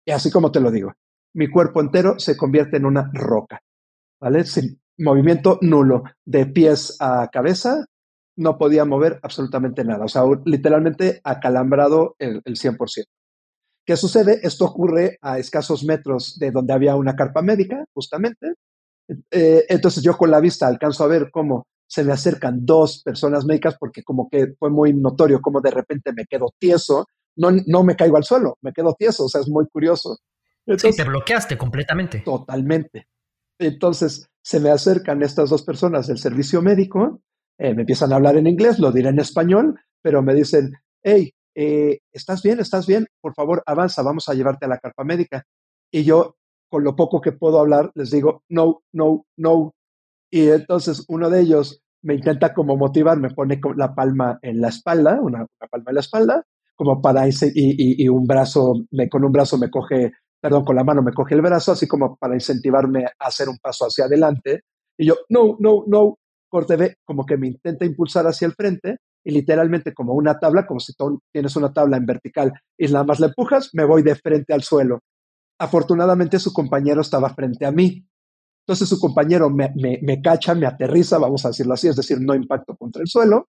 Y 0.08 0.12
así 0.12 0.32
como 0.32 0.52
te 0.52 0.60
lo 0.60 0.72
digo, 0.72 0.92
mi 1.36 1.52
cuerpo 1.52 1.82
entero 1.82 2.18
se 2.18 2.36
convierte 2.36 2.78
en 2.78 2.88
una 2.88 3.12
roca, 3.14 3.62
¿vale? 4.20 4.44
Sin 4.44 4.82
movimiento 4.98 5.60
nulo, 5.62 6.02
de 6.26 6.48
pies 6.48 6.98
a 7.00 7.30
cabeza, 7.32 7.86
no 8.38 8.58
podía 8.58 8.86
mover 8.86 9.20
absolutamente 9.22 9.84
nada, 9.84 10.06
o 10.06 10.08
sea, 10.08 10.24
literalmente 10.46 11.22
acalambrado 11.24 12.16
el, 12.18 12.42
el 12.44 12.56
100%. 12.56 13.06
¿Qué 13.86 13.96
sucede? 13.96 14.40
Esto 14.42 14.66
ocurre 14.66 15.20
a 15.22 15.38
escasos 15.38 15.84
metros 15.84 16.40
de 16.40 16.50
donde 16.50 16.74
había 16.74 16.96
una 16.96 17.16
carpa 17.16 17.44
médica, 17.44 17.86
justamente. 17.94 18.56
Eh, 19.30 19.66
entonces 19.70 20.02
yo 20.02 20.18
con 20.18 20.32
la 20.32 20.40
vista 20.40 20.66
alcanzo 20.66 21.04
a 21.04 21.08
ver 21.08 21.30
cómo 21.30 21.68
se 21.88 22.04
me 22.04 22.14
acercan 22.14 22.66
dos 22.66 23.04
personas 23.04 23.46
médicas 23.46 23.76
porque 23.80 24.02
como 24.02 24.28
que 24.28 24.56
fue 24.58 24.72
muy 24.72 24.92
notorio 24.92 25.40
cómo 25.40 25.62
de 25.62 25.70
repente 25.70 26.14
me 26.14 26.26
quedo 26.26 26.48
tieso, 26.58 27.06
no, 27.36 27.52
no 27.68 27.84
me 27.84 27.96
caigo 27.96 28.18
al 28.18 28.24
suelo, 28.24 28.58
me 28.62 28.74
quedo 28.74 28.94
tieso, 28.98 29.26
o 29.26 29.30
sea, 29.30 29.42
es 29.42 29.50
muy 29.50 29.66
curioso. 29.68 30.18
sí, 30.78 30.92
te 30.96 31.04
bloqueaste 31.04 31.58
completamente. 31.58 32.20
Totalmente. 32.20 33.08
Entonces 33.60 34.28
se 34.42 34.60
me 34.60 34.70
acercan 34.70 35.22
estas 35.22 35.50
dos 35.50 35.64
personas 35.64 36.08
del 36.08 36.18
servicio 36.18 36.62
médico, 36.62 37.22
eh, 37.58 37.74
me 37.76 37.82
empiezan 37.82 38.12
a 38.12 38.16
hablar 38.16 38.38
en 38.38 38.48
inglés, 38.48 38.80
lo 38.80 38.92
diré 38.92 39.10
en 39.10 39.20
español, 39.20 39.80
pero 40.02 40.24
me 40.24 40.34
dicen, 40.34 40.74
hey, 41.04 41.32
eh, 41.56 42.00
¿estás 42.12 42.42
bien? 42.42 42.60
¿Estás 42.60 42.88
bien? 42.88 43.08
Por 43.22 43.34
favor, 43.36 43.62
avanza, 43.66 44.02
vamos 44.02 44.30
a 44.30 44.34
llevarte 44.34 44.66
a 44.66 44.70
la 44.70 44.80
carpa 44.80 45.04
médica. 45.04 45.44
Y 45.92 46.04
yo, 46.04 46.38
con 46.70 46.84
lo 46.84 46.96
poco 46.96 47.22
que 47.22 47.34
puedo 47.34 47.60
hablar, 47.60 47.92
les 47.96 48.12
digo, 48.12 48.44
no, 48.50 48.82
no, 48.94 49.26
no. 49.38 49.74
Y 50.32 50.48
entonces 50.50 51.06
uno 51.08 51.30
de 51.30 51.42
ellos 51.42 51.84
me 52.02 52.16
intenta 52.16 52.54
como 52.54 52.78
motivar, 52.78 53.20
me 53.20 53.30
pone 53.30 53.60
la 53.76 53.94
palma 53.94 54.40
en 54.42 54.62
la 54.62 54.70
espalda, 54.70 55.20
una, 55.22 55.46
palma 55.70 55.86
en 55.90 55.96
la 55.96 56.02
espalda, 56.02 56.46
como 56.76 57.02
para 57.02 57.28
y, 57.28 57.34
y, 57.54 58.10
un 58.10 58.26
brazo, 58.26 58.86
me, 58.92 59.08
con 59.08 59.24
un 59.24 59.32
brazo 59.32 59.58
me 59.58 59.70
coge, 59.70 60.12
perdón, 60.42 60.66
con 60.66 60.76
la 60.76 60.84
mano 60.84 61.02
me 61.02 61.14
coge 61.14 61.36
el 61.36 61.42
brazo, 61.42 61.74
así 61.74 61.88
como 61.88 62.16
para 62.16 62.34
incentivarme 62.34 63.06
a 63.06 63.28
hacer 63.28 63.50
un 63.50 63.58
paso 63.58 63.86
hacia 63.86 64.06
adelante. 64.06 64.62
Y 64.98 65.06
yo, 65.06 65.16
no, 65.30 65.58
no, 65.60 65.84
no, 65.88 66.18
corte 66.50 66.76
ve 66.76 66.98
como 67.06 67.26
que 67.26 67.38
me 67.38 67.48
intenta 67.48 67.86
impulsar 67.86 68.28
hacia 68.28 68.46
el 68.46 68.54
frente 68.54 68.98
y 69.24 69.32
literalmente 69.32 69.94
como 69.94 70.14
una 70.14 70.40
tabla, 70.40 70.66
como 70.66 70.80
si 70.80 70.94
tú 70.94 71.20
tienes 71.32 71.56
una 71.56 71.72
tabla 71.72 71.98
en 71.98 72.06
vertical 72.06 72.54
y 72.78 72.88
nada 72.88 73.06
más 73.06 73.20
la 73.20 73.28
empujas, 73.28 73.70
me 73.74 73.86
voy 73.86 74.04
de 74.04 74.16
frente 74.16 74.54
al 74.54 74.64
suelo. 74.64 75.00
Afortunadamente 75.60 76.40
su 76.40 76.52
compañero 76.54 77.02
estaba 77.02 77.34
frente 77.34 77.66
a 77.66 77.72
mí. 77.72 78.06
Entonces 78.66 78.90
su 78.90 79.00
compañero 79.00 79.50
me, 79.50 79.72
me, 79.76 80.22
cacha, 80.22 80.54
me 80.56 80.66
aterriza, 80.66 81.18
vamos 81.18 81.46
a 81.46 81.50
decirlo 81.50 81.74
así, 81.74 81.88
es 81.88 81.96
decir, 81.96 82.20
no 82.20 82.36
impacto 82.36 82.76
contra 82.76 83.02
el 83.02 83.08
suelo, 83.08 83.48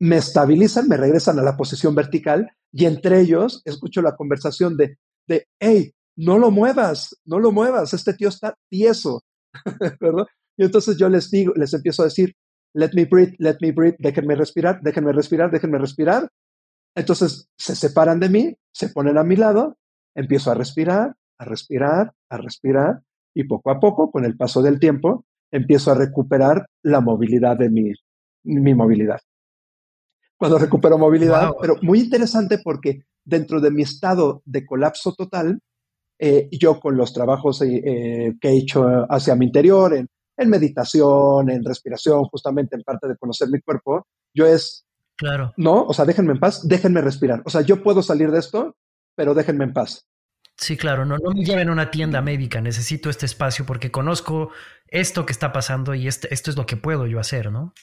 me 0.00 0.16
estabilizan, 0.16 0.88
me 0.88 0.96
regresan 0.96 1.38
a 1.38 1.42
la 1.42 1.56
posición 1.56 1.94
vertical 1.94 2.50
y 2.72 2.84
entre 2.86 3.20
ellos 3.20 3.62
escucho 3.64 4.02
la 4.02 4.16
conversación 4.16 4.76
de, 4.76 4.98
de 5.26 5.46
hey, 5.58 5.92
no 6.16 6.38
lo 6.38 6.50
muevas, 6.50 7.16
no 7.24 7.38
lo 7.38 7.52
muevas, 7.52 7.94
este 7.94 8.14
tío 8.14 8.28
está 8.28 8.56
tieso, 8.68 9.22
¿verdad? 10.00 10.26
Y 10.56 10.64
entonces 10.64 10.96
yo 10.96 11.08
les 11.08 11.30
digo, 11.30 11.52
les 11.56 11.74
empiezo 11.74 12.02
a 12.02 12.06
decir, 12.06 12.34
let 12.74 12.90
me 12.94 13.04
breathe, 13.04 13.34
let 13.38 13.56
me 13.60 13.72
breathe, 13.72 13.96
déjenme 13.98 14.34
respirar, 14.34 14.80
déjenme 14.82 15.12
respirar, 15.12 15.50
déjenme 15.50 15.78
respirar. 15.78 16.28
Entonces 16.96 17.48
se 17.56 17.74
separan 17.74 18.20
de 18.20 18.28
mí, 18.28 18.56
se 18.72 18.88
ponen 18.88 19.18
a 19.18 19.24
mi 19.24 19.36
lado, 19.36 19.76
empiezo 20.14 20.50
a 20.50 20.54
respirar, 20.54 21.14
a 21.38 21.44
respirar, 21.44 22.12
a 22.30 22.36
respirar 22.36 23.00
y 23.34 23.44
poco 23.44 23.70
a 23.70 23.80
poco, 23.80 24.10
con 24.10 24.24
el 24.24 24.36
paso 24.36 24.62
del 24.62 24.78
tiempo, 24.78 25.24
empiezo 25.50 25.90
a 25.90 25.96
recuperar 25.96 26.66
la 26.82 27.00
movilidad 27.00 27.56
de 27.56 27.70
mi, 27.70 27.92
mi 28.44 28.74
movilidad. 28.74 29.20
Cuando 30.36 30.58
recupero 30.58 30.98
movilidad, 30.98 31.52
pero 31.60 31.76
muy 31.82 32.00
interesante 32.00 32.58
porque 32.58 33.04
dentro 33.24 33.60
de 33.60 33.70
mi 33.70 33.82
estado 33.82 34.42
de 34.44 34.66
colapso 34.66 35.14
total, 35.14 35.60
eh, 36.18 36.48
yo 36.50 36.80
con 36.80 36.96
los 36.96 37.12
trabajos 37.12 37.62
eh, 37.62 38.34
que 38.40 38.48
he 38.48 38.56
hecho 38.56 38.84
hacia 39.08 39.36
mi 39.36 39.46
interior, 39.46 39.94
en 39.94 40.08
en 40.36 40.50
meditación, 40.50 41.50
en 41.50 41.64
respiración, 41.64 42.24
justamente 42.24 42.76
en 42.76 42.82
parte 42.82 43.08
de 43.08 43.16
conocer 43.16 43.48
mi 43.48 43.60
cuerpo, 43.60 44.06
yo 44.34 44.46
es, 44.46 44.86
claro. 45.16 45.52
no, 45.56 45.84
o 45.84 45.94
sea, 45.94 46.04
déjenme 46.04 46.32
en 46.32 46.40
paz, 46.40 46.66
déjenme 46.66 47.00
respirar. 47.00 47.42
O 47.44 47.50
sea, 47.50 47.60
yo 47.60 47.82
puedo 47.82 48.02
salir 48.02 48.30
de 48.30 48.40
esto, 48.40 48.76
pero 49.14 49.34
déjenme 49.34 49.64
en 49.64 49.72
paz. 49.72 50.06
Sí, 50.56 50.76
claro, 50.76 51.04
no, 51.04 51.18
no 51.18 51.32
me 51.32 51.44
lleven 51.44 51.68
a 51.68 51.72
una 51.72 51.90
tienda 51.90 52.20
médica, 52.20 52.60
necesito 52.60 53.10
este 53.10 53.26
espacio 53.26 53.66
porque 53.66 53.90
conozco 53.90 54.50
esto 54.86 55.26
que 55.26 55.32
está 55.32 55.52
pasando 55.52 55.94
y 55.94 56.06
este, 56.06 56.32
esto 56.32 56.50
es 56.50 56.56
lo 56.56 56.64
que 56.64 56.76
puedo 56.76 57.06
yo 57.06 57.18
hacer, 57.18 57.50
¿no? 57.50 57.74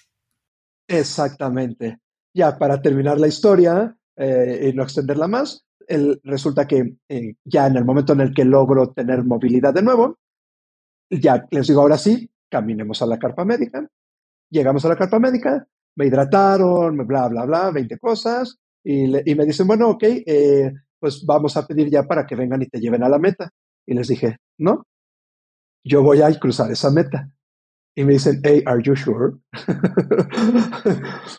Exactamente. 0.88 2.00
Ya 2.34 2.58
para 2.58 2.82
terminar 2.82 3.20
la 3.20 3.28
historia 3.28 3.96
eh, 4.16 4.70
y 4.70 4.76
no 4.76 4.84
extenderla 4.84 5.28
más, 5.28 5.66
el, 5.88 6.22
resulta 6.24 6.68
que 6.68 6.96
eh, 7.10 7.34
ya 7.44 7.68
en 7.68 7.78
el 7.78 7.86
momento 7.86 8.14
en 8.14 8.22
el 8.22 8.34
que 8.34 8.46
logro 8.46 8.92
tener 8.92 9.24
movilidad 9.24 9.74
de 9.74 9.82
nuevo, 9.82 10.18
ya 11.10 11.46
les 11.52 11.68
digo 11.68 11.82
ahora 11.82 11.98
sí, 11.98 12.30
caminemos 12.50 13.02
a 13.02 13.06
la 13.06 13.20
carpa 13.20 13.44
médica. 13.44 13.86
Llegamos 14.50 14.86
a 14.86 14.90
la 14.90 14.96
carpa 14.96 15.20
médica, 15.20 15.66
me 15.96 16.06
hidrataron, 16.06 17.06
bla, 17.06 17.28
bla, 17.28 17.46
bla, 17.46 17.72
20 17.72 17.98
cosas, 18.00 18.58
y, 18.84 19.08
me 19.08 19.46
dicen, 19.46 19.68
bueno, 19.68 19.92
ok, 19.92 20.04
eh, 20.04 20.74
pues 21.00 21.26
vamos 21.26 21.56
a 21.58 21.68
pedir 21.68 21.90
ya 21.90 22.04
para 22.04 22.26
que 22.26 22.36
vengan 22.36 22.62
y 22.62 22.68
te 22.68 22.80
lleven 22.80 23.04
a 23.04 23.10
la 23.10 23.20
meta. 23.20 23.52
Y 23.86 23.94
les 23.94 24.08
dije, 24.08 24.38
no, 24.58 24.86
yo 25.84 26.04
voy 26.04 26.22
a 26.22 26.40
cruzar 26.40 26.72
esa 26.72 26.92
meta. 26.92 27.30
Y 27.96 28.04
me 28.04 28.14
dicen, 28.14 28.42
hey, 28.44 28.64
are 28.66 28.82
you 28.82 28.96
sure? 28.96 29.34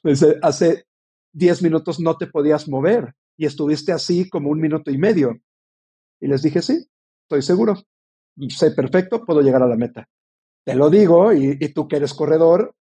me 0.03 0.11
dice, 0.11 0.37
hace 0.43 0.85
10 1.33 1.63
minutos 1.63 1.99
no 1.99 2.17
te 2.17 2.27
podías 2.27 2.69
mover 2.69 3.15
y 3.37 3.47
estuviste 3.47 3.93
así 3.93 4.29
como 4.29 4.51
un 4.51 4.61
minuto 4.61 4.91
y 4.91 4.99
medio. 4.99 5.39
Y 6.21 6.27
les 6.29 6.43
dije, 6.43 6.61
sí, 6.63 6.87
estoy 7.25 7.43
seguro. 7.43 7.75
Sé 8.49 8.73
perfecto, 8.73 9.25
puedo 9.25 9.41
llegar 9.41 9.63
a 9.63 9.69
la 9.69 9.77
meta. 9.77 10.09
Te 10.65 10.75
lo 10.75 10.91
digo, 10.91 11.33
y, 11.33 11.57
tú 11.73 11.89
que 11.89 11.97
eres 11.97 12.13
corredor, 12.15 12.75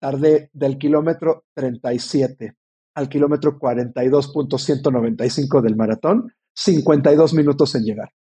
tardé 0.00 0.48
del 0.52 0.78
kilómetro 0.78 1.44
37 1.54 2.56
al 2.94 3.08
kilómetro 3.08 3.58
42.195 3.58 5.62
del 5.62 5.76
maratón, 5.76 6.30
52 6.54 7.32
minutos 7.34 7.74
en 7.74 7.84
llegar. 7.84 8.12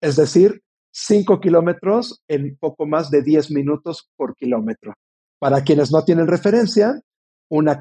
Es 0.00 0.16
decir, 0.16 0.62
5 0.98 1.40
kilómetros 1.40 2.22
en 2.26 2.56
poco 2.58 2.86
más 2.86 3.10
de 3.10 3.20
10 3.20 3.50
minutos 3.50 4.08
por 4.16 4.34
kilómetro. 4.34 4.94
Para 5.38 5.60
quienes 5.60 5.92
no 5.92 6.02
tienen 6.04 6.26
referencia, 6.26 6.98
una, 7.50 7.78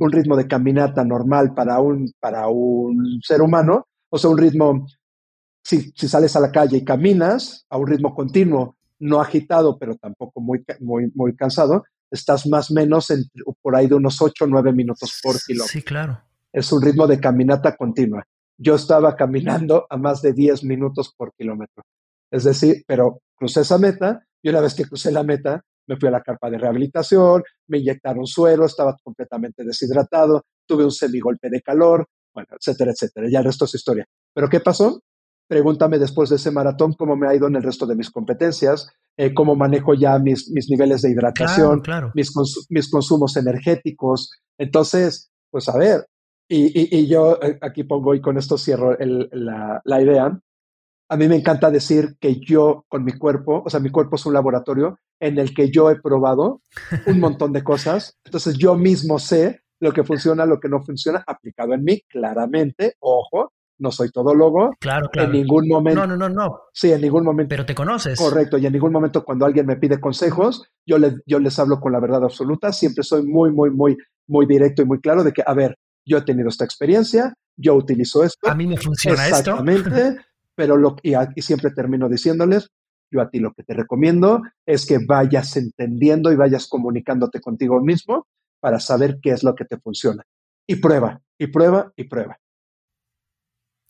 un 0.00 0.10
ritmo 0.10 0.36
de 0.36 0.48
caminata 0.48 1.04
normal 1.04 1.54
para 1.54 1.78
un, 1.78 2.12
para 2.18 2.48
un 2.48 3.20
ser 3.22 3.40
humano, 3.40 3.86
o 4.10 4.18
sea, 4.18 4.30
un 4.30 4.38
ritmo, 4.38 4.84
si, 5.62 5.92
si 5.94 6.08
sales 6.08 6.34
a 6.34 6.40
la 6.40 6.50
calle 6.50 6.78
y 6.78 6.84
caminas 6.84 7.64
a 7.70 7.78
un 7.78 7.86
ritmo 7.86 8.12
continuo 8.16 8.74
no 8.98 9.20
agitado, 9.20 9.78
pero 9.78 9.94
tampoco 9.94 10.40
muy, 10.40 10.64
muy, 10.80 11.12
muy 11.14 11.36
cansado, 11.36 11.84
estás 12.10 12.48
más 12.48 12.72
o 12.72 12.74
menos 12.74 13.12
por 13.62 13.76
ahí 13.76 13.86
de 13.86 13.94
unos 13.94 14.20
8 14.20 14.44
o 14.44 14.48
9 14.48 14.72
minutos 14.72 15.20
por 15.22 15.36
kilómetro. 15.40 15.72
Sí, 15.72 15.82
claro. 15.82 16.20
Es 16.52 16.72
un 16.72 16.82
ritmo 16.82 17.06
de 17.06 17.20
caminata 17.20 17.76
continua. 17.76 18.24
Yo 18.58 18.74
estaba 18.74 19.14
caminando 19.14 19.86
a 19.88 19.96
más 19.96 20.20
de 20.20 20.32
10 20.32 20.64
minutos 20.64 21.14
por 21.16 21.32
kilómetro. 21.34 21.84
Es 22.30 22.44
decir, 22.44 22.82
pero 22.86 23.20
crucé 23.36 23.60
esa 23.60 23.78
meta 23.78 24.22
y 24.42 24.48
una 24.48 24.60
vez 24.60 24.74
que 24.74 24.84
crucé 24.84 25.10
la 25.10 25.22
meta, 25.22 25.62
me 25.88 25.96
fui 25.96 26.08
a 26.08 26.12
la 26.12 26.22
carpa 26.22 26.50
de 26.50 26.58
rehabilitación, 26.58 27.42
me 27.68 27.78
inyectaron 27.78 28.26
suero, 28.26 28.66
estaba 28.66 28.96
completamente 29.02 29.64
deshidratado, 29.64 30.44
tuve 30.66 30.84
un 30.84 30.90
semigolpe 30.90 31.48
de 31.48 31.62
calor, 31.62 32.06
bueno, 32.34 32.48
etcétera, 32.58 32.92
etcétera. 32.92 33.28
Ya 33.30 33.38
el 33.38 33.44
resto 33.44 33.64
es 33.64 33.74
historia. 33.74 34.04
Pero 34.34 34.48
¿qué 34.48 34.60
pasó? 34.60 35.00
Pregúntame 35.48 35.98
después 35.98 36.28
de 36.28 36.36
ese 36.36 36.50
maratón 36.50 36.94
cómo 36.94 37.16
me 37.16 37.28
ha 37.28 37.34
ido 37.34 37.46
en 37.46 37.56
el 37.56 37.62
resto 37.62 37.86
de 37.86 37.94
mis 37.94 38.10
competencias, 38.10 38.90
eh, 39.16 39.32
cómo 39.32 39.54
manejo 39.54 39.94
ya 39.94 40.18
mis, 40.18 40.50
mis 40.50 40.68
niveles 40.68 41.02
de 41.02 41.10
hidratación, 41.10 41.82
Mis, 42.14 42.32
mis 42.68 42.90
consumos 42.90 43.36
energéticos. 43.36 44.32
Entonces, 44.58 45.30
pues 45.50 45.68
a 45.68 45.78
ver, 45.78 46.06
y, 46.48 46.96
y, 46.96 47.08
yo 47.08 47.40
eh, 47.42 47.58
aquí 47.60 47.84
pongo 47.84 48.14
y 48.14 48.20
con 48.20 48.38
esto 48.38 48.58
cierro 48.58 48.96
la, 48.98 49.80
la 49.84 50.02
idea. 50.02 50.38
A 51.08 51.16
mí 51.16 51.28
me 51.28 51.36
encanta 51.36 51.70
decir 51.70 52.16
que 52.20 52.40
yo 52.40 52.84
con 52.88 53.04
mi 53.04 53.12
cuerpo, 53.12 53.62
o 53.64 53.70
sea, 53.70 53.80
mi 53.80 53.90
cuerpo 53.90 54.16
es 54.16 54.26
un 54.26 54.34
laboratorio 54.34 54.98
en 55.20 55.38
el 55.38 55.54
que 55.54 55.70
yo 55.70 55.90
he 55.90 56.00
probado 56.00 56.62
un 57.06 57.20
montón 57.20 57.52
de 57.52 57.62
cosas. 57.62 58.16
Entonces 58.24 58.56
yo 58.58 58.74
mismo 58.74 59.18
sé 59.18 59.62
lo 59.80 59.92
que 59.92 60.04
funciona, 60.04 60.46
lo 60.46 60.58
que 60.58 60.68
no 60.68 60.82
funciona, 60.82 61.22
aplicado 61.26 61.74
en 61.74 61.84
mí, 61.84 62.00
claramente, 62.08 62.94
ojo, 63.00 63.52
no 63.78 63.90
soy 63.90 64.10
todólogo. 64.10 64.74
Claro, 64.80 65.08
claro. 65.10 65.28
En 65.28 65.40
ningún 65.40 65.68
momento. 65.68 66.00
No, 66.00 66.16
no, 66.16 66.16
no, 66.16 66.28
no. 66.28 66.60
Sí, 66.72 66.92
en 66.92 67.00
ningún 67.00 67.24
momento. 67.24 67.50
Pero 67.50 67.66
te 67.66 67.74
conoces. 67.74 68.18
Correcto. 68.18 68.58
Y 68.58 68.66
en 68.66 68.72
ningún 68.72 68.92
momento 68.92 69.24
cuando 69.24 69.44
alguien 69.44 69.66
me 69.66 69.76
pide 69.76 70.00
consejos, 70.00 70.64
yo, 70.86 70.98
le, 70.98 71.16
yo 71.26 71.38
les 71.38 71.58
hablo 71.58 71.80
con 71.80 71.92
la 71.92 72.00
verdad 72.00 72.24
absoluta. 72.24 72.72
Siempre 72.72 73.04
soy 73.04 73.22
muy, 73.22 73.52
muy, 73.52 73.70
muy, 73.70 73.96
muy 74.26 74.46
directo 74.46 74.82
y 74.82 74.86
muy 74.86 75.00
claro 75.00 75.22
de 75.22 75.32
que, 75.32 75.42
a 75.46 75.54
ver, 75.54 75.76
yo 76.06 76.18
he 76.18 76.22
tenido 76.22 76.48
esta 76.48 76.64
experiencia, 76.64 77.34
yo 77.56 77.74
utilizo 77.74 78.24
esto. 78.24 78.48
A 78.48 78.54
mí 78.54 78.66
me 78.66 78.76
funciona 78.76 79.26
esto. 79.26 79.50
Exactamente. 79.50 80.16
pero 80.56 80.76
lo, 80.76 80.96
y, 81.02 81.14
siempre 81.42 81.70
termino 81.70 82.08
diciéndoles, 82.08 82.70
yo 83.12 83.20
a 83.20 83.30
ti 83.30 83.38
lo 83.38 83.52
que 83.52 83.62
te 83.62 83.74
recomiendo 83.74 84.42
es 84.66 84.84
que 84.86 84.98
vayas 85.06 85.56
entendiendo 85.56 86.32
y 86.32 86.36
vayas 86.36 86.66
comunicándote 86.66 87.40
contigo 87.40 87.80
mismo 87.80 88.26
para 88.60 88.80
saber 88.80 89.18
qué 89.22 89.30
es 89.30 89.44
lo 89.44 89.54
que 89.54 89.64
te 89.64 89.78
funciona. 89.78 90.24
Y 90.66 90.76
prueba, 90.76 91.20
y 91.38 91.46
prueba, 91.46 91.92
y 91.94 92.04
prueba. 92.04 92.38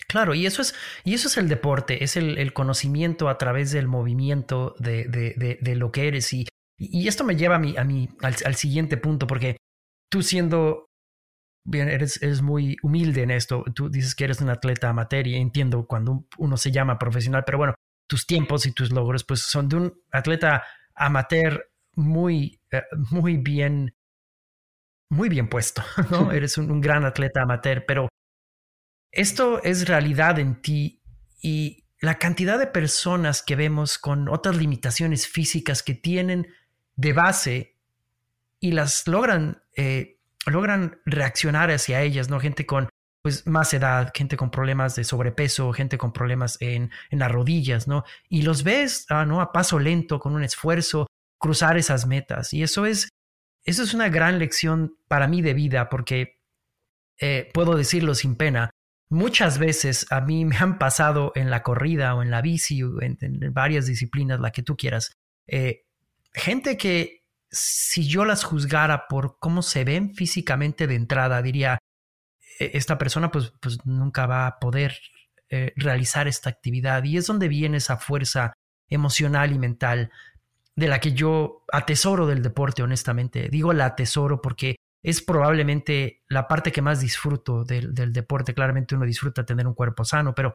Claro, 0.08 0.34
y 0.34 0.46
eso 0.46 0.62
es, 0.62 0.74
y 1.04 1.14
eso 1.14 1.28
es 1.28 1.36
el 1.36 1.48
deporte, 1.48 2.04
es 2.04 2.16
el, 2.16 2.52
conocimiento 2.52 3.28
a 3.28 3.38
través 3.38 3.72
del 3.72 3.88
movimiento 3.88 4.74
de, 4.78 5.04
de, 5.04 5.58
de, 5.60 5.74
lo 5.74 5.90
que 5.90 6.06
eres. 6.06 6.32
Y, 6.32 6.46
y, 6.78 7.08
esto 7.08 7.24
me 7.24 7.36
lleva 7.36 7.56
a 7.56 7.58
mí, 7.58 7.74
a 7.76 7.84
mí 7.84 8.08
al, 8.20 8.54
siguiente 8.54 8.96
punto, 8.96 9.26
porque 9.26 9.56
tú 10.10 10.22
siendo, 10.22 10.85
bien, 11.66 11.88
eres, 11.88 12.22
eres 12.22 12.42
muy 12.42 12.76
humilde 12.82 13.22
en 13.22 13.30
esto, 13.30 13.64
tú 13.74 13.88
dices 13.90 14.14
que 14.14 14.24
eres 14.24 14.40
un 14.40 14.50
atleta 14.50 14.88
amateur 14.88 15.26
y 15.26 15.36
entiendo 15.36 15.86
cuando 15.86 16.26
uno 16.38 16.56
se 16.56 16.70
llama 16.70 16.98
profesional, 16.98 17.42
pero 17.44 17.58
bueno, 17.58 17.74
tus 18.06 18.26
tiempos 18.26 18.66
y 18.66 18.72
tus 18.72 18.92
logros 18.92 19.24
pues 19.24 19.40
son 19.40 19.68
de 19.68 19.76
un 19.76 20.00
atleta 20.12 20.64
amateur 20.94 21.70
muy, 21.94 22.60
eh, 22.70 22.82
muy 23.10 23.36
bien, 23.36 23.94
muy 25.10 25.28
bien 25.28 25.48
puesto, 25.48 25.82
¿no? 26.10 26.32
eres 26.32 26.56
un 26.58 26.80
gran 26.80 27.04
atleta 27.04 27.42
amateur, 27.42 27.84
pero 27.86 28.08
esto 29.10 29.62
es 29.62 29.88
realidad 29.88 30.38
en 30.38 30.60
ti 30.60 31.02
y 31.42 31.84
la 32.00 32.18
cantidad 32.18 32.58
de 32.58 32.66
personas 32.66 33.42
que 33.42 33.56
vemos 33.56 33.98
con 33.98 34.28
otras 34.28 34.56
limitaciones 34.56 35.26
físicas 35.26 35.82
que 35.82 35.94
tienen 35.94 36.46
de 36.96 37.12
base 37.12 37.76
y 38.60 38.72
las 38.72 39.06
logran, 39.06 39.62
eh, 39.76 40.15
logran 40.46 41.00
reaccionar 41.04 41.70
hacia 41.70 42.02
ellas, 42.02 42.28
¿no? 42.28 42.40
Gente 42.40 42.66
con 42.66 42.88
pues 43.22 43.46
más 43.46 43.74
edad, 43.74 44.12
gente 44.14 44.36
con 44.36 44.50
problemas 44.50 44.94
de 44.94 45.02
sobrepeso, 45.02 45.72
gente 45.72 45.98
con 45.98 46.12
problemas 46.12 46.58
en, 46.60 46.90
en 47.10 47.18
las 47.18 47.32
rodillas, 47.32 47.88
¿no? 47.88 48.04
Y 48.28 48.42
los 48.42 48.62
ves, 48.62 49.06
ah, 49.08 49.26
¿no? 49.26 49.40
A 49.40 49.52
paso 49.52 49.80
lento, 49.80 50.20
con 50.20 50.34
un 50.34 50.44
esfuerzo, 50.44 51.08
cruzar 51.38 51.76
esas 51.76 52.06
metas. 52.06 52.52
Y 52.52 52.62
eso 52.62 52.86
es, 52.86 53.08
eso 53.64 53.82
es 53.82 53.94
una 53.94 54.08
gran 54.08 54.38
lección 54.38 54.96
para 55.08 55.26
mí 55.26 55.42
de 55.42 55.54
vida, 55.54 55.88
porque 55.88 56.38
eh, 57.18 57.50
puedo 57.52 57.76
decirlo 57.76 58.14
sin 58.14 58.36
pena, 58.36 58.70
Muchas 59.08 59.58
veces 59.58 60.06
a 60.10 60.20
mí 60.20 60.44
me 60.44 60.56
han 60.56 60.78
pasado 60.78 61.30
en 61.36 61.48
la 61.48 61.62
corrida 61.62 62.14
o 62.16 62.22
en 62.22 62.30
la 62.32 62.42
bici 62.42 62.82
o 62.82 63.00
en, 63.00 63.16
varias 63.52 63.86
disciplinas, 63.86 64.40
la 64.40 64.50
que 64.50 64.62
tú 64.62 64.76
quieras, 64.76 65.12
eh, 65.46 65.84
gente 66.32 66.76
que 66.76 67.22
si 67.50 68.06
yo 68.08 68.24
las 68.24 68.44
juzgara 68.44 69.08
por 69.08 69.38
cómo 69.38 69.62
se 69.62 69.84
ven 69.84 70.14
físicamente 70.14 70.86
de 70.86 70.94
entrada, 70.94 71.42
diría, 71.42 71.78
e, 72.58 72.72
esta 72.74 72.98
persona 72.98 73.30
pues, 73.30 73.52
pues 73.60 73.78
nunca 73.84 74.26
va 74.26 74.46
a 74.46 74.58
poder 74.58 74.98
eh, 75.48 75.72
realizar 75.76 76.28
esta 76.28 76.50
actividad. 76.50 77.04
Y 77.04 77.16
es 77.16 77.26
donde 77.26 77.48
viene 77.48 77.78
esa 77.78 77.96
fuerza 77.96 78.52
emocional 78.88 79.52
y 79.52 79.58
mental 79.58 80.10
de 80.74 80.88
la 80.88 81.00
que 81.00 81.12
yo 81.12 81.64
atesoro 81.72 82.26
del 82.26 82.42
deporte, 82.42 82.82
honestamente. 82.82 83.48
Digo 83.48 83.72
la 83.72 83.86
atesoro 83.86 84.42
porque 84.42 84.76
es 85.02 85.22
probablemente 85.22 86.24
la 86.28 86.48
parte 86.48 86.72
que 86.72 86.82
más 86.82 87.00
disfruto 87.00 87.64
del, 87.64 87.94
deporte. 88.12 88.54
Claramente 88.54 88.94
uno 88.94 89.06
disfruta 89.06 89.46
tener 89.46 89.66
un 89.66 89.74
cuerpo 89.74 90.04
sano, 90.04 90.34
pero 90.34 90.54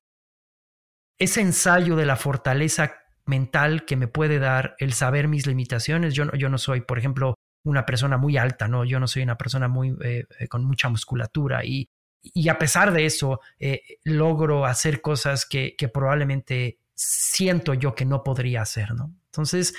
ese 1.18 1.42
ensayo 1.42 1.96
de 1.96 2.06
la 2.06 2.18
fortaleza 2.18 2.94
mental 3.32 3.86
que 3.86 3.96
me 3.96 4.08
puede 4.08 4.38
dar 4.38 4.76
el 4.78 4.94
saber 4.94 5.28
mis 5.28 5.48
limitaciones. 5.48 6.14
Yo 6.14 6.26
no, 6.26 6.34
yo 6.36 6.50
no 6.50 6.58
soy, 6.58 6.82
por 6.82 7.00
ejemplo, 7.00 7.36
una 7.64 7.86
persona 7.86 8.18
muy 8.18 8.38
alta, 8.38 8.68
¿no? 8.68 8.86
Yo 8.86 9.00
no 9.00 9.08
soy 9.08 9.24
una 9.24 9.38
persona 9.38 9.68
muy, 9.68 9.96
eh, 10.04 10.26
eh, 10.40 10.48
con 10.48 10.66
mucha 10.66 10.90
musculatura 10.90 11.64
y, 11.64 11.90
y 12.22 12.50
a 12.50 12.58
pesar 12.58 12.92
de 12.92 13.06
eso 13.06 13.40
eh, 13.60 13.82
logro 14.04 14.66
hacer 14.66 15.02
cosas 15.02 15.46
que, 15.46 15.76
que, 15.78 15.88
probablemente 15.88 16.80
siento 16.94 17.74
yo 17.74 17.96
que 17.96 18.06
no 18.06 18.24
podría 18.24 18.62
hacer, 18.62 18.94
¿no? 18.94 19.16
Entonces, 19.26 19.74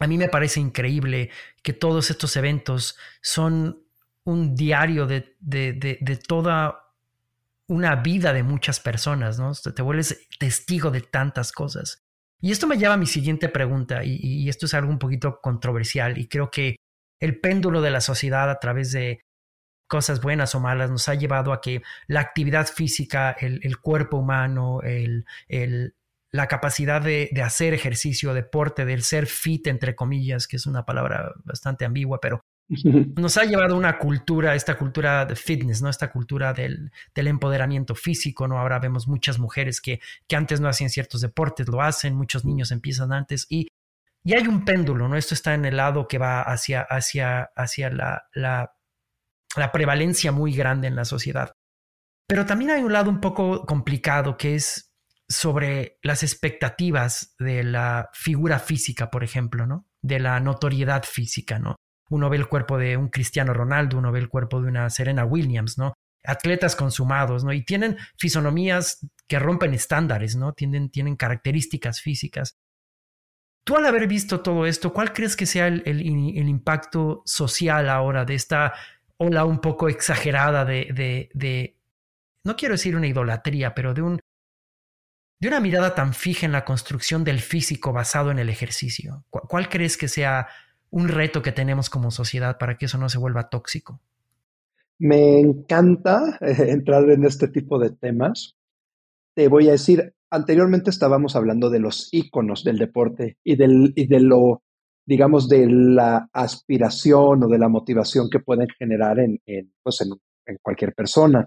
a 0.00 0.06
mí 0.06 0.16
me 0.16 0.28
parece 0.28 0.60
increíble 0.60 1.30
que 1.62 1.72
todos 1.72 2.10
estos 2.10 2.36
eventos 2.36 2.96
son 3.20 3.82
un 4.24 4.54
diario 4.54 5.06
de, 5.06 5.36
de, 5.40 6.16
toda 6.26 6.87
una 7.68 7.96
vida 7.96 8.32
de 8.32 8.42
muchas 8.42 8.80
personas, 8.80 9.38
¿no? 9.38 9.52
Te 9.52 9.82
vuelves 9.82 10.26
testigo 10.38 10.90
de 10.90 11.02
tantas 11.02 11.52
cosas. 11.52 12.02
Y 12.40 12.52
esto 12.52 12.66
me 12.66 12.78
lleva 12.78 12.94
a 12.94 12.98
mi 12.98 13.06
siguiente 13.06 13.48
pregunta, 13.48 14.04
y, 14.04 14.48
esto 14.48 14.66
es 14.66 14.74
algo 14.74 14.90
un 14.90 14.98
poquito 14.98 15.40
controversial, 15.40 16.18
y 16.18 16.28
creo 16.28 16.50
que 16.50 16.76
el 17.20 17.40
péndulo 17.40 17.82
de 17.82 17.90
la 17.90 18.00
sociedad 18.00 18.48
a 18.50 18.58
través 18.58 18.92
de 18.92 19.20
cosas 19.88 20.20
buenas 20.20 20.54
o 20.54 20.60
malas 20.60 20.90
nos 20.90 21.08
ha 21.08 21.14
llevado 21.14 21.52
a 21.52 21.60
que 21.60 21.82
la 22.06 22.20
actividad 22.20 22.66
física, 22.66 23.32
el, 23.32 23.78
cuerpo 23.80 24.18
humano, 24.18 24.80
el, 24.82 25.24
la 26.30 26.46
capacidad 26.46 27.02
de, 27.02 27.30
hacer 27.42 27.74
ejercicio, 27.74 28.34
deporte, 28.34 28.84
del 28.84 29.02
ser 29.02 29.26
fit, 29.26 29.66
entre 29.66 29.96
comillas, 29.96 30.46
que 30.46 30.56
es 30.56 30.66
una 30.66 30.84
palabra 30.84 31.32
bastante 31.44 31.84
ambigua, 31.84 32.20
pero 32.20 32.40
nos 32.68 33.36
ha 33.38 33.44
llevado 33.44 33.76
una 33.76 33.98
cultura, 33.98 34.54
esta 34.54 34.76
cultura 34.76 35.24
de 35.24 35.36
fitness, 35.36 35.80
¿no? 35.80 35.88
Esta 35.88 36.10
cultura 36.10 36.52
del, 36.52 36.90
empoderamiento 37.14 37.94
físico, 37.94 38.46
¿no? 38.46 38.58
Ahora 38.58 38.78
vemos 38.78 39.08
muchas 39.08 39.38
mujeres 39.38 39.80
que, 39.80 40.00
que, 40.26 40.36
antes 40.36 40.60
no 40.60 40.68
hacían 40.68 40.90
ciertos 40.90 41.22
deportes, 41.22 41.68
lo 41.68 41.80
hacen, 41.80 42.14
muchos 42.14 42.44
niños 42.44 42.70
empiezan 42.70 43.12
antes 43.12 43.46
y, 43.48 43.68
y 44.22 44.34
hay 44.34 44.46
un 44.46 44.64
péndulo, 44.64 45.08
¿no? 45.08 45.16
Esto 45.16 45.34
está 45.34 45.54
en 45.54 45.64
el 45.64 45.76
lado 45.76 46.06
que 46.06 46.18
va 46.18 46.42
hacia, 46.42 46.82
hacia, 46.82 47.44
hacia 47.56 47.90
la, 47.90 48.28
la, 48.34 48.74
la 49.56 49.72
prevalencia 49.72 50.30
muy 50.30 50.52
grande 50.52 50.88
en 50.88 50.96
la 50.96 51.06
sociedad. 51.06 51.52
Pero 52.26 52.44
también 52.44 52.72
hay 52.72 52.82
un 52.82 52.92
lado 52.92 53.08
un 53.08 53.20
poco 53.20 53.64
complicado 53.64 54.36
que 54.36 54.54
es 54.54 54.92
sobre 55.26 55.98
las 56.02 56.22
expectativas 56.22 57.34
de 57.38 57.64
la 57.64 58.10
figura 58.12 58.58
física, 58.58 59.10
por 59.10 59.24
ejemplo, 59.24 59.66
¿no? 59.66 59.86
De 60.02 60.20
la 60.20 60.38
notoriedad 60.40 61.04
física, 61.04 61.58
¿no? 61.58 61.76
Uno 62.08 62.30
ve 62.30 62.36
el 62.36 62.48
cuerpo 62.48 62.78
de 62.78 62.96
un 62.96 63.08
Cristiano 63.08 63.52
Ronaldo, 63.52 63.98
uno 63.98 64.12
ve 64.12 64.20
el 64.20 64.28
cuerpo 64.28 64.60
de 64.60 64.68
una 64.68 64.90
Serena 64.90 65.24
Williams, 65.24 65.78
¿no? 65.78 65.94
Atletas 66.24 66.76
consumados, 66.76 67.44
¿no? 67.44 67.52
Y 67.52 67.64
tienen 67.64 67.96
fisonomías 68.16 69.06
que 69.26 69.38
rompen 69.38 69.74
estándares, 69.74 70.36
¿no? 70.36 70.52
Tienen, 70.52 70.90
tienen 70.90 71.16
características 71.16 72.00
físicas. 72.00 72.56
Tú 73.64 73.76
al 73.76 73.84
haber 73.84 74.06
visto 74.06 74.40
todo 74.40 74.64
esto, 74.66 74.92
¿cuál 74.94 75.12
crees 75.12 75.36
que 75.36 75.44
sea 75.44 75.66
el, 75.66 75.82
el, 75.84 76.48
impacto 76.48 77.22
social 77.26 77.90
ahora 77.90 78.24
de 78.24 78.34
esta 78.34 78.72
ola 79.18 79.44
un 79.44 79.60
poco 79.60 79.90
exagerada 79.90 80.64
de, 80.64 80.88
de, 80.94 81.28
de, 81.34 81.76
no 82.44 82.56
quiero 82.56 82.74
decir 82.74 82.96
una 82.96 83.06
idolatría, 83.06 83.74
pero 83.74 83.92
de 83.92 84.00
un 84.00 84.20
de 85.40 85.48
una 85.48 85.60
mirada 85.60 85.94
tan 85.94 86.14
fija 86.14 86.46
en 86.46 86.52
la 86.52 86.64
construcción 86.64 87.24
del 87.24 87.40
físico 87.40 87.92
basado 87.92 88.30
en 88.30 88.38
el 88.38 88.48
ejercicio? 88.48 89.24
¿Cuál 89.30 89.68
crees 89.68 89.96
que 89.96 90.08
sea 90.08 90.48
un 90.90 91.08
reto 91.08 91.42
que 91.42 91.52
tenemos 91.52 91.90
como 91.90 92.10
sociedad 92.10 92.58
para 92.58 92.76
que 92.76 92.86
eso 92.86 92.98
no 92.98 93.08
se 93.08 93.18
vuelva 93.18 93.48
tóxico? 93.48 94.00
Me 94.98 95.38
encanta 95.38 96.38
eh, 96.40 96.70
entrar 96.70 97.08
en 97.10 97.24
este 97.24 97.48
tipo 97.48 97.78
de 97.78 97.90
temas. 97.90 98.56
Te 99.34 99.48
voy 99.48 99.68
a 99.68 99.72
decir, 99.72 100.14
anteriormente 100.30 100.90
estábamos 100.90 101.36
hablando 101.36 101.70
de 101.70 101.80
los 101.80 102.08
íconos 102.12 102.64
del 102.64 102.78
deporte 102.78 103.36
y, 103.44 103.56
de 103.56 104.20
lo, 104.20 104.62
digamos, 105.06 105.48
de 105.48 105.66
la 105.68 106.28
aspiración 106.32 107.44
o 107.44 107.48
de 107.48 107.58
la 107.58 107.68
motivación 107.68 108.28
que 108.30 108.40
pueden 108.40 108.68
generar 108.78 109.20
en, 109.20 109.40
pues 109.82 110.00
en 110.00 110.56
cualquier 110.60 110.94
persona. 110.94 111.46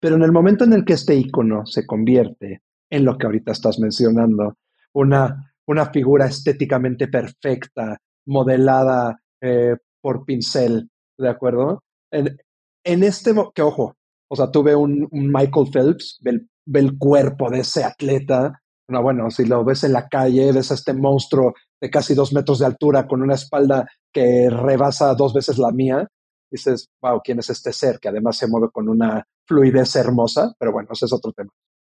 Pero 0.00 0.16
en 0.16 0.22
el 0.22 0.32
momento 0.32 0.64
en 0.64 0.72
el 0.72 0.84
que 0.84 0.94
este 0.94 1.14
ícono 1.14 1.64
se 1.66 1.86
convierte 1.86 2.62
en 2.90 3.04
lo 3.04 3.16
que 3.16 3.26
ahorita 3.26 3.52
estás 3.52 3.78
mencionando. 3.78 4.56
Una, 4.92 5.52
una 5.66 5.86
figura 5.86 6.26
estéticamente 6.26 7.08
perfecta, 7.08 7.98
modelada 8.26 9.20
eh, 9.40 9.76
por 10.00 10.24
pincel, 10.24 10.90
¿de 11.18 11.28
acuerdo? 11.28 11.82
en 12.12 13.02
este, 13.02 13.34
que 13.54 13.62
ojo, 13.62 13.96
o 14.28 14.36
sea, 14.36 14.50
tuve 14.50 14.74
un, 14.74 15.08
Michael 15.10 15.70
Phelps, 15.72 16.18
ve 16.20 16.46
el, 16.74 16.98
cuerpo 16.98 17.50
de 17.50 17.60
ese 17.60 17.84
atleta. 17.84 18.60
No, 18.88 19.02
bueno, 19.02 19.30
si 19.30 19.44
lo 19.44 19.64
ves 19.64 19.84
en 19.84 19.92
la 19.92 20.08
calle, 20.08 20.52
ves 20.52 20.70
a 20.70 20.74
este 20.74 20.92
monstruo 20.92 21.54
de 21.80 21.90
casi 21.90 22.14
dos 22.14 22.32
metros 22.32 22.58
de 22.58 22.66
altura 22.66 23.06
con 23.06 23.22
una 23.22 23.34
espalda 23.34 23.86
que 24.12 24.48
rebasa 24.50 25.14
dos 25.14 25.32
veces 25.32 25.58
la 25.58 25.72
mía. 25.72 26.08
Dices, 26.50 26.88
wow, 27.02 27.20
¿quién 27.22 27.38
es 27.38 27.50
este 27.50 27.72
ser? 27.72 27.98
Que 27.98 28.08
además 28.08 28.36
se 28.36 28.46
mueve 28.46 28.68
con 28.72 28.88
una 28.88 29.24
fluidez 29.46 29.94
hermosa, 29.96 30.52
pero 30.58 30.72
bueno, 30.72 30.88
ese 30.92 31.06
es 31.06 31.12
otro 31.12 31.32
tema. 31.32 31.50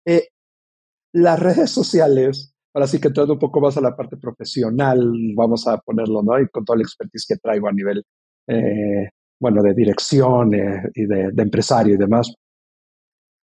Eh, 0.07 0.29
las 1.15 1.39
redes 1.41 1.71
sociales, 1.71 2.52
ahora 2.75 2.87
sí 2.87 3.01
que 3.01 3.09
entrando 3.09 3.35
un 3.35 3.39
poco 3.39 3.61
más 3.61 3.77
a 3.77 3.81
la 3.81 3.97
parte 3.97 4.17
profesional, 4.17 5.13
vamos 5.35 5.67
a 5.67 5.79
ponerlo, 5.79 6.23
¿no? 6.23 6.41
Y 6.41 6.49
con 6.49 6.65
toda 6.65 6.79
la 6.79 6.85
expertise 6.85 7.27
que 7.27 7.37
traigo 7.37 7.69
a 7.69 7.73
nivel 7.73 8.05
eh, 8.47 9.09
bueno, 9.39 9.63
de 9.63 9.75
dirección 9.75 10.55
eh, 10.55 10.83
y 10.95 11.07
de, 11.07 11.33
empresario 11.37 11.95
y 11.95 11.99
demás. 11.99 12.33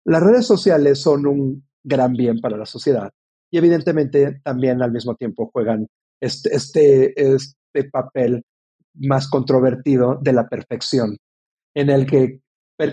Las 0.06 0.24
redes 0.24 0.46
sociales 0.46 1.00
son 1.02 1.26
un 1.26 1.68
gran 1.84 2.14
bien 2.14 2.40
para 2.40 2.58
la 2.58 2.66
sociedad 2.66 3.12
y 3.52 3.58
evidentemente 3.58 4.40
también 4.44 4.82
al 4.82 4.92
mismo 4.92 5.16
tiempo 5.16 5.50
juegan 5.52 5.88
este, 6.22 6.56
este, 6.56 7.14
este 7.20 7.90
papel 7.92 8.44
más 8.94 9.30
controvertido 9.30 10.18
de 10.22 10.34
la 10.34 10.48
perfección, 10.48 11.18
en 11.76 11.90
el 11.90 12.06
que 12.06 12.42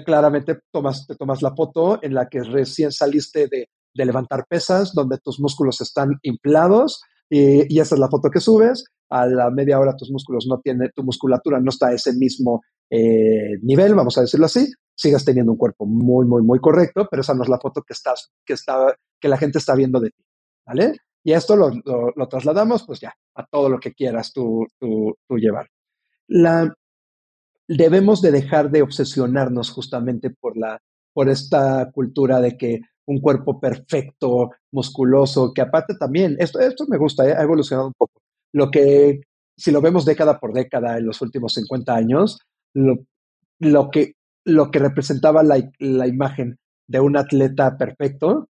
claramente 0.05 0.59
tomas, 0.72 1.07
te 1.07 1.14
tomas 1.14 1.43
la 1.43 1.55
foto 1.55 1.99
en 2.03 2.14
la 2.14 2.28
que 2.28 2.43
recién 2.43 2.91
saliste 2.91 3.49
de, 3.49 3.68
de 3.95 4.05
levantar 4.05 4.47
pesas, 4.49 4.92
donde 4.92 5.18
tus 5.18 5.40
músculos 5.40 5.80
están 5.80 6.18
inflados 6.22 7.03
y, 7.30 7.80
esa 7.80 7.95
es 7.95 7.99
la 7.99 8.09
foto 8.09 8.30
que 8.30 8.40
subes. 8.40 8.84
A 9.11 9.26
la 9.26 9.51
media 9.51 9.78
hora 9.78 9.97
tus 9.97 10.11
músculos 10.11 10.47
no 10.49 10.61
tienen, 10.61 10.90
tu 10.95 11.05
musculatura 11.05 11.61
no 11.61 11.70
está 11.70 11.88
a 11.88 11.95
ese 11.95 12.12
mismo 12.14 12.62
eh, 12.90 13.59
nivel, 13.62 13.95
vamos 13.95 14.16
a 14.18 14.22
decirlo 14.22 14.47
así, 14.47 14.70
sigas 14.95 15.24
teniendo 15.24 15.53
un 15.53 15.59
cuerpo 15.59 15.86
muy, 15.86 16.26
muy, 16.26 16.42
muy 16.42 16.59
correcto, 16.59 17.07
pero 17.11 17.22
esa 17.22 17.34
no 17.34 17.42
es 17.42 17.49
la 17.49 17.59
foto 17.59 17.82
que, 17.82 17.92
estás, 17.92 18.30
que, 18.45 18.55
está, 18.55 18.95
que 19.20 19.28
la 19.28 19.36
gente 19.36 19.59
está 19.59 19.74
viendo 19.74 20.01
de 20.01 20.11
ti, 20.11 20.24
¿vale? 20.66 20.97
Y 21.24 21.32
esto 21.32 21.57
lo, 21.57 21.70
lo, 22.14 22.28
trasladamos, 22.28 22.84
pues 22.84 23.01
ya, 23.01 23.14
a 23.34 23.47
todo 23.47 23.70
lo 23.70 23.80
que 23.80 23.95
quieras 23.95 24.32
tú, 24.32 24.66
tú, 24.78 25.16
llevar. 25.38 25.68
La, 26.28 26.74
debemos 27.66 28.20
de 28.20 28.30
dejar 28.30 28.70
de 28.70 28.82
obsesionarnos 28.82 29.70
justamente 29.70 30.28
por, 30.28 30.57
la, 30.57 30.78
por 31.14 31.30
esta 31.30 31.90
cultura 31.92 32.40
de 32.40 32.59
que 32.59 32.80
un 33.07 33.20
cuerpo 33.20 33.61
perfecto, 33.61 34.50
musculoso, 34.72 35.52
que 35.52 35.62
aparte 35.62 35.94
también, 35.94 36.36
esto, 36.38 36.61
esto 36.61 36.86
me 36.88 36.98
gusta, 36.98 37.28
¿eh? 37.28 37.34
ha 37.36 37.42
evolucionado 37.42 37.88
un 37.88 37.94
poco. 37.94 38.20
Lo 38.52 38.70
que, 38.70 39.20
si 39.57 39.70
lo 39.70 39.80
vemos 39.80 40.05
década 40.05 40.38
por 40.38 40.52
década 40.52 40.98
en 40.98 41.07
los 41.07 41.20
últimos 41.20 41.55
50 41.55 41.94
años, 41.94 42.38
lo, 42.74 43.90
que, 43.90 44.14
lo 44.44 44.70
que 44.70 44.78
representaba 44.78 45.42
la, 45.42 45.70
la, 45.78 46.07
imagen 46.07 46.59
de 46.88 47.00
un 47.00 47.16
atleta 47.16 47.76
perfecto, 47.76 48.48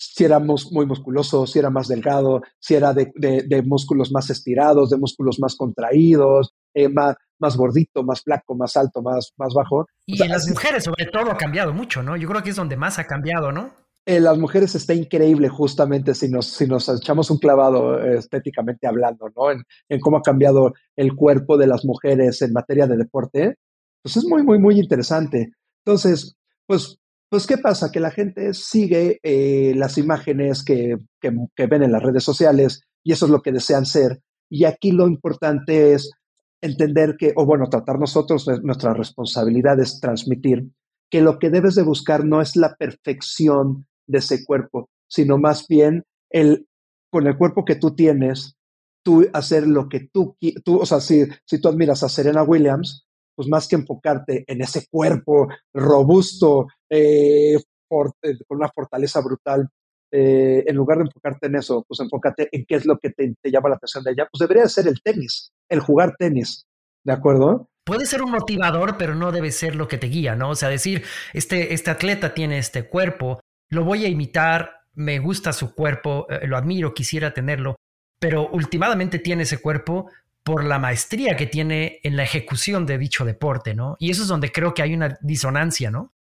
si 0.00 0.24
era 0.24 0.38
muy 0.38 0.86
musculoso, 0.86 1.46
si 1.46 1.58
era 1.58 1.68
más 1.68 1.86
delgado, 1.86 2.40
si 2.58 2.74
era 2.74 2.94
de, 2.94 3.12
de, 3.14 3.62
músculos 3.62 4.10
más 4.10 4.30
estirados, 4.30 4.88
de 4.88 4.96
músculos 4.96 5.38
más 5.38 5.56
contraídos, 5.56 6.54
eh, 6.72 6.88
más, 6.88 7.16
más 7.38 7.54
gordito, 7.54 8.02
más 8.02 8.22
flaco, 8.22 8.54
más 8.54 8.78
alto, 8.78 9.02
más, 9.02 9.34
más 9.36 9.52
bajo. 9.52 9.86
Y 10.06 10.22
en 10.22 10.30
las 10.30 10.48
mujeres, 10.48 10.84
sobre 10.84 11.04
todo, 11.04 11.30
ha 11.30 11.36
cambiado 11.36 11.74
mucho, 11.74 12.02
¿no? 12.02 12.16
Yo 12.16 12.28
creo 12.28 12.42
que 12.42 12.48
es 12.48 12.56
donde 12.56 12.78
más 12.78 12.98
ha 12.98 13.06
cambiado, 13.06 13.52
¿no? 13.52 13.74
En 14.06 14.24
las 14.24 14.38
mujeres 14.38 14.74
está 14.74 14.94
increíble 14.94 15.50
justamente 15.50 16.14
si 16.14 16.30
nos, 16.30 16.46
si 16.46 16.66
nos 16.66 16.88
echamos 16.88 17.30
un 17.30 17.36
clavado 17.36 18.02
estéticamente 18.02 18.86
hablando, 18.86 19.28
¿no? 19.36 19.50
En, 19.50 19.62
en, 19.90 20.00
cómo 20.00 20.16
ha 20.16 20.22
cambiado 20.22 20.72
el 20.96 21.14
cuerpo 21.14 21.58
de 21.58 21.66
las 21.66 21.84
mujeres 21.84 22.40
en 22.40 22.54
materia 22.54 22.86
de 22.86 22.96
deporte, 22.96 23.58
pues 24.02 24.16
es 24.16 24.24
muy, 24.24 24.42
muy, 24.42 24.58
muy 24.58 24.80
interesante. 24.80 25.52
Entonces, 25.84 26.38
pues, 26.66 26.98
pues 27.30 27.46
¿qué 27.46 27.58
pasa? 27.58 27.92
Que 27.92 28.00
la 28.00 28.10
gente 28.10 28.52
sigue 28.52 29.20
eh, 29.22 29.72
las 29.76 29.96
imágenes 29.98 30.64
que, 30.64 30.98
que, 31.20 31.66
ven 31.66 31.84
en 31.84 31.92
las 31.92 32.02
redes 32.02 32.24
sociales 32.24 32.82
y 33.04 33.12
eso 33.12 33.26
es 33.26 33.30
lo 33.30 33.40
que 33.40 33.52
desean 33.52 33.86
ser. 33.86 34.20
Y 34.50 34.64
aquí 34.64 34.90
lo 34.90 35.06
importante 35.06 35.94
es 35.94 36.10
entender 36.60 37.16
que, 37.16 37.32
o 37.36 37.46
bueno, 37.46 37.68
tratar 37.70 38.00
nosotros, 38.00 38.48
nuestra 38.64 38.94
responsabilidad 38.94 39.78
es 39.78 40.00
transmitir 40.00 40.70
que 41.08 41.20
lo 41.20 41.38
que 41.38 41.50
debes 41.50 41.76
de 41.76 41.84
buscar 41.84 42.24
no 42.24 42.42
es 42.42 42.56
la 42.56 42.74
perfección 42.74 43.86
de 44.08 44.18
ese 44.18 44.44
cuerpo, 44.44 44.90
sino 45.08 45.38
más 45.38 45.68
bien 45.68 46.04
el, 46.30 46.66
con 47.10 47.28
el 47.28 47.38
cuerpo 47.38 47.64
que 47.64 47.76
tú 47.76 47.94
tienes, 47.94 48.56
tú 49.04 49.24
hacer 49.32 49.68
lo 49.68 49.88
que 49.88 50.08
tú, 50.12 50.36
tú 50.64 50.80
o 50.80 50.86
sea, 50.86 51.00
si, 51.00 51.26
si 51.44 51.60
tú 51.60 51.68
admiras 51.68 52.02
a 52.02 52.08
Serena 52.08 52.42
Williams, 52.42 53.06
pues 53.40 53.48
más 53.48 53.66
que 53.66 53.76
enfocarte 53.76 54.44
en 54.46 54.60
ese 54.60 54.86
cuerpo 54.90 55.48
robusto, 55.72 56.66
eh, 56.90 57.54
eh, 57.54 57.58
con 57.88 58.12
una 58.58 58.68
fortaleza 58.68 59.22
brutal, 59.22 59.66
eh, 60.12 60.62
en 60.66 60.76
lugar 60.76 60.98
de 60.98 61.04
enfocarte 61.04 61.46
en 61.46 61.56
eso, 61.56 61.82
pues 61.88 62.00
enfócate 62.00 62.50
en 62.52 62.66
qué 62.66 62.74
es 62.74 62.84
lo 62.84 62.98
que 62.98 63.08
te, 63.08 63.34
llama 63.44 63.70
la 63.70 63.76
atención 63.76 64.04
de 64.04 64.10
ella, 64.10 64.28
pues 64.30 64.46
debería 64.46 64.68
ser 64.68 64.88
el 64.88 65.00
tenis, 65.02 65.52
el 65.70 65.80
jugar 65.80 66.16
tenis, 66.18 66.66
¿de 67.02 67.14
acuerdo? 67.14 67.70
Puede 67.82 68.04
ser 68.04 68.22
un 68.22 68.32
motivador, 68.32 68.98
pero 68.98 69.14
no 69.14 69.32
debe 69.32 69.52
ser 69.52 69.74
lo 69.74 69.88
que 69.88 69.96
te 69.96 70.08
guía, 70.08 70.36
¿no? 70.36 70.50
O 70.50 70.54
sea, 70.54 70.68
decir, 70.68 71.02
este, 71.32 71.72
este 71.72 71.90
atleta 71.90 72.34
tiene 72.34 72.58
este 72.58 72.90
cuerpo, 72.90 73.40
lo 73.70 73.84
voy 73.84 74.04
a 74.04 74.08
imitar, 74.08 74.82
me 74.92 75.18
gusta 75.18 75.54
su 75.54 75.74
cuerpo, 75.74 76.26
lo 76.42 76.58
admiro, 76.58 76.92
quisiera 76.92 77.32
tenerlo, 77.32 77.76
pero 78.18 78.50
últimamente 78.50 79.18
tiene 79.18 79.44
ese 79.44 79.62
cuerpo 79.62 80.10
por 80.42 80.64
la 80.64 80.78
maestría 80.78 81.36
que 81.36 81.46
tiene 81.46 82.00
en 82.02 82.16
la 82.16 82.22
ejecución 82.22 82.86
de 82.86 82.98
dicho 82.98 83.24
deporte, 83.24 83.74
¿no? 83.74 83.96
Y 83.98 84.10
eso 84.10 84.22
es 84.22 84.28
donde 84.28 84.52
creo 84.52 84.74
que 84.74 84.82
hay 84.82 84.94
una 84.94 85.18
disonancia, 85.20 85.90
¿no? 85.90 86.14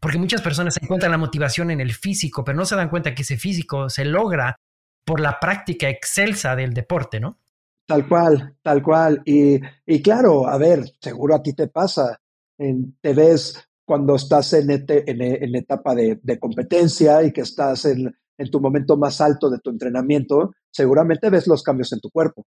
Porque 0.00 0.18
muchas 0.18 0.42
personas 0.42 0.76
encuentran 0.80 1.12
la 1.12 1.18
motivación 1.18 1.70
en 1.70 1.80
el 1.80 1.92
físico, 1.92 2.44
pero 2.44 2.56
no 2.56 2.64
se 2.64 2.76
dan 2.76 2.90
cuenta 2.90 3.14
que 3.14 3.22
ese 3.22 3.36
físico 3.36 3.88
se 3.88 4.04
logra 4.04 4.58
por 5.04 5.20
la 5.20 5.38
práctica 5.40 5.88
excelsa 5.88 6.56
del 6.56 6.74
deporte, 6.74 7.20
¿no? 7.20 7.38
Tal 7.86 8.08
cual, 8.08 8.56
tal 8.62 8.82
cual. 8.82 9.22
Y, 9.24 9.60
y 9.86 10.02
claro, 10.02 10.48
a 10.48 10.58
ver, 10.58 10.84
seguro 11.00 11.36
a 11.36 11.42
ti 11.42 11.52
te 11.54 11.68
pasa. 11.68 12.20
En, 12.58 12.96
te 13.00 13.14
ves 13.14 13.66
cuando 13.86 14.16
estás 14.16 14.52
en, 14.52 14.68
en, 14.68 15.54
etapa 15.54 15.94
de, 15.94 16.38
competencia 16.40 17.22
y 17.22 17.32
que 17.32 17.42
estás 17.42 17.84
en, 17.84 18.12
tu 18.50 18.60
momento 18.60 18.96
más 18.96 19.20
alto 19.20 19.48
de 19.48 19.60
tu 19.60 19.70
entrenamiento, 19.70 20.52
seguramente 20.70 21.30
ves 21.30 21.46
los 21.46 21.62
cambios 21.62 21.92
en 21.92 22.00
tu 22.00 22.10
cuerpo. 22.10 22.44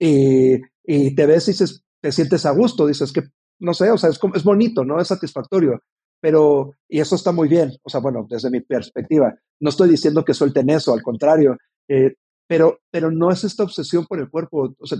Y, 0.00 1.14
te 1.14 1.26
ves 1.26 1.48
y 1.48 1.80
te 2.00 2.10
sientes 2.10 2.46
a 2.46 2.50
gusto, 2.52 2.86
dices 2.86 3.12
que, 3.12 3.22
no 3.60 3.74
sé, 3.74 3.90
o 3.90 3.98
sea, 3.98 4.10
es, 4.10 4.18
es 4.34 4.44
bonito, 4.44 4.84
¿no? 4.84 5.00
Es 5.00 5.08
satisfactorio. 5.08 5.82
Pero, 6.20 6.74
y 6.88 7.00
eso 7.00 7.14
está 7.14 7.32
muy 7.32 7.48
bien, 7.48 7.72
o 7.82 7.88
sea, 7.88 8.00
bueno, 8.00 8.26
desde 8.28 8.50
mi 8.50 8.60
perspectiva, 8.60 9.34
no 9.60 9.70
estoy 9.70 9.88
diciendo 9.88 10.24
que 10.24 10.34
suelten 10.34 10.68
eso, 10.68 10.92
al 10.92 11.02
contrario, 11.02 11.56
eh, 11.88 12.14
pero, 12.46 12.80
pero 12.90 13.10
no 13.10 13.30
es 13.30 13.44
esta 13.44 13.62
obsesión 13.62 14.06
por 14.06 14.18
el 14.18 14.28
cuerpo, 14.28 14.74
o 14.78 14.86
sea, 14.86 14.98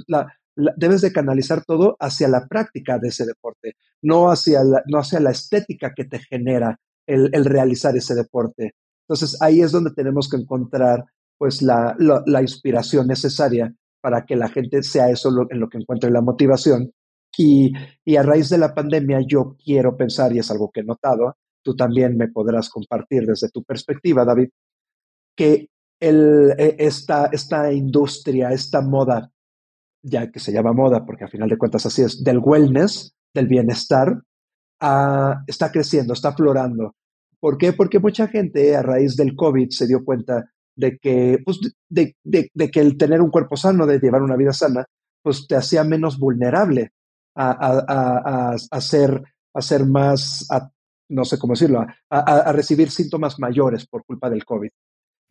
debes 0.76 1.00
de 1.00 1.12
canalizar 1.12 1.64
todo 1.64 1.96
hacia 1.98 2.28
la 2.28 2.46
práctica 2.46 2.98
de 2.98 3.08
ese 3.08 3.26
deporte, 3.26 3.74
no 4.02 4.30
hacia 4.30 4.62
la, 4.64 4.82
no 4.86 4.98
hacia 4.98 5.20
la 5.20 5.30
estética 5.30 5.92
que 5.94 6.04
te 6.04 6.20
genera 6.20 6.78
el, 7.06 7.28
el 7.32 7.44
realizar 7.44 7.96
ese 7.96 8.14
deporte. 8.14 8.74
Entonces 9.08 9.40
ahí 9.42 9.60
es 9.60 9.72
donde 9.72 9.90
tenemos 9.90 10.28
que 10.28 10.36
encontrar 10.36 11.04
pues 11.40 11.62
la, 11.62 11.96
la, 11.98 12.42
inspiración 12.42 13.06
necesaria 13.06 13.74
para 14.00 14.24
que 14.24 14.36
la 14.36 14.48
gente 14.48 14.82
sea 14.82 15.10
eso 15.10 15.30
en 15.50 15.60
lo 15.60 15.68
que 15.68 15.78
encuentre 15.78 16.10
la 16.10 16.20
motivación. 16.20 16.92
Y, 17.36 17.72
y 18.04 18.16
a 18.16 18.22
raíz 18.22 18.48
de 18.48 18.58
la 18.58 18.74
pandemia 18.74 19.20
yo 19.26 19.56
quiero 19.62 19.96
pensar, 19.96 20.32
y 20.32 20.38
es 20.38 20.50
algo 20.50 20.70
que 20.70 20.80
he 20.80 20.84
notado, 20.84 21.36
tú 21.62 21.76
también 21.76 22.16
me 22.16 22.28
podrás 22.28 22.68
compartir 22.70 23.24
desde 23.26 23.50
tu 23.50 23.62
perspectiva, 23.62 24.24
David, 24.24 24.48
que 25.36 25.68
el, 26.00 26.54
e, 26.58 26.76
esta, 26.78 27.26
esta 27.32 27.72
industria, 27.72 28.50
esta 28.50 28.80
moda 28.80 29.30
ya 30.02 30.30
que 30.30 30.40
se 30.40 30.52
llama 30.52 30.72
moda, 30.72 31.04
porque 31.04 31.24
al 31.24 31.30
final 31.30 31.48
de 31.48 31.58
cuentas 31.58 31.86
así 31.86 32.02
es, 32.02 32.24
del 32.24 32.38
wellness, 32.38 33.14
del 33.34 33.46
bienestar, 33.46 34.22
ah, 34.80 35.42
está 35.46 35.70
creciendo, 35.70 36.14
está 36.14 36.30
aflorando. 36.30 36.94
¿Por 37.38 37.58
qué? 37.58 37.72
Porque 37.72 37.98
mucha 37.98 38.28
gente 38.28 38.76
a 38.76 38.82
raíz 38.82 39.16
del 39.16 39.34
COVID 39.34 39.68
se 39.70 39.86
dio 39.86 40.04
cuenta 40.04 40.50
de 40.80 40.98
que, 40.98 41.38
pues, 41.44 41.60
de, 41.88 42.16
que 42.70 42.80
el 42.80 42.96
tener 42.96 43.20
un 43.20 43.30
cuerpo 43.30 43.56
sano, 43.56 43.86
de 43.86 43.98
llevar 43.98 44.22
una 44.22 44.36
vida 44.36 44.52
sana, 44.52 44.84
pues 45.22 45.46
te 45.46 45.54
hacía 45.54 45.84
menos 45.84 46.18
vulnerable 46.18 46.92
a, 47.36 48.54
a, 48.70 48.80
ser, 48.80 49.22
a 49.54 49.62
ser 49.62 49.86
más, 49.86 50.48
no 51.10 51.24
sé 51.24 51.38
cómo 51.38 51.52
decirlo, 51.52 51.86
a, 52.10 52.52
recibir 52.52 52.90
síntomas 52.90 53.38
mayores 53.38 53.86
por 53.86 54.04
culpa 54.04 54.28
del 54.28 54.44
COVID 54.44 54.70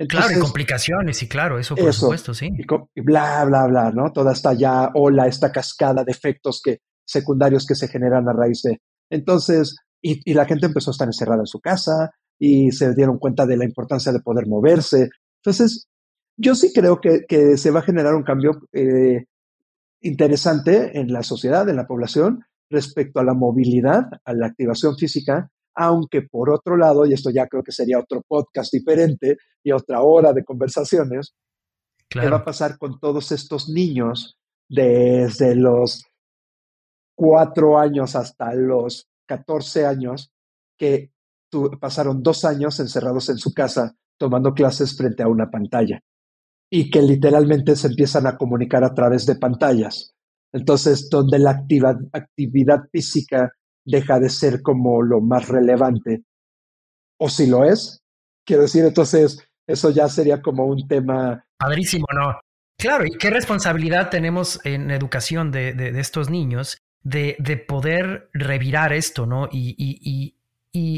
claro, 0.08 0.38
y 0.38 0.40
complicaciones, 0.40 1.22
y 1.24 1.28
claro, 1.28 1.60
eso 1.60 1.76
por 1.76 1.94
supuesto, 1.94 2.34
sí. 2.34 2.50
Y, 2.96 3.02
bla, 3.02 3.44
bla, 3.46 3.68
bla, 3.68 3.92
¿no? 3.92 4.12
Toda 4.12 4.34
esta 4.34 4.54
ya 4.54 4.92
ola, 4.94 5.28
esta 5.28 5.52
cascada 5.52 6.04
de 6.04 6.12
efectos 6.12 6.62
que, 6.64 6.80
secundarios 7.06 7.66
que 7.66 7.76
se 7.76 7.88
generan 7.88 8.28
a 8.30 8.34
raíz 8.34 8.62
de. 8.64 8.80
Entonces, 9.10 9.76
y, 10.02 10.34
la 10.34 10.46
gente 10.46 10.68
empezó 10.68 10.92
a 10.92 10.94
estar 10.94 11.08
encerrada 11.08 11.42
en 11.42 11.48
su 11.48 11.60
casa 11.60 12.12
y 12.40 12.72
se 12.72 12.94
dieron 12.94 13.18
cuenta 13.18 13.46
de 13.46 13.58
la 13.58 13.66
importancia 13.66 14.12
de 14.12 14.22
poder 14.22 14.48
moverse. 14.48 15.10
Entonces, 15.44 15.88
yo 16.38 16.56
sí 16.56 16.72
creo 16.74 17.02
que, 17.02 17.26
que 17.28 17.58
se 17.58 17.72
va 17.72 17.80
a 17.80 17.84
generar 17.84 18.16
un 18.16 18.24
cambio 18.24 18.62
eh, 18.72 19.26
interesante 20.02 20.98
en 21.00 21.12
la 21.12 21.24
sociedad, 21.24 21.68
en 21.68 21.76
la 21.76 21.88
población, 21.88 22.46
respecto 22.70 23.20
a 23.20 23.24
la 23.24 23.34
movilidad, 23.34 24.06
a 24.24 24.34
la 24.34 24.48
activación 24.48 24.96
física, 24.98 25.50
aunque 25.76 26.22
por 26.22 26.50
otro 26.50 26.78
lado, 26.78 27.06
y 27.06 27.14
esto 27.14 27.30
ya 27.30 27.48
creo 27.48 27.64
que 27.64 27.72
sería 27.72 28.00
otro 28.00 28.22
podcast 28.28 28.72
diferente 28.72 29.38
y 29.64 29.72
otra 29.72 30.02
hora 30.02 30.34
de 30.34 30.44
conversaciones, 30.44 31.36
¿qué 32.10 32.30
va 32.30 32.38
a 32.38 32.46
pasar 32.46 32.78
con 32.78 33.00
todos 33.00 33.32
estos 33.32 33.70
niños 33.70 34.38
desde 34.68 35.56
los 35.56 36.06
cuatro 37.16 37.78
años 37.78 38.16
hasta 38.16 38.54
los 38.54 39.08
14 39.26 39.86
años 39.86 40.32
que 40.78 41.12
pasaron 41.80 42.24
dos 42.24 42.46
años 42.46 42.80
encerrados 42.80 43.30
en 43.30 43.38
su 43.38 43.54
casa 43.54 43.96
tomando 44.20 44.54
clases 44.54 44.96
frente 44.96 45.24
a 45.24 45.28
una 45.28 45.50
pantalla 45.50 46.00
y 46.72 46.92
que 46.92 47.02
literalmente 47.02 47.76
se 47.76 47.88
empiezan 47.88 48.28
a 48.28 48.38
comunicar 48.38 48.84
a 48.84 48.94
través 48.94 49.26
de 49.26 49.36
pantallas. 49.36 50.14
Entonces, 50.54 51.10
donde 51.10 51.40
la 51.40 51.52
actividad 51.52 52.80
física 52.92 53.52
deja 53.86 54.20
de 54.20 54.30
ser 54.30 54.62
como 54.62 55.02
lo 55.02 55.22
más 55.22 55.48
relevante, 55.48 56.24
o 57.20 57.30
si 57.30 57.48
lo 57.48 57.66
es, 57.66 58.02
quiero 58.46 58.64
decir, 58.64 58.86
entonces 58.86 59.44
eso 59.68 59.90
ya 59.92 60.08
sería 60.08 60.42
como 60.42 60.66
un 60.66 60.88
tema. 60.88 61.44
Padrísimo, 61.58 62.06
¿no? 62.14 62.40
Claro, 62.78 63.06
y 63.06 63.18
qué 63.18 63.30
responsabilidad 63.30 64.10
tenemos 64.10 64.60
en 64.64 64.90
educación 64.90 65.52
de, 65.52 65.74
de, 65.74 66.00
estos 66.00 66.30
niños 66.30 66.78
de, 67.04 67.36
de, 67.40 67.58
poder 67.58 68.30
revirar 68.34 68.94
esto, 68.94 69.26
¿no? 69.26 69.50
Y, 69.52 69.76
y, 69.78 70.00
y, 70.02 70.39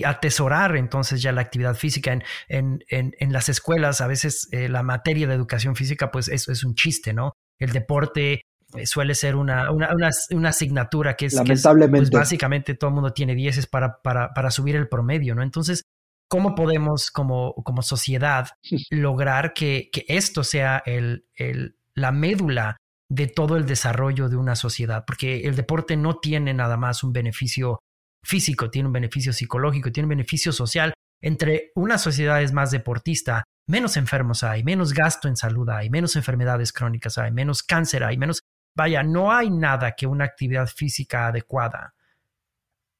atesorar 0.03 0.76
entonces 0.76 1.22
ya 1.22 1.32
la 1.32 1.41
actividad 1.41 1.76
física 1.76 2.11
en, 2.11 2.24
en, 2.49 2.84
en, 2.89 3.15
en 3.19 3.34
las 3.34 3.49
escuelas. 3.49 4.01
A 4.01 4.07
veces 4.07 4.47
eh, 4.51 4.67
la 4.69 4.84
materia 4.84 5.28
de 5.28 5.34
educación 5.34 5.76
física, 5.76 6.11
pues 6.11 6.28
eso 6.28 6.51
es 6.51 6.63
un 6.63 6.76
chiste, 6.76 7.13
¿no? 7.13 7.34
El 7.57 7.72
deporte 7.72 8.41
eh, 8.76 8.86
suele 8.86 9.15
ser 9.15 9.36
una, 9.36 9.72
una, 9.72 9.89
una, 10.32 10.49
asignatura 10.49 11.15
que 11.15 11.28
es, 11.28 11.36
pues, 11.36 11.47
Lamentablemente. 11.47 12.15
básicamente 12.15 12.76
todo 12.76 12.89
el 12.89 12.95
mundo 12.95 13.11
tiene 13.11 13.36
dieces 13.36 13.67
para, 13.67 14.01
para, 14.01 14.34
para 14.34 14.51
subir 14.51 14.76
el 14.76 14.88
promedio, 14.88 15.36
¿no? 15.36 15.43
Entonces, 15.43 15.84
¿cómo 16.30 16.55
podemos 16.55 17.11
como, 17.11 17.53
como 17.55 17.82
sociedad 17.82 18.49
lograr 18.89 19.53
que, 19.53 19.89
que 19.91 20.05
esto 20.07 20.43
sea 20.43 20.82
el, 20.86 21.26
el, 21.36 21.76
la 21.95 22.11
médula 22.11 22.78
de 23.09 23.28
todo 23.28 23.57
el 23.57 23.65
desarrollo 23.65 24.30
de 24.30 24.38
una 24.38 24.55
sociedad? 24.55 25.03
Porque 25.05 25.41
el 25.41 25.55
deporte 25.55 25.97
no 25.97 26.19
tiene 26.19 26.53
nada 26.53 26.78
más 26.78 27.03
un 27.03 27.11
beneficio 27.11 27.80
físico, 28.24 28.69
tiene 28.69 28.88
un 28.88 28.93
beneficio 28.93 29.34
psicológico, 29.34 29.91
tiene 29.91 30.05
un 30.05 30.11
beneficio 30.11 30.51
social. 30.51 30.93
Entre 31.22 31.72
una 31.76 31.97
sociedad 31.97 32.41
es 32.41 32.51
más 32.51 32.72
deportista, 32.72 33.43
menos 33.67 33.97
enfermos 33.97 34.43
hay, 34.43 34.63
menos 34.63 34.93
gasto 34.93 35.28
en 35.28 35.36
salud 35.36 35.69
hay, 35.69 35.89
menos 35.89 36.15
enfermedades 36.15 36.74
crónicas 36.74 37.17
hay, 37.17 37.32
menos 37.32 37.61
cáncer 37.63 38.03
hay, 38.03 38.17
menos 38.17 38.41
Vaya, 38.76 39.03
no 39.03 39.32
hay 39.32 39.49
nada 39.49 39.93
que 39.95 40.07
una 40.07 40.26
actividad 40.26 40.67
física 40.67 41.28
adecuada 41.28 41.93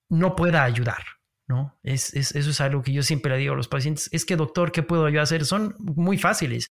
no 0.10 0.36
pueda 0.36 0.64
ayudar, 0.64 1.04
¿no? 1.48 1.80
Es, 1.82 2.14
eso 2.14 2.50
es 2.50 2.62
algo 2.62 2.84
que 2.84 2.92
yo 2.92 3.04
siempre 3.04 3.32
le 3.32 3.38
digo 3.38 3.54
a 3.54 3.58
los 3.58 3.70
pacientes, 3.70 4.10
es 4.12 4.26
que 4.26 4.36
doctor, 4.36 4.74
¿qué 4.74 4.84
puedo 4.84 5.08
yo 5.08 5.22
hacer? 5.22 5.46
Son 5.46 5.76
muy 5.80 6.18
fáciles, 6.18 6.68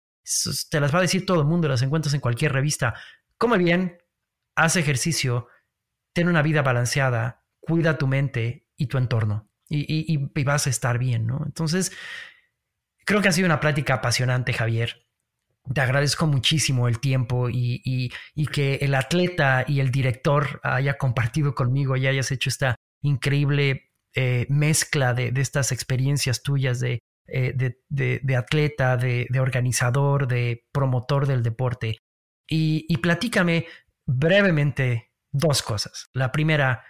te 0.71 0.79
las 0.79 0.95
va 0.95 0.99
a 0.99 1.03
decir 1.03 1.27
todo 1.27 1.41
el 1.41 1.47
mundo, 1.47 1.67
las 1.67 1.83
encuentras 1.83 2.15
en 2.15 2.21
cualquier 2.21 2.53
revista. 2.53 2.95
Come 3.37 3.59
bien, 3.59 3.99
haz 4.55 4.77
ejercicio, 4.77 5.49
ten 6.13 6.29
una 6.29 6.43
vida 6.43 6.63
balanceada, 6.63 7.44
cuida 7.67 7.99
tu 7.99 8.07
mente 8.07 8.67
y 8.77 8.87
tu 8.87 8.99
entorno 8.99 9.49
y, 9.69 10.05
y 10.35 10.45
vas 10.45 10.67
a 10.67 10.71
estar 10.71 10.99
bien, 10.99 11.27
¿no? 11.27 11.43
Entonces, 11.45 11.93
creo 13.05 13.23
que 13.23 13.29
ha 13.29 13.33
sido 13.33 13.47
una 13.47 13.61
plática 13.61 13.95
apasionante, 13.95 14.53
Javier. 14.53 15.07
Te 15.73 15.81
agradezco 15.81 16.27
muchísimo 16.27 16.89
el 16.89 17.01
tiempo 17.01 17.49
y, 17.51 18.11
que 18.53 18.77
el 18.77 18.95
atleta 18.95 19.65
y 19.67 19.81
el 19.81 19.91
director 19.91 20.61
haya 20.63 20.99
compartido 20.99 21.55
conmigo 21.55 21.97
y 21.97 22.07
hayas 22.07 22.31
hecho 22.33 22.51
esta 22.51 22.77
increíble 23.03 23.91
eh, 24.15 24.47
mezcla 24.51 25.15
de, 25.15 25.33
estas 25.37 25.73
experiencias 25.73 26.43
tuyas 26.43 26.81
de, 26.81 27.01
eh, 27.27 27.55
de, 27.89 28.37
atleta, 28.37 28.97
de, 28.99 29.27
organizador, 29.41 30.29
de 30.29 30.67
promotor 30.71 31.27
del 31.27 31.43
deporte. 31.43 31.99
Y, 32.47 32.85
y 32.89 32.99
platícame 32.99 33.67
brevemente 34.05 35.13
dos 35.33 35.63
cosas. 35.63 36.11
La 36.13 36.31
primera, 36.31 36.85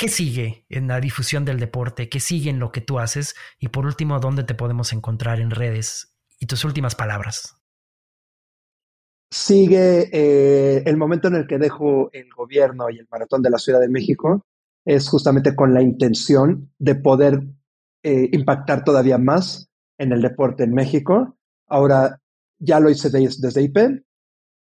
¿qué 0.00 0.08
sigue 0.08 0.64
en 0.70 0.88
la 0.88 0.98
difusión 0.98 1.44
del 1.44 1.60
deporte? 1.60 2.08
¿Qué 2.08 2.18
sigue 2.18 2.48
en 2.48 2.58
lo 2.58 2.72
que 2.72 2.80
tú 2.80 2.98
haces? 2.98 3.34
Y 3.58 3.68
por 3.68 3.84
último, 3.84 4.18
¿dónde 4.18 4.44
te 4.44 4.54
podemos 4.54 4.92
encontrar 4.92 5.40
en 5.40 5.50
redes? 5.50 6.16
Y 6.38 6.46
tus 6.46 6.64
últimas 6.64 6.94
palabras 6.94 7.60
sigue 9.30 10.08
eh, 10.12 10.82
el 10.86 10.96
momento 10.96 11.28
en 11.28 11.36
el 11.36 11.46
que 11.46 11.58
dejo 11.58 12.10
el 12.12 12.28
gobierno 12.30 12.90
y 12.90 12.98
el 12.98 13.06
maratón 13.10 13.42
de 13.42 13.50
la 13.50 13.58
Ciudad 13.58 13.80
de 13.80 13.88
México, 13.88 14.44
es 14.84 15.08
justamente 15.08 15.54
con 15.54 15.72
la 15.72 15.82
intención 15.82 16.72
de 16.78 16.96
poder 16.96 17.42
eh, 18.02 18.28
impactar 18.32 18.82
todavía 18.82 19.18
más 19.18 19.70
en 19.98 20.12
el 20.12 20.22
deporte 20.22 20.64
en 20.64 20.74
México. 20.74 21.36
Ahora 21.68 22.20
ya 22.58 22.80
lo 22.80 22.90
hice 22.90 23.10
desde 23.10 23.62
IP, 23.62 24.02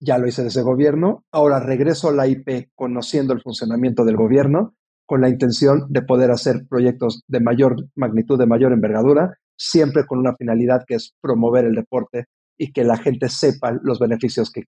ya 0.01 0.19
lo 0.19 0.27
hice 0.27 0.43
desde 0.43 0.63
gobierno, 0.63 1.25
ahora 1.31 1.61
regreso 1.61 2.09
a 2.09 2.13
la 2.13 2.27
IP 2.27 2.71
conociendo 2.75 3.33
el 3.33 3.41
funcionamiento 3.41 4.05
del 4.05 4.17
gobierno 4.17 4.75
con 5.11 5.23
la 5.23 5.29
intención 5.29 5.87
de 5.89 6.03
poder 6.03 6.31
hacer 6.31 6.69
proyectos 6.69 7.25
de 7.27 7.41
mayor 7.41 7.75
magnitud, 7.97 8.39
de 8.39 8.47
mayor 8.47 8.73
envergadura, 8.73 9.37
siempre 9.59 10.07
con 10.07 10.21
una 10.21 10.37
finalidad 10.37 10.85
que 10.87 10.95
es 10.95 11.15
promover 11.21 11.65
el 11.65 11.75
deporte 11.75 12.27
y 12.57 12.71
que 12.71 12.85
la 12.85 12.97
gente 12.97 13.29
sepa 13.29 13.77
los 13.83 13.99
beneficios 13.99 14.53
que, 14.53 14.67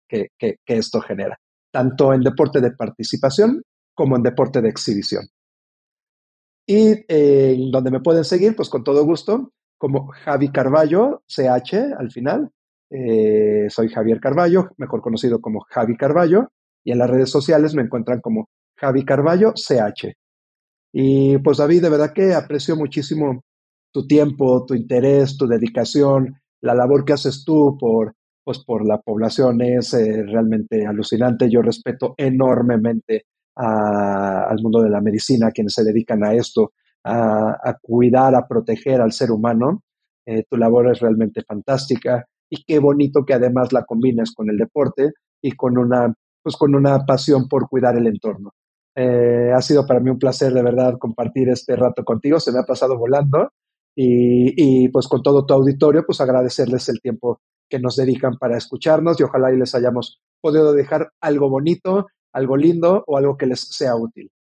esto 0.66 1.00
genera, 1.00 1.38
tanto 1.72 2.12
en 2.12 2.22
deporte 2.22 2.60
de 2.60 2.72
participación 2.72 3.62
como 3.94 4.16
en 4.16 4.24
deporte 4.24 4.64
de 4.64 4.70
exhibición. 4.70 5.28
Y 6.66 7.06
eh, 7.08 7.56
donde 7.72 7.92
me 7.92 8.00
pueden 8.00 8.24
seguir, 8.24 8.56
pues 8.56 8.68
con 8.68 8.84
todo 8.84 9.06
gusto, 9.06 9.52
como 9.78 10.08
Javi 10.08 10.52
Carballo, 10.52 11.22
CH 11.28 11.94
al 12.00 12.10
final. 12.10 12.50
Eh, 12.90 13.68
soy 13.70 13.90
Javier 13.90 14.20
Carballo, 14.20 14.72
mejor 14.78 15.02
conocido 15.02 15.40
como 15.40 15.60
Javi 15.70 15.96
Carballo, 15.96 16.48
y 16.84 16.94
en 16.94 16.98
las 16.98 17.12
redes 17.12 17.30
sociales 17.30 17.76
me 17.76 17.84
encuentran 17.84 18.22
como 18.22 18.50
Javi 18.76 19.06
Carballo, 19.06 19.54
CH. 19.54 20.16
Y 20.94 21.38
pues 21.40 21.58
David, 21.58 21.84
de 21.84 21.90
verdad 21.90 22.14
que 22.14 22.34
aprecio 22.34 22.76
muchísimo 22.76 23.42
tu 23.94 24.08
tiempo, 24.08 24.66
tu 24.66 24.74
interés, 24.74 25.38
tu 25.38 25.48
dedicación, 25.48 26.36
la 26.62 26.76
labor 26.76 27.06
que 27.06 27.14
haces 27.14 27.44
tú 27.46 27.78
por, 27.80 28.16
pues, 28.44 28.60
por 28.60 28.88
la 28.88 29.00
población 29.00 29.62
es 29.62 29.94
eh, 29.94 30.24
realmente 30.24 30.86
alucinante. 30.86 31.50
Yo 31.50 31.62
respeto 31.62 32.14
enormemente 32.18 33.26
al 33.56 34.58
mundo 34.62 34.82
de 34.82 34.90
la 34.90 35.02
medicina, 35.02 35.48
a 35.48 35.52
quienes 35.52 35.74
se 35.74 35.84
dedican 35.84 36.24
a 36.24 36.34
esto, 36.34 36.72
a, 37.04 37.78
cuidar, 37.82 38.34
a 38.36 38.48
proteger 38.48 39.02
al 39.02 39.12
ser 39.12 39.32
humano. 39.32 39.84
Eh, 40.26 40.44
tu 40.50 40.58
labor 40.58 40.92
es 40.92 41.00
realmente 41.00 41.42
fantástica 41.44 42.26
y 42.50 42.64
qué 42.64 42.80
bonito 42.80 43.26
que 43.26 43.34
además 43.34 43.74
la 43.74 43.84
combines 43.86 44.34
con 44.34 44.50
el 44.50 44.58
deporte 44.58 45.12
y 45.42 45.52
con 45.52 45.78
una, 45.78 46.14
pues, 46.44 46.56
con 46.56 46.76
una 46.76 47.06
pasión 47.06 47.48
por 47.48 47.68
cuidar 47.68 47.98
el 47.98 48.08
entorno. 48.08 48.52
Eh, 48.96 49.52
ha 49.56 49.62
sido 49.62 49.86
para 49.86 50.00
mí 50.00 50.10
un 50.10 50.20
placer 50.20 50.54
de 50.54 50.64
verdad 50.64 50.98
compartir 51.00 51.50
este 51.50 51.76
rato 51.76 52.04
contigo, 52.04 52.40
se 52.40 52.52
me 52.52 52.60
ha 52.60 52.64
pasado 52.64 52.98
volando. 52.98 53.52
Y, 53.94 54.88
pues 54.90 55.08
con 55.08 55.22
todo 55.22 55.46
tu 55.46 55.54
auditorio, 55.54 56.06
pues 56.06 56.22
agradecerles 56.22 56.88
el 56.90 57.02
tiempo 57.02 57.42
que 57.70 57.80
nos 57.80 57.98
dedican 57.98 58.38
para 58.38 58.58
escucharnos 58.58 59.20
y 59.20 59.24
ojalá 59.24 59.52
y 59.52 59.58
les 59.58 59.76
hayamos 59.76 60.22
podido 60.42 60.74
dejar 60.74 61.12
algo 61.22 61.50
bonito, 61.50 62.08
algo 62.34 62.58
lindo 62.58 63.04
o 63.06 63.18
algo 63.18 63.38
que 63.38 63.46
les 63.46 63.60
sea 63.60 63.96
útil. 63.96 64.32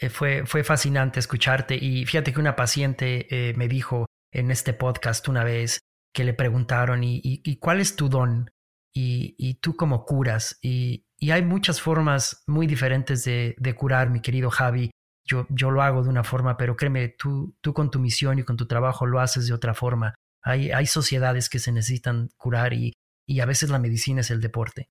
Eh, 0.00 0.10
fue, 0.10 0.44
fue 0.46 0.62
fascinante 0.62 1.20
escucharte 1.20 1.76
y 1.76 2.04
fíjate 2.04 2.32
que 2.32 2.40
una 2.40 2.56
paciente 2.56 3.26
eh, 3.30 3.54
me 3.54 3.68
dijo 3.68 4.06
en 4.32 4.50
este 4.50 4.74
podcast 4.74 5.26
una 5.28 5.44
vez 5.44 5.80
que 6.12 6.24
le 6.24 6.34
preguntaron 6.34 7.04
y, 7.04 7.20
y, 7.22 7.56
cuál 7.56 7.80
es 7.80 7.96
tu 7.96 8.08
don 8.08 8.50
y, 8.98 9.54
tú 9.60 9.76
cómo 9.76 10.04
curas 10.04 10.58
y, 10.62 11.04
hay 11.30 11.42
muchas 11.42 11.80
formas 11.80 12.42
muy 12.46 12.66
diferentes 12.66 13.24
de, 13.24 13.54
de 13.58 13.74
curar, 13.74 14.10
mi 14.10 14.20
querido 14.20 14.50
Javi 14.50 14.90
yo, 15.26 15.46
yo 15.50 15.70
lo 15.70 15.82
hago 15.82 16.02
de 16.02 16.08
una 16.08 16.24
forma, 16.24 16.56
pero 16.56 16.76
créeme, 16.76 17.08
tú, 17.08 17.56
tú 17.60 17.74
con 17.74 17.90
tu 17.90 17.98
misión 17.98 18.38
y 18.38 18.44
con 18.44 18.56
tu 18.56 18.66
trabajo 18.66 19.06
lo 19.06 19.20
haces 19.20 19.46
de 19.46 19.54
otra 19.54 19.74
forma. 19.74 20.14
Hay, 20.42 20.70
hay 20.70 20.86
sociedades 20.86 21.48
que 21.48 21.58
se 21.58 21.72
necesitan 21.72 22.28
curar 22.36 22.72
y, 22.72 22.92
y 23.26 23.40
a 23.40 23.46
veces 23.46 23.70
la 23.70 23.80
medicina 23.80 24.20
es 24.20 24.30
el 24.30 24.40
deporte. 24.40 24.88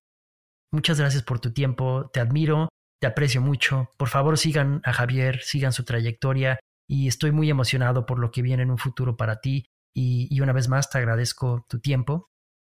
Muchas 0.70 1.00
gracias 1.00 1.22
por 1.22 1.40
tu 1.40 1.52
tiempo, 1.52 2.10
te 2.12 2.20
admiro, 2.20 2.68
te 3.00 3.06
aprecio 3.06 3.40
mucho. 3.40 3.90
Por 3.96 4.08
favor, 4.08 4.36
sigan 4.36 4.82
a 4.84 4.92
Javier, 4.92 5.40
sigan 5.42 5.72
su 5.72 5.84
trayectoria 5.84 6.58
y 6.86 7.08
estoy 7.08 7.32
muy 7.32 7.48
emocionado 7.48 8.04
por 8.04 8.18
lo 8.18 8.30
que 8.30 8.42
viene 8.42 8.62
en 8.62 8.70
un 8.70 8.78
futuro 8.78 9.16
para 9.16 9.40
ti. 9.40 9.64
Y, 9.94 10.28
y 10.30 10.40
una 10.42 10.52
vez 10.52 10.68
más 10.68 10.90
te 10.90 10.98
agradezco 10.98 11.64
tu 11.68 11.80
tiempo. 11.80 12.28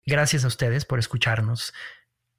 Gracias 0.06 0.44
a 0.44 0.48
ustedes 0.48 0.84
por 0.84 0.98
escucharnos. 0.98 1.72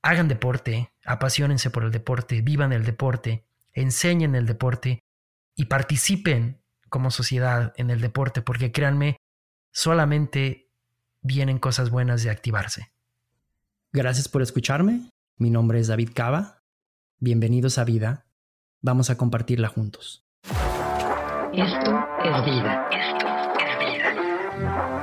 Hagan 0.01 0.28
deporte, 0.28 0.91
apasionense 1.05 1.70
por 1.70 1.84
el 1.84 1.91
deporte, 1.91 2.41
vivan 2.41 2.74
el 2.74 2.86
deporte, 2.86 3.45
enseñen 3.74 4.36
el 4.36 4.45
deporte 4.45 5.03
y 5.55 5.66
participen 5.66 6.62
como 6.89 7.12
sociedad 7.12 7.74
en 7.78 7.89
el 7.89 8.01
deporte, 8.01 8.41
porque 8.41 8.72
créanme, 8.72 9.18
solamente 9.72 10.70
vienen 11.22 11.60
cosas 11.60 11.89
buenas 11.89 12.24
de 12.24 12.30
activarse. 12.30 12.91
Gracias 13.91 14.28
por 14.28 14.41
escucharme. 14.41 15.10
Mi 15.38 15.49
nombre 15.49 15.80
es 15.80 15.88
David 15.88 16.12
Cava. 16.14 16.64
Bienvenidos 17.20 17.78
a 17.78 17.84
Vida 17.84 18.26
Vamos 18.82 19.10
a 19.10 19.18
compartirla 19.18 19.68
juntos. 19.68 20.26
Esto 21.53 22.07
es 22.24 22.45
vida. 22.45 22.88
Esto 22.91 23.28
es 23.60 23.80
vida. 23.80 24.99